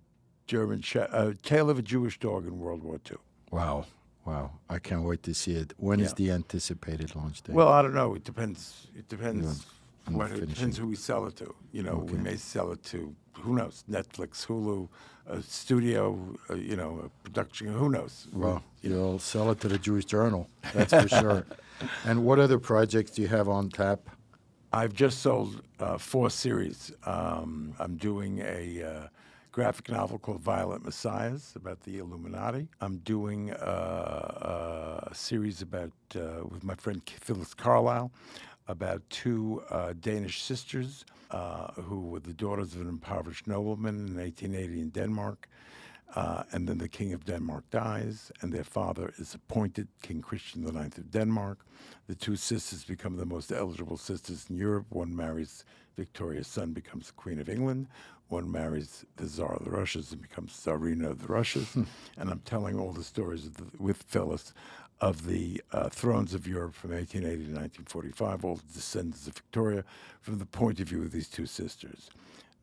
German, 0.45 0.81
she- 0.81 0.99
a 0.99 1.35
tale 1.41 1.69
of 1.69 1.79
a 1.79 1.81
Jewish 1.81 2.19
dog 2.19 2.45
in 2.45 2.59
World 2.59 2.83
War 2.83 2.99
II. 3.09 3.15
Wow. 3.49 3.85
Wow. 4.25 4.51
I 4.69 4.79
can't 4.79 5.03
wait 5.03 5.23
to 5.23 5.34
see 5.34 5.53
it. 5.53 5.73
When 5.77 5.99
is 5.99 6.10
Yeah. 6.10 6.15
the 6.15 6.31
anticipated 6.31 7.15
launch 7.15 7.41
date? 7.41 7.55
Well, 7.55 7.69
I 7.69 7.81
don't 7.81 7.93
know. 7.93 8.13
It 8.15 8.23
depends. 8.23 8.88
It 8.95 9.07
depends. 9.10 9.65
on 10.07 10.13
What, 10.15 10.31
it 10.31 10.49
depends 10.49 10.77
who 10.77 10.88
we 10.88 10.95
sell 10.95 11.25
it 11.27 11.36
to. 11.38 11.53
You 11.71 11.84
know, 11.84 11.97
we 12.12 12.17
may 12.17 12.36
sell 12.36 12.71
it 12.71 12.84
to 12.86 13.15
who 13.34 13.55
knows, 13.55 13.84
Netflix, 13.89 14.45
Hulu, 14.45 14.88
a 15.27 15.41
studio, 15.41 16.17
uh, 16.49 16.55
you 16.55 16.75
know, 16.75 17.01
a 17.05 17.10
production. 17.23 17.67
Who 17.67 17.89
knows? 17.89 18.27
Well, 18.34 18.63
you'll 18.81 19.19
sell 19.19 19.49
it 19.51 19.60
to 19.62 19.67
the 19.67 19.77
Jewish 19.77 20.05
Journal, 20.05 20.47
that's 20.73 20.93
for 20.93 21.07
sure. 21.07 21.45
And 22.05 22.23
what 22.25 22.38
other 22.39 22.60
projects 22.60 23.12
do 23.12 23.23
you 23.23 23.27
have 23.29 23.49
on 23.49 23.69
tap? 23.69 24.01
I've 24.71 24.93
just 24.93 25.19
sold 25.19 25.63
uh, 25.79 25.97
four 25.97 26.29
series. 26.29 26.91
Um, 27.05 27.73
I'm 27.79 27.97
doing 27.97 28.39
a 28.39 28.84
uh, 28.84 29.07
graphic 29.51 29.89
novel 29.89 30.17
called 30.17 30.39
Violent 30.39 30.85
Messiahs 30.85 31.53
about 31.55 31.81
the 31.81 31.97
Illuminati. 31.97 32.69
I'm 32.79 32.99
doing 32.99 33.51
uh, 33.51 35.09
a 35.11 35.13
series 35.13 35.61
about 35.61 35.91
uh, 36.15 36.45
with 36.49 36.63
my 36.63 36.75
friend 36.75 37.01
Phyllis 37.05 37.53
Carlisle 37.53 38.11
about 38.69 39.01
two 39.09 39.61
uh, 39.69 39.93
Danish 39.99 40.41
sisters 40.41 41.03
uh, 41.31 41.71
who 41.73 41.99
were 42.01 42.21
the 42.21 42.33
daughters 42.33 42.75
of 42.75 42.81
an 42.81 42.87
impoverished 42.87 43.45
nobleman 43.45 43.95
in 44.07 44.15
1880 44.15 44.81
in 44.81 44.89
Denmark. 44.89 45.49
Uh, 46.15 46.43
and 46.51 46.67
then 46.67 46.77
the 46.77 46.89
king 46.89 47.13
of 47.13 47.23
Denmark 47.23 47.63
dies, 47.71 48.33
and 48.41 48.51
their 48.51 48.65
father 48.65 49.13
is 49.17 49.33
appointed 49.33 49.87
King 50.01 50.21
Christian 50.21 50.65
IX 50.65 50.97
of 50.97 51.09
Denmark. 51.09 51.65
The 52.07 52.15
two 52.15 52.35
sisters 52.35 52.83
become 52.83 53.15
the 53.15 53.25
most 53.25 53.49
eligible 53.49 53.95
sisters 53.95 54.45
in 54.49 54.57
Europe. 54.57 54.87
One 54.89 55.15
marries 55.15 55.63
Victoria's 55.95 56.47
son, 56.47 56.73
becomes 56.73 57.11
Queen 57.11 57.39
of 57.39 57.47
England. 57.47 57.87
One 58.31 58.49
marries 58.49 59.03
the 59.17 59.27
Tsar 59.27 59.57
of 59.57 59.65
the 59.65 59.71
Russias 59.71 60.13
and 60.13 60.21
becomes 60.21 60.53
Tsarina 60.53 61.09
of 61.09 61.19
the 61.19 61.27
Russias. 61.27 61.75
and 62.17 62.29
I'm 62.29 62.39
telling 62.45 62.79
all 62.79 62.93
the 62.93 63.03
stories 63.03 63.45
of 63.45 63.57
the, 63.57 63.65
with 63.77 64.03
Phyllis 64.03 64.53
of 65.01 65.25
the 65.27 65.61
uh, 65.73 65.89
thrones 65.89 66.33
of 66.33 66.47
Europe 66.47 66.73
from 66.73 66.91
1880 66.91 67.51
to 67.51 67.59
1945, 67.59 68.45
all 68.45 68.55
the 68.55 68.73
descendants 68.73 69.27
of 69.27 69.33
Victoria, 69.33 69.83
from 70.21 70.37
the 70.37 70.45
point 70.45 70.79
of 70.79 70.87
view 70.87 71.01
of 71.01 71.11
these 71.11 71.27
two 71.27 71.45
sisters. 71.45 72.09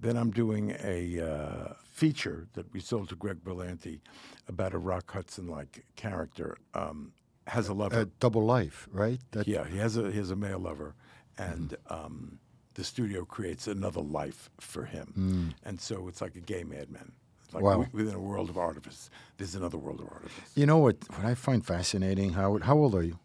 Then 0.00 0.16
I'm 0.16 0.30
doing 0.30 0.74
a 0.82 1.20
uh, 1.20 1.74
feature 1.84 2.46
that 2.54 2.72
we 2.72 2.80
sold 2.80 3.10
to 3.10 3.16
Greg 3.16 3.44
Berlanti 3.44 4.00
about 4.48 4.72
a 4.72 4.78
Rock 4.78 5.12
Hudson-like 5.12 5.84
character. 5.96 6.56
Um, 6.72 7.12
has 7.46 7.68
a 7.68 7.74
lover. 7.74 7.94
Uh, 7.94 8.04
Double 8.20 8.44
Life, 8.46 8.88
right? 8.90 9.20
That, 9.32 9.46
yeah, 9.46 9.66
he 9.66 9.76
has 9.76 9.98
a 9.98 10.10
he 10.10 10.16
has 10.16 10.30
a 10.30 10.36
male 10.36 10.58
lover, 10.58 10.94
and 11.36 11.76
um, 11.88 12.38
the 12.78 12.84
studio 12.84 13.24
creates 13.24 13.66
another 13.66 14.00
life 14.00 14.40
for 14.60 14.84
him, 14.94 15.06
hmm. 15.14 15.48
and 15.68 15.80
so 15.80 15.94
it's 16.08 16.20
like 16.24 16.36
a 16.36 16.40
gay 16.52 16.62
madman. 16.64 17.10
It's 17.44 17.54
like 17.54 17.64
Wow. 17.64 17.86
within 17.92 18.14
a 18.14 18.20
world 18.30 18.48
of 18.50 18.56
artifice, 18.56 19.10
there's 19.36 19.54
another 19.56 19.78
world 19.84 20.00
of 20.00 20.06
artifice. 20.18 20.50
You 20.54 20.66
know 20.70 20.78
what? 20.78 20.96
What 21.16 21.24
I 21.32 21.34
find 21.34 21.60
fascinating, 21.66 22.34
Howard. 22.34 22.62
How 22.62 22.76
old 22.82 22.94
are 22.94 23.02
you? 23.02 23.18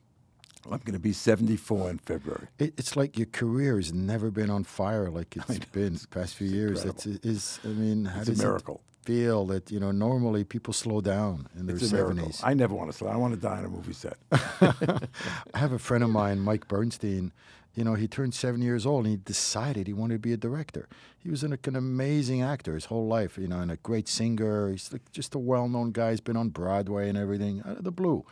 I'm 0.66 0.80
going 0.88 0.94
to 0.94 1.00
be 1.00 1.14
74 1.14 1.90
in 1.92 1.98
February. 2.00 2.48
It, 2.58 2.74
it's 2.78 2.96
like 2.96 3.18
your 3.18 3.28
career 3.42 3.76
has 3.76 3.92
never 3.94 4.32
been 4.32 4.50
on 4.50 4.64
fire 4.64 5.10
like 5.12 5.36
it's 5.50 5.66
been 5.80 5.94
the 5.96 6.08
past 6.08 6.36
few 6.36 6.48
years. 6.48 6.86
It's, 6.86 7.06
it 7.06 7.24
is. 7.26 7.60
I 7.66 7.68
mean, 7.68 8.06
how 8.06 8.22
It's 8.22 8.30
a 8.30 8.32
does 8.32 8.42
miracle. 8.42 8.76
it 8.76 9.06
feel 9.06 9.46
that 9.48 9.70
you 9.70 9.80
know 9.84 9.92
normally 9.92 10.44
people 10.46 10.74
slow 10.74 11.02
down 11.02 11.36
in 11.60 11.66
their 11.68 11.76
It's 11.76 11.92
a 11.92 11.96
miracle. 11.96 12.16
seventies? 12.16 12.42
I 12.44 12.54
never 12.54 12.74
want 12.74 12.90
to 12.92 12.98
slow. 12.98 13.10
I 13.10 13.18
want 13.18 13.34
to 13.36 13.40
die 13.50 13.58
on 13.58 13.66
a 13.66 13.70
movie 13.78 13.94
set. 13.94 14.18
I 15.54 15.58
have 15.64 15.74
a 15.74 15.80
friend 15.80 16.04
of 16.04 16.10
mine, 16.10 16.40
Mike 16.40 16.68
Bernstein. 16.68 17.34
You 17.76 17.84
know, 17.84 17.96
he 17.96 18.08
turned 18.08 18.36
seven 18.36 18.62
years 18.62 18.86
old 18.86 19.06
and 19.06 19.12
he 19.12 19.18
decided 19.18 19.88
he 19.88 19.94
wanted 19.94 20.16
to 20.16 20.20
be 20.20 20.34
a 20.34 20.38
director. 20.38 20.88
He 21.18 21.30
was 21.30 21.44
an, 21.44 21.58
an 21.64 21.76
amazing 21.76 22.42
actor 22.42 22.76
his 22.76 22.86
whole 22.86 23.08
life, 23.08 23.38
you 23.38 23.48
know, 23.48 23.60
and 23.60 23.72
a 23.72 23.78
great 23.78 24.08
singer. 24.08 24.70
He's 24.70 24.92
like 24.92 25.12
just 25.12 25.34
a 25.34 25.40
well 25.40 25.68
known 25.68 25.92
guy. 25.92 26.12
He's 26.12 26.22
been 26.22 26.38
on 26.38 26.50
Broadway 26.50 27.10
and 27.10 27.18
everything. 27.18 27.64
Out 27.66 27.78
of 27.78 27.84
the 27.84 27.92
blue. 27.92 28.26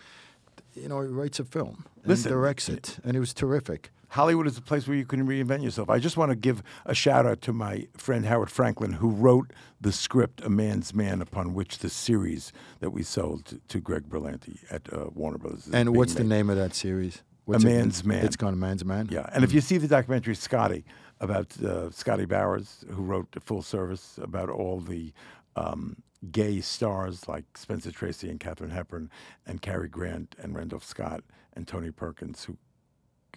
You 0.76 0.88
know, 0.88 1.02
he 1.02 1.08
writes 1.08 1.40
a 1.40 1.44
film 1.44 1.86
and 1.98 2.08
Listen, 2.08 2.32
directs 2.32 2.70
it, 2.70 3.00
and 3.04 3.16
it 3.16 3.20
was 3.20 3.34
terrific. 3.34 3.92
Hollywood 4.10 4.46
is 4.46 4.58
a 4.58 4.62
place 4.62 4.88
where 4.88 4.98
you 4.98 5.06
can 5.06 5.26
reinvent 5.26 5.64
yourself. 5.64 5.90
I 5.90 5.98
just 5.98 6.18
want 6.18 6.32
to 6.32 6.36
give 6.36 6.62
a 6.86 6.94
shout 6.94 7.26
out 7.26 7.42
to 7.44 7.54
my 7.54 7.88
friend 7.96 8.26
Howard 8.26 8.52
Franklin, 8.52 8.94
who 8.94 9.10
wrote 9.10 9.52
the 9.80 9.92
script 9.92 10.42
"A 10.42 10.50
Man's 10.50 10.94
Man," 10.94 11.22
upon 11.22 11.54
which 11.54 11.80
the 11.80 11.90
series 11.90 12.54
that 12.80 12.92
we 12.92 13.04
sold 13.04 13.46
to, 13.46 13.60
to 13.70 13.80
Greg 13.80 14.10
Berlanti 14.10 14.60
at 14.70 14.92
uh, 14.94 15.08
Warner 15.14 15.38
Brothers. 15.38 15.68
is 15.68 15.74
And 15.74 15.96
what's 15.96 16.14
the 16.14 16.24
name 16.24 16.50
of 16.50 16.58
that 16.58 16.76
series? 16.76 17.24
What's 17.52 17.64
it- 17.64 17.68
Man's 17.68 18.04
Man. 18.04 18.26
It's 18.26 18.36
called 18.36 18.54
A 18.54 18.58
Man's 18.58 18.84
Man. 18.86 19.08
Yeah, 19.12 19.30
and 19.34 19.44
if 19.44 19.54
you 19.54 19.62
see 19.62 19.78
the 19.78 19.88
documentary 19.88 20.36
Scotty 20.36 20.84
about 21.20 21.62
uh, 21.64 21.90
Scotty 21.92 22.26
Bowers, 22.26 22.84
who 22.90 23.04
wrote 23.04 23.28
Full 23.42 23.62
Service 23.62 24.18
about 24.22 24.50
all 24.50 24.80
the 24.80 25.14
um, 25.56 25.98
gay 26.32 26.62
stars 26.62 27.28
like 27.28 27.46
Spencer 27.58 27.92
Tracy 27.92 28.30
and 28.30 28.40
Katharine 28.40 28.72
Hepburn 28.72 29.10
and 29.46 29.62
Cary 29.62 29.88
Grant 29.90 30.36
and 30.42 30.56
Randolph 30.56 30.84
Scott 30.84 31.24
and 31.54 31.68
Tony 31.68 31.92
Perkins, 31.92 32.46
who 32.46 32.58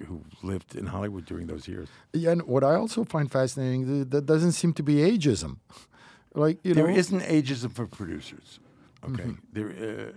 who 0.09 0.25
lived 0.43 0.75
in 0.75 0.87
Hollywood 0.87 1.25
during 1.25 1.47
those 1.47 1.69
years. 1.69 1.89
Yeah, 2.13 2.33
and 2.33 2.43
what 2.43 2.65
I 2.65 2.75
also 2.75 3.05
find 3.05 3.31
fascinating, 3.31 3.87
th- 3.87 4.09
that 4.11 4.27
doesn't 4.27 4.51
seem 4.53 4.73
to 4.73 4.83
be 4.83 4.97
ageism. 4.97 5.59
Like 6.35 6.59
you 6.65 6.75
There 6.75 6.89
know, 6.89 6.95
isn't 6.97 7.21
ageism 7.23 7.73
for 7.73 7.87
producers. 7.87 8.59
Okay, 9.11 9.31
there 9.53 9.69
uh, 9.69 10.13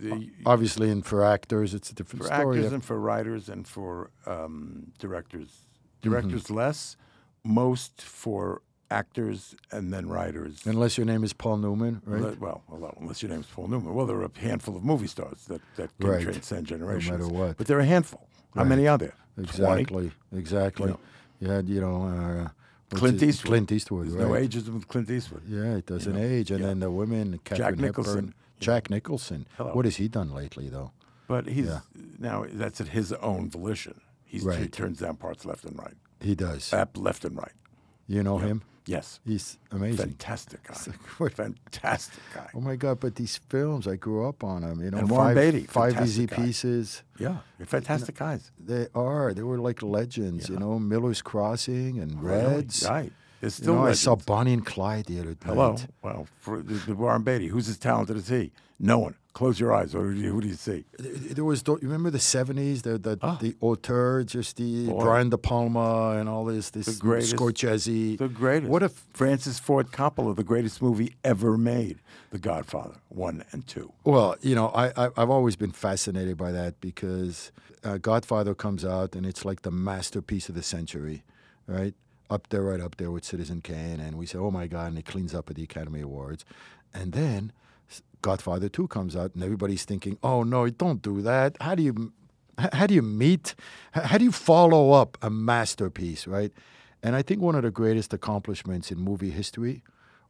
the, 0.00 0.30
obviously, 0.44 0.90
and 0.90 1.04
for 1.04 1.24
actors, 1.24 1.74
it's 1.74 1.90
a 1.90 1.94
different 1.94 2.24
story. 2.24 2.38
for 2.38 2.42
story. 2.42 2.58
actors 2.58 2.72
and 2.72 2.84
for 2.84 2.98
writers 2.98 3.48
and 3.48 3.66
for 3.66 4.10
um, 4.26 4.92
directors. 4.98 5.48
Directors 6.02 6.50
less, 6.50 6.96
most 7.44 8.00
for 8.00 8.62
actors 8.90 9.56
and 9.72 9.92
then 9.92 10.08
writers. 10.08 10.60
Unless 10.66 10.96
your 10.96 11.04
name 11.04 11.24
is 11.24 11.32
Paul 11.32 11.56
Newman, 11.56 12.02
right? 12.04 12.38
Well, 12.38 12.62
well, 12.68 12.94
unless 13.00 13.22
your 13.22 13.30
name's 13.30 13.46
Paul 13.46 13.68
Newman. 13.68 13.94
Well, 13.94 14.06
there 14.06 14.16
are 14.16 14.24
a 14.24 14.38
handful 14.38 14.76
of 14.76 14.84
movie 14.84 15.06
stars 15.08 15.44
that, 15.46 15.60
that 15.76 15.90
can 15.98 16.10
Right. 16.10 16.22
transcend 16.22 16.66
generations. 16.66 17.26
what. 17.26 17.56
But 17.56 17.66
there 17.66 17.78
are 17.78 17.80
a 17.80 17.86
handful. 17.86 18.28
How 18.54 18.64
many 18.64 18.86
are 18.86 18.98
there? 18.98 19.14
20? 19.34 19.48
Exactly, 19.48 20.12
exactly. 20.32 20.86
You 20.86 20.92
know. 20.92 21.00
You 21.40 21.50
had, 21.50 21.68
you 21.68 21.80
know, 21.80 22.06
uh, 22.06 22.48
Clint 22.90 23.20
his- 23.20 23.30
Eastwood. 23.30 23.48
Clint 23.50 23.72
Eastwood, 23.72 24.06
There's 24.06 24.14
right? 24.14 24.42
no 24.42 24.48
ageism 24.48 24.74
with 24.74 24.88
Clint 24.88 25.10
Eastwood. 25.10 25.42
Yeah, 25.48 25.76
it 25.76 25.86
doesn't 25.86 26.12
know, 26.14 26.20
age. 26.20 26.50
And 26.50 26.60
yeah. 26.60 26.66
then 26.66 26.80
the 26.80 26.90
women, 26.90 27.38
Katharine 27.44 27.80
Nicholson, 27.80 28.14
Hepburn, 28.14 28.26
you 28.26 28.32
Jack 28.60 28.90
Nicholson. 28.90 29.46
Hello. 29.56 29.74
What 29.74 29.84
has 29.84 29.96
he 29.96 30.08
done 30.08 30.32
lately, 30.32 30.68
though? 30.68 30.92
But 31.28 31.48
he's 31.48 31.66
Yeah. 31.66 31.80
now 32.18 32.46
that's 32.48 32.80
at 32.80 32.88
his 32.88 33.12
own 33.14 33.50
volition. 33.50 34.00
He's, 34.24 34.44
He 34.56 34.68
turns 34.68 35.00
down 35.00 35.16
parts 35.16 35.44
left 35.44 35.64
and 35.64 35.78
right. 35.78 35.94
He 36.20 36.34
does. 36.34 36.72
Up 36.72 36.96
left 36.96 37.24
and 37.24 37.36
right. 37.36 37.52
you 38.06 38.22
know 38.22 38.38
him? 38.38 38.62
Yes. 38.86 39.18
He's 39.26 39.58
amazing. 39.72 39.96
Fantastic 39.96 40.62
guy. 40.62 41.28
Fantastic 41.28 42.22
guy. 42.34 42.48
Oh 42.54 42.60
my 42.60 42.76
God! 42.76 43.00
But 43.00 43.16
these 43.16 43.36
films, 43.48 43.88
I 43.88 43.96
grew 43.96 44.28
up 44.28 44.44
on 44.44 44.62
them. 44.62 44.80
You 44.82 44.90
know, 44.92 44.98
And 44.98 45.10
Warren 45.10 45.34
five, 45.34 45.52
Beatty, 45.52 45.66
five 45.66 46.00
easy 46.02 46.26
guy. 46.26 46.36
pieces. 46.36 47.02
Yeah. 47.18 47.38
they're 47.58 47.66
fantastic 47.66 48.16
guys. 48.16 48.52
They 48.58 48.86
are. 48.94 49.34
They 49.34 49.42
were 49.42 49.58
like 49.58 49.82
legends. 49.82 50.48
You 50.48 50.56
know, 50.58 50.78
Miller's 50.78 51.20
Crossing 51.22 51.98
and 51.98 52.22
Really? 52.22 52.54
Reds. 52.56 52.86
Right. 52.88 53.12
There's 53.40 53.58
You 53.58 53.64
still 53.64 53.74
know, 53.74 53.86
I 53.86 53.92
saw. 53.92 54.16
Bonnie 54.16 54.52
and 54.54 54.64
Clyde 54.64 55.06
the 55.06 55.18
other 55.20 55.28
night. 55.30 55.44
Hello. 55.44 55.76
Well, 56.02 56.26
for 56.38 56.62
Warren 56.88 57.22
Beatty, 57.22 57.48
who's 57.48 57.68
as 57.68 57.78
talented 57.78 58.16
as 58.16 58.28
he? 58.28 58.52
No 58.78 58.98
one. 58.98 59.14
Close 59.36 59.60
your 59.60 59.74
eyes. 59.74 59.94
What 59.94 60.04
do 60.04 60.12
you, 60.14 60.32
who 60.32 60.40
do 60.40 60.48
you 60.48 60.54
see? 60.54 60.86
There 60.98 61.44
was, 61.44 61.62
you 61.66 61.76
remember 61.82 62.08
the 62.08 62.18
seventies, 62.18 62.80
the 62.80 62.96
the, 62.96 63.18
Ah. 63.20 63.36
the 63.38 63.54
auteur, 63.60 64.24
just 64.24 64.56
the 64.56 64.86
Boy. 64.86 65.02
Brian 65.04 65.28
De 65.28 65.36
Palma 65.36 66.16
and 66.18 66.26
all 66.26 66.46
this, 66.46 66.70
this 66.70 66.86
The 66.86 66.98
greatest- 66.98 67.36
Scorsese. 67.36 68.16
The 68.16 68.28
greatest. 68.28 68.70
What 68.70 68.82
if? 68.82 69.04
Francis 69.12 69.58
Ford 69.58 69.92
Coppola, 69.92 70.34
the 70.34 70.42
greatest 70.42 70.80
movie 70.80 71.16
ever 71.22 71.58
made, 71.58 71.98
The 72.30 72.38
Godfather, 72.38 72.94
one 73.10 73.44
and 73.52 73.66
two. 73.66 73.92
Well, 74.04 74.36
you 74.40 74.54
know, 74.54 74.68
I, 74.68 74.86
I 75.04 75.10
I've 75.18 75.28
always 75.28 75.54
been 75.54 75.72
fascinated 75.72 76.38
by 76.38 76.50
that 76.52 76.80
because 76.80 77.52
uh, 77.84 77.98
Godfather 77.98 78.54
comes 78.54 78.86
out 78.86 79.14
and 79.14 79.26
it's 79.26 79.44
like 79.44 79.60
the 79.68 79.70
masterpiece 79.70 80.48
of 80.48 80.54
the 80.54 80.62
century, 80.62 81.24
right? 81.66 81.92
Up 82.30 82.48
there, 82.48 82.62
right 82.62 82.80
up 82.80 82.96
there 82.96 83.10
with 83.10 83.24
Citizen 83.26 83.60
Kane, 83.60 84.00
and 84.00 84.16
we 84.16 84.24
say, 84.24 84.38
oh 84.38 84.50
my 84.50 84.66
God, 84.66 84.86
and 84.88 84.98
it 84.98 85.04
cleans 85.04 85.34
up 85.34 85.50
at 85.50 85.56
the 85.56 85.62
Academy 85.62 86.00
Awards, 86.00 86.46
and 86.94 87.12
then 87.12 87.52
Godfather 88.22 88.68
2 88.68 88.88
comes 88.88 89.14
out, 89.14 89.34
and 89.34 89.42
everybody's 89.42 89.84
thinking, 89.84 90.18
oh 90.22 90.42
no, 90.42 90.68
don't 90.68 91.02
do 91.02 91.22
that. 91.22 91.56
How 91.60 91.74
do 91.74 91.82
you, 91.82 92.12
how 92.58 92.86
do 92.86 92.94
you 92.94 93.02
meet, 93.02 93.54
how 93.92 94.18
do 94.18 94.24
you 94.24 94.32
follow 94.32 94.92
up 94.92 95.16
a 95.22 95.30
masterpiece, 95.30 96.26
right? 96.26 96.52
And 97.02 97.14
I 97.14 97.22
think 97.22 97.40
one 97.40 97.54
of 97.54 97.62
the 97.62 97.70
greatest 97.70 98.12
accomplishments 98.12 98.90
in 98.90 98.98
movie 98.98 99.30
history 99.30 99.82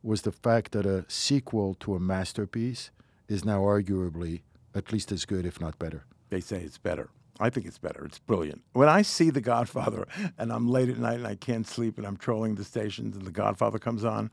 was 0.02 0.22
the 0.22 0.32
fact 0.32 0.72
that 0.72 0.84
a 0.84 1.04
sequel 1.08 1.74
to 1.80 1.94
a 1.94 2.00
masterpiece 2.00 2.90
is 3.28 3.44
now 3.44 3.60
arguably 3.60 4.42
at 4.74 4.92
least 4.92 5.10
as 5.10 5.24
good, 5.24 5.46
if 5.46 5.60
not 5.60 5.78
better. 5.78 6.04
They 6.28 6.40
say 6.40 6.60
it's 6.60 6.78
better. 6.78 7.08
I 7.40 7.50
think 7.50 7.66
it's 7.66 7.78
better. 7.78 8.04
It's 8.04 8.18
brilliant. 8.18 8.62
When 8.72 8.88
I 8.88 9.02
see 9.02 9.30
The 9.30 9.40
Godfather 9.40 10.06
and 10.38 10.52
I'm 10.52 10.68
late 10.68 10.88
at 10.88 10.98
night 10.98 11.18
and 11.18 11.26
I 11.26 11.34
can't 11.34 11.66
sleep 11.66 11.98
and 11.98 12.06
I'm 12.06 12.16
trolling 12.16 12.54
the 12.54 12.64
stations 12.64 13.16
and 13.16 13.26
The 13.26 13.30
Godfather 13.30 13.78
comes 13.78 14.04
on, 14.04 14.30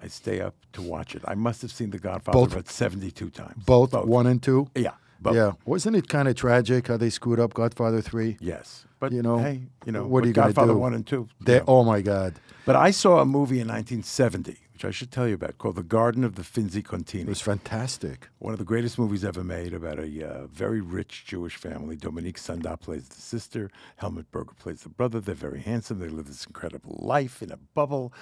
I 0.00 0.08
stay 0.08 0.40
up 0.40 0.54
to 0.72 0.82
watch 0.82 1.14
it. 1.14 1.22
I 1.26 1.34
must 1.34 1.62
have 1.62 1.70
seen 1.72 1.90
The 1.90 1.98
Godfather 1.98 2.38
Both- 2.38 2.52
about 2.52 2.68
72 2.68 3.30
times. 3.30 3.64
Both, 3.64 3.92
one 3.94 4.26
and 4.26 4.42
two? 4.42 4.68
Yeah. 4.74 4.92
Both. 5.20 5.36
Yeah. 5.36 5.52
Wasn't 5.64 5.94
it 5.94 6.08
kind 6.08 6.26
of 6.26 6.34
tragic 6.34 6.88
how 6.88 6.96
they 6.96 7.10
screwed 7.10 7.38
up 7.38 7.54
Godfather 7.54 8.00
3? 8.00 8.38
Yes. 8.40 8.86
But, 8.98 9.12
You 9.12 9.22
know, 9.22 9.38
hey, 9.38 9.62
you 9.86 9.92
know, 9.92 10.06
what 10.06 10.24
are 10.24 10.26
you 10.26 10.32
gonna 10.32 10.48
Godfather 10.48 10.76
1 10.76 10.94
and 10.94 11.06
2. 11.06 11.28
They, 11.40 11.54
you 11.54 11.58
know. 11.60 11.64
Oh 11.68 11.84
my 11.84 12.00
God. 12.02 12.34
But 12.64 12.76
I 12.76 12.90
saw 12.90 13.20
a 13.20 13.24
movie 13.24 13.60
in 13.60 13.68
1970, 13.68 14.58
which 14.72 14.84
I 14.84 14.90
should 14.90 15.10
tell 15.12 15.28
you 15.28 15.34
about, 15.34 15.58
called 15.58 15.76
The 15.76 15.82
Garden 15.84 16.24
of 16.24 16.34
the 16.34 16.42
Finzi 16.42 16.82
Contini. 16.82 17.22
It 17.22 17.28
was 17.28 17.40
fantastic. 17.40 18.28
One 18.38 18.52
of 18.52 18.58
the 18.58 18.64
greatest 18.64 18.98
movies 18.98 19.24
ever 19.24 19.42
made 19.44 19.74
about 19.74 19.98
a 20.00 20.28
uh, 20.28 20.46
very 20.46 20.80
rich 20.80 21.24
Jewish 21.24 21.54
family. 21.56 21.96
Dominique 21.96 22.38
Sanda 22.38 22.78
plays 22.80 23.08
the 23.08 23.20
sister. 23.20 23.70
Helmut 23.96 24.30
Berger 24.32 24.54
plays 24.58 24.82
the 24.82 24.88
brother. 24.88 25.20
They're 25.20 25.34
very 25.34 25.60
handsome. 25.60 25.98
They 26.00 26.08
live 26.08 26.26
this 26.26 26.46
incredible 26.46 26.98
life 27.00 27.42
in 27.42 27.50
a 27.52 27.56
bubble. 27.56 28.12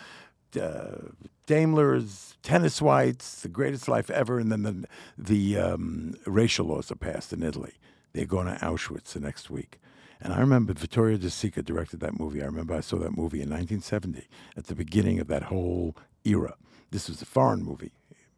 Uh, 0.61 1.13
Daimlers, 1.51 2.37
tennis 2.45 2.81
whites, 2.81 3.43
the 3.43 3.49
greatest 3.49 3.89
life 3.89 4.09
ever. 4.09 4.39
And 4.39 4.53
then 4.53 4.63
the, 4.63 4.87
the 5.19 5.59
um, 5.59 6.15
racial 6.25 6.67
laws 6.67 6.93
are 6.93 6.97
passed 6.97 7.33
in 7.33 7.43
Italy. 7.43 7.73
They're 8.13 8.25
going 8.25 8.47
to 8.47 8.55
Auschwitz 8.65 9.15
the 9.15 9.21
next 9.21 9.51
week. 9.51 9.81
And 10.21 10.33
I 10.33 10.39
remember 10.39 10.73
Vittorio 10.75 11.17
De 11.17 11.27
Sica 11.27 11.65
directed 11.65 11.99
that 12.01 12.21
movie. 12.21 12.41
I 12.41 12.47
remember 12.47 12.75
I 12.75 12.81
saw 12.81 12.99
that 12.99 13.17
movie 13.17 13.43
in 13.43 13.51
1970 13.51 14.29
at 14.57 14.67
the 14.69 14.77
beginning 14.77 15.19
of 15.19 15.27
that 15.27 15.45
whole 15.45 15.97
era. 16.25 16.55
This 16.93 17.09
was 17.09 17.21
a 17.21 17.27
foreign 17.27 17.65
movie, 17.65 17.91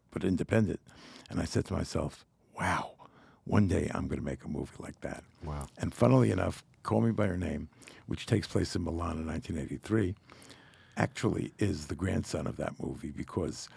but 0.09 0.23
independent. 0.23 0.79
And 1.29 1.39
I 1.39 1.45
said 1.45 1.65
to 1.65 1.73
myself, 1.73 2.25
wow, 2.57 2.93
one 3.43 3.67
day 3.67 3.91
I'm 3.93 4.07
going 4.07 4.19
to 4.19 4.25
make 4.25 4.43
a 4.43 4.49
movie 4.49 4.71
like 4.79 5.01
that. 5.01 5.23
Wow. 5.43 5.67
And 5.77 5.93
funnily 5.93 6.31
enough, 6.31 6.63
Call 6.81 7.01
Me 7.01 7.11
By 7.11 7.27
Your 7.27 7.37
Name, 7.37 7.69
which 8.07 8.25
takes 8.25 8.47
place 8.47 8.75
in 8.75 8.83
Milan 8.83 9.17
in 9.19 9.27
1983, 9.27 10.15
actually 10.97 11.53
is 11.59 11.87
the 11.87 11.95
grandson 11.95 12.47
of 12.47 12.57
that 12.57 12.73
movie 12.81 13.11
because 13.11 13.69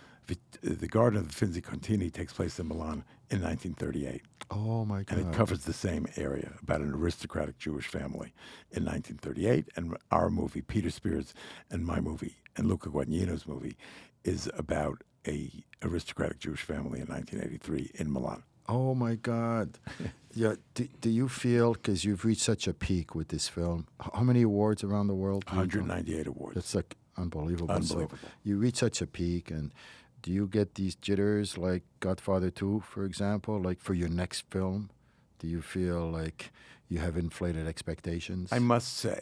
The 0.63 0.89
Garden 0.89 1.21
of 1.21 1.29
the 1.29 1.47
Finzi 1.47 1.63
Contini 1.63 2.13
takes 2.13 2.33
place 2.33 2.59
in 2.59 2.69
Milan 2.69 3.05
in 3.31 3.43
1938. 3.43 4.23
Oh 4.51 4.85
my 4.85 5.03
God! 5.03 5.19
And 5.19 5.29
it 5.29 5.37
covers 5.37 5.65
the 5.65 5.73
same 5.73 6.07
area 6.17 6.53
about 6.63 6.81
an 6.81 6.93
aristocratic 6.93 7.59
Jewish 7.59 7.87
family 7.87 8.33
in 8.71 8.85
1938. 8.85 9.69
And 9.77 9.97
our 10.11 10.31
movie, 10.31 10.63
Peter 10.63 10.91
Spears, 10.91 11.35
and 11.71 11.85
my 11.85 12.01
movie, 12.01 12.37
and 12.57 12.69
Luca 12.69 12.89
Guadagnino's 12.89 13.47
movie, 13.47 13.77
is 14.25 14.49
about 14.57 15.03
a 15.27 15.51
aristocratic 15.83 16.39
Jewish 16.39 16.63
family 16.63 17.01
in 17.01 17.07
1983 17.07 17.91
in 17.95 18.13
Milan. 18.13 18.43
Oh 18.69 18.95
my 18.95 19.15
God. 19.15 19.79
yeah. 20.35 20.55
Do, 20.75 20.89
do 21.01 21.11
you 21.11 21.29
feel, 21.29 21.75
because 21.75 22.05
you've 22.05 22.25
reached 22.25 22.43
such 22.43 22.67
a 22.67 22.75
peak 22.75 23.15
with 23.15 23.29
this 23.29 23.49
film, 23.49 23.87
how 24.01 24.23
many 24.23 24.43
awards 24.43 24.83
around 24.83 25.07
the 25.07 25.15
world? 25.15 25.45
do 25.47 25.53
you 25.53 25.67
go? 25.67 25.81
198 25.81 26.27
awards. 26.27 26.55
That's 26.55 26.75
like 26.75 26.97
unbelievable. 27.17 27.75
Unbelievable. 27.75 28.19
you 28.43 28.57
reach 28.59 28.77
such 28.77 29.01
a 29.03 29.07
peak, 29.07 29.51
and 29.51 29.73
do 30.23 30.33
you 30.33 30.47
get 30.47 30.75
these 30.75 30.95
jitters 30.95 31.57
like 31.57 31.83
Godfather 32.01 32.51
2, 32.51 32.81
for 32.81 33.05
example? 33.05 33.61
Like 33.61 33.81
for 33.81 33.95
your 33.95 34.09
next 34.09 34.45
film, 34.51 34.91
do 35.39 35.47
you 35.47 35.63
feel 35.63 36.11
like 36.11 36.53
you 36.89 36.99
have 36.99 37.17
inflated 37.17 37.67
expectations? 37.67 38.53
I 38.53 38.59
must 38.59 38.97
say, 38.97 39.21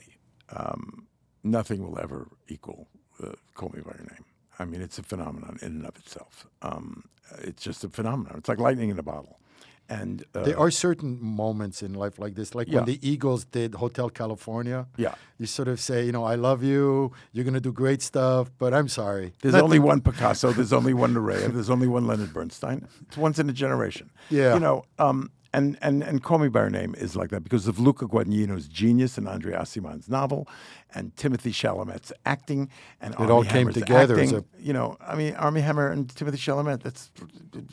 um, 0.50 1.06
nothing 1.42 1.82
will 1.82 1.98
ever 1.98 2.28
equal 2.48 2.88
uh, 3.22 3.32
Call 3.54 3.70
Me 3.74 3.80
By 3.80 3.92
Your 3.92 4.06
Name. 4.10 4.24
I 4.58 4.64
mean, 4.64 4.80
it's 4.82 4.98
a 4.98 5.02
phenomenon 5.02 5.58
in 5.62 5.68
and 5.68 5.86
of 5.86 5.96
itself. 5.96 6.46
Um, 6.62 7.04
it's 7.38 7.62
just 7.62 7.82
a 7.84 7.88
phenomenon. 7.88 8.36
It's 8.38 8.48
like 8.48 8.58
lightning 8.58 8.90
in 8.90 8.98
a 8.98 9.02
bottle. 9.02 9.40
And 9.88 10.24
uh, 10.34 10.42
there 10.44 10.58
are 10.58 10.70
certain 10.70 11.18
moments 11.22 11.82
in 11.82 11.92
life 11.92 12.18
like 12.18 12.34
this, 12.34 12.54
like 12.54 12.68
Yeah. 12.68 12.76
when 12.76 12.84
the 12.86 12.98
Eagles 13.06 13.44
did 13.44 13.74
Hotel 13.74 14.08
California. 14.08 14.86
Yeah. 14.96 15.14
You 15.38 15.46
sort 15.46 15.68
of 15.68 15.78
say, 15.78 16.06
you 16.06 16.12
know, 16.12 16.24
I 16.24 16.36
love 16.36 16.62
you. 16.62 17.12
You're 17.32 17.44
going 17.44 17.54
to 17.54 17.60
do 17.60 17.72
great 17.72 18.00
stuff, 18.00 18.50
but 18.58 18.72
I'm 18.72 18.88
sorry. 18.88 19.32
There's 19.42 19.54
only 19.54 19.78
one 19.78 20.00
Picasso. 20.00 20.52
There's 20.58 20.72
only 20.72 20.94
one 20.94 21.12
Nureyev. 21.14 21.52
There's 21.52 21.70
only 21.70 21.86
one 21.88 22.06
Leonard 22.06 22.32
Bernstein. 22.32 22.88
It's 23.02 23.16
once 23.18 23.38
in 23.38 23.48
a 23.50 23.52
generation. 23.52 24.10
Yeah. 24.30 24.54
You 24.54 24.60
know, 24.60 24.84
um, 24.98 25.30
and, 25.54 25.78
and, 25.80 26.02
and 26.02 26.22
Call 26.22 26.38
Me 26.38 26.48
By 26.48 26.62
Your 26.62 26.70
Name 26.70 26.94
is 26.98 27.14
like 27.14 27.30
that 27.30 27.44
because 27.44 27.68
of 27.68 27.78
Luca 27.78 28.06
Guadagnino's 28.06 28.66
genius 28.66 29.16
and 29.16 29.28
Andre 29.28 29.54
Aciman's 29.54 30.08
novel 30.08 30.48
and 30.94 31.14
Timothée 31.14 31.52
Chalamet's 31.52 32.12
acting 32.26 32.68
and 33.00 33.14
Armie 33.14 33.30
all 33.30 33.42
came 33.44 33.52
Hammer's 33.52 33.74
together 33.74 34.18
as 34.18 34.32
acting. 34.32 34.44
You 34.58 34.72
know, 34.72 34.96
I 35.00 35.14
mean, 35.14 35.34
Armie 35.36 35.60
Hammer 35.60 35.90
and 35.90 36.08
Timothée 36.08 36.32
Chalamet, 36.32 36.82
that's 36.82 37.12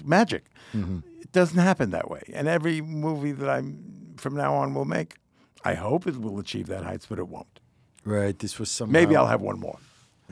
magic. 0.05 0.45
Mm-hmm. 0.73 0.99
It 1.21 1.31
doesn't 1.31 1.57
happen 1.57 1.89
that 1.89 2.09
way. 2.09 2.21
And 2.33 2.47
every 2.47 2.81
movie 2.81 3.31
that 3.31 3.49
I'm 3.49 4.13
from 4.17 4.35
now 4.35 4.53
on 4.53 4.75
will 4.75 4.85
make, 4.85 5.15
I 5.65 5.73
hope 5.73 6.05
it 6.05 6.21
will 6.21 6.39
achieve 6.39 6.67
that 6.67 6.83
heights, 6.83 7.07
but 7.07 7.17
it 7.17 7.27
won't. 7.27 7.59
Right. 8.05 8.37
This 8.37 8.59
was 8.59 8.69
some. 8.69 8.91
Maybe 8.91 9.15
I'll 9.15 9.27
have 9.27 9.41
one 9.41 9.59
more. 9.59 9.77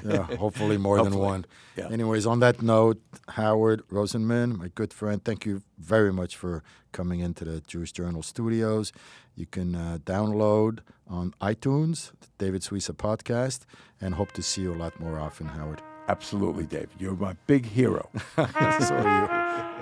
Yeah, 0.06 0.36
hopefully 0.36 0.78
more 0.78 1.04
than 1.04 1.18
one. 1.18 1.46
Yeah. 1.76 1.90
Anyways, 1.90 2.26
on 2.26 2.40
that 2.40 2.62
note, 2.62 3.02
Howard 3.30 3.88
Rosenman, 3.90 4.58
my 4.58 4.70
good 4.76 4.94
friend, 4.94 5.24
thank 5.24 5.46
you 5.46 5.62
very 5.78 6.12
much 6.12 6.36
for 6.36 6.64
coming 6.92 7.20
into 7.20 7.46
the 7.46 7.62
Jewish 7.62 7.92
Journal 7.92 8.24
studios. 8.24 8.92
You 9.36 9.46
can 9.46 9.76
uh, 9.76 10.00
download 10.04 10.80
on 11.08 11.34
iTunes 11.42 12.12
the 12.20 12.28
David 12.38 12.62
Suissa 12.62 12.94
podcast 12.94 13.62
and 14.02 14.16
hope 14.16 14.32
to 14.34 14.42
see 14.42 14.62
you 14.62 14.74
a 14.74 14.76
lot 14.76 15.00
more 15.00 15.20
often, 15.20 15.48
Howard. 15.48 15.82
Absolutely, 16.08 16.66
David. 16.66 16.90
You're 16.98 17.16
my 17.16 17.34
big 17.48 17.66
hero. 17.66 18.10
so 18.36 18.46
are 18.46 19.74
you. 19.76 19.79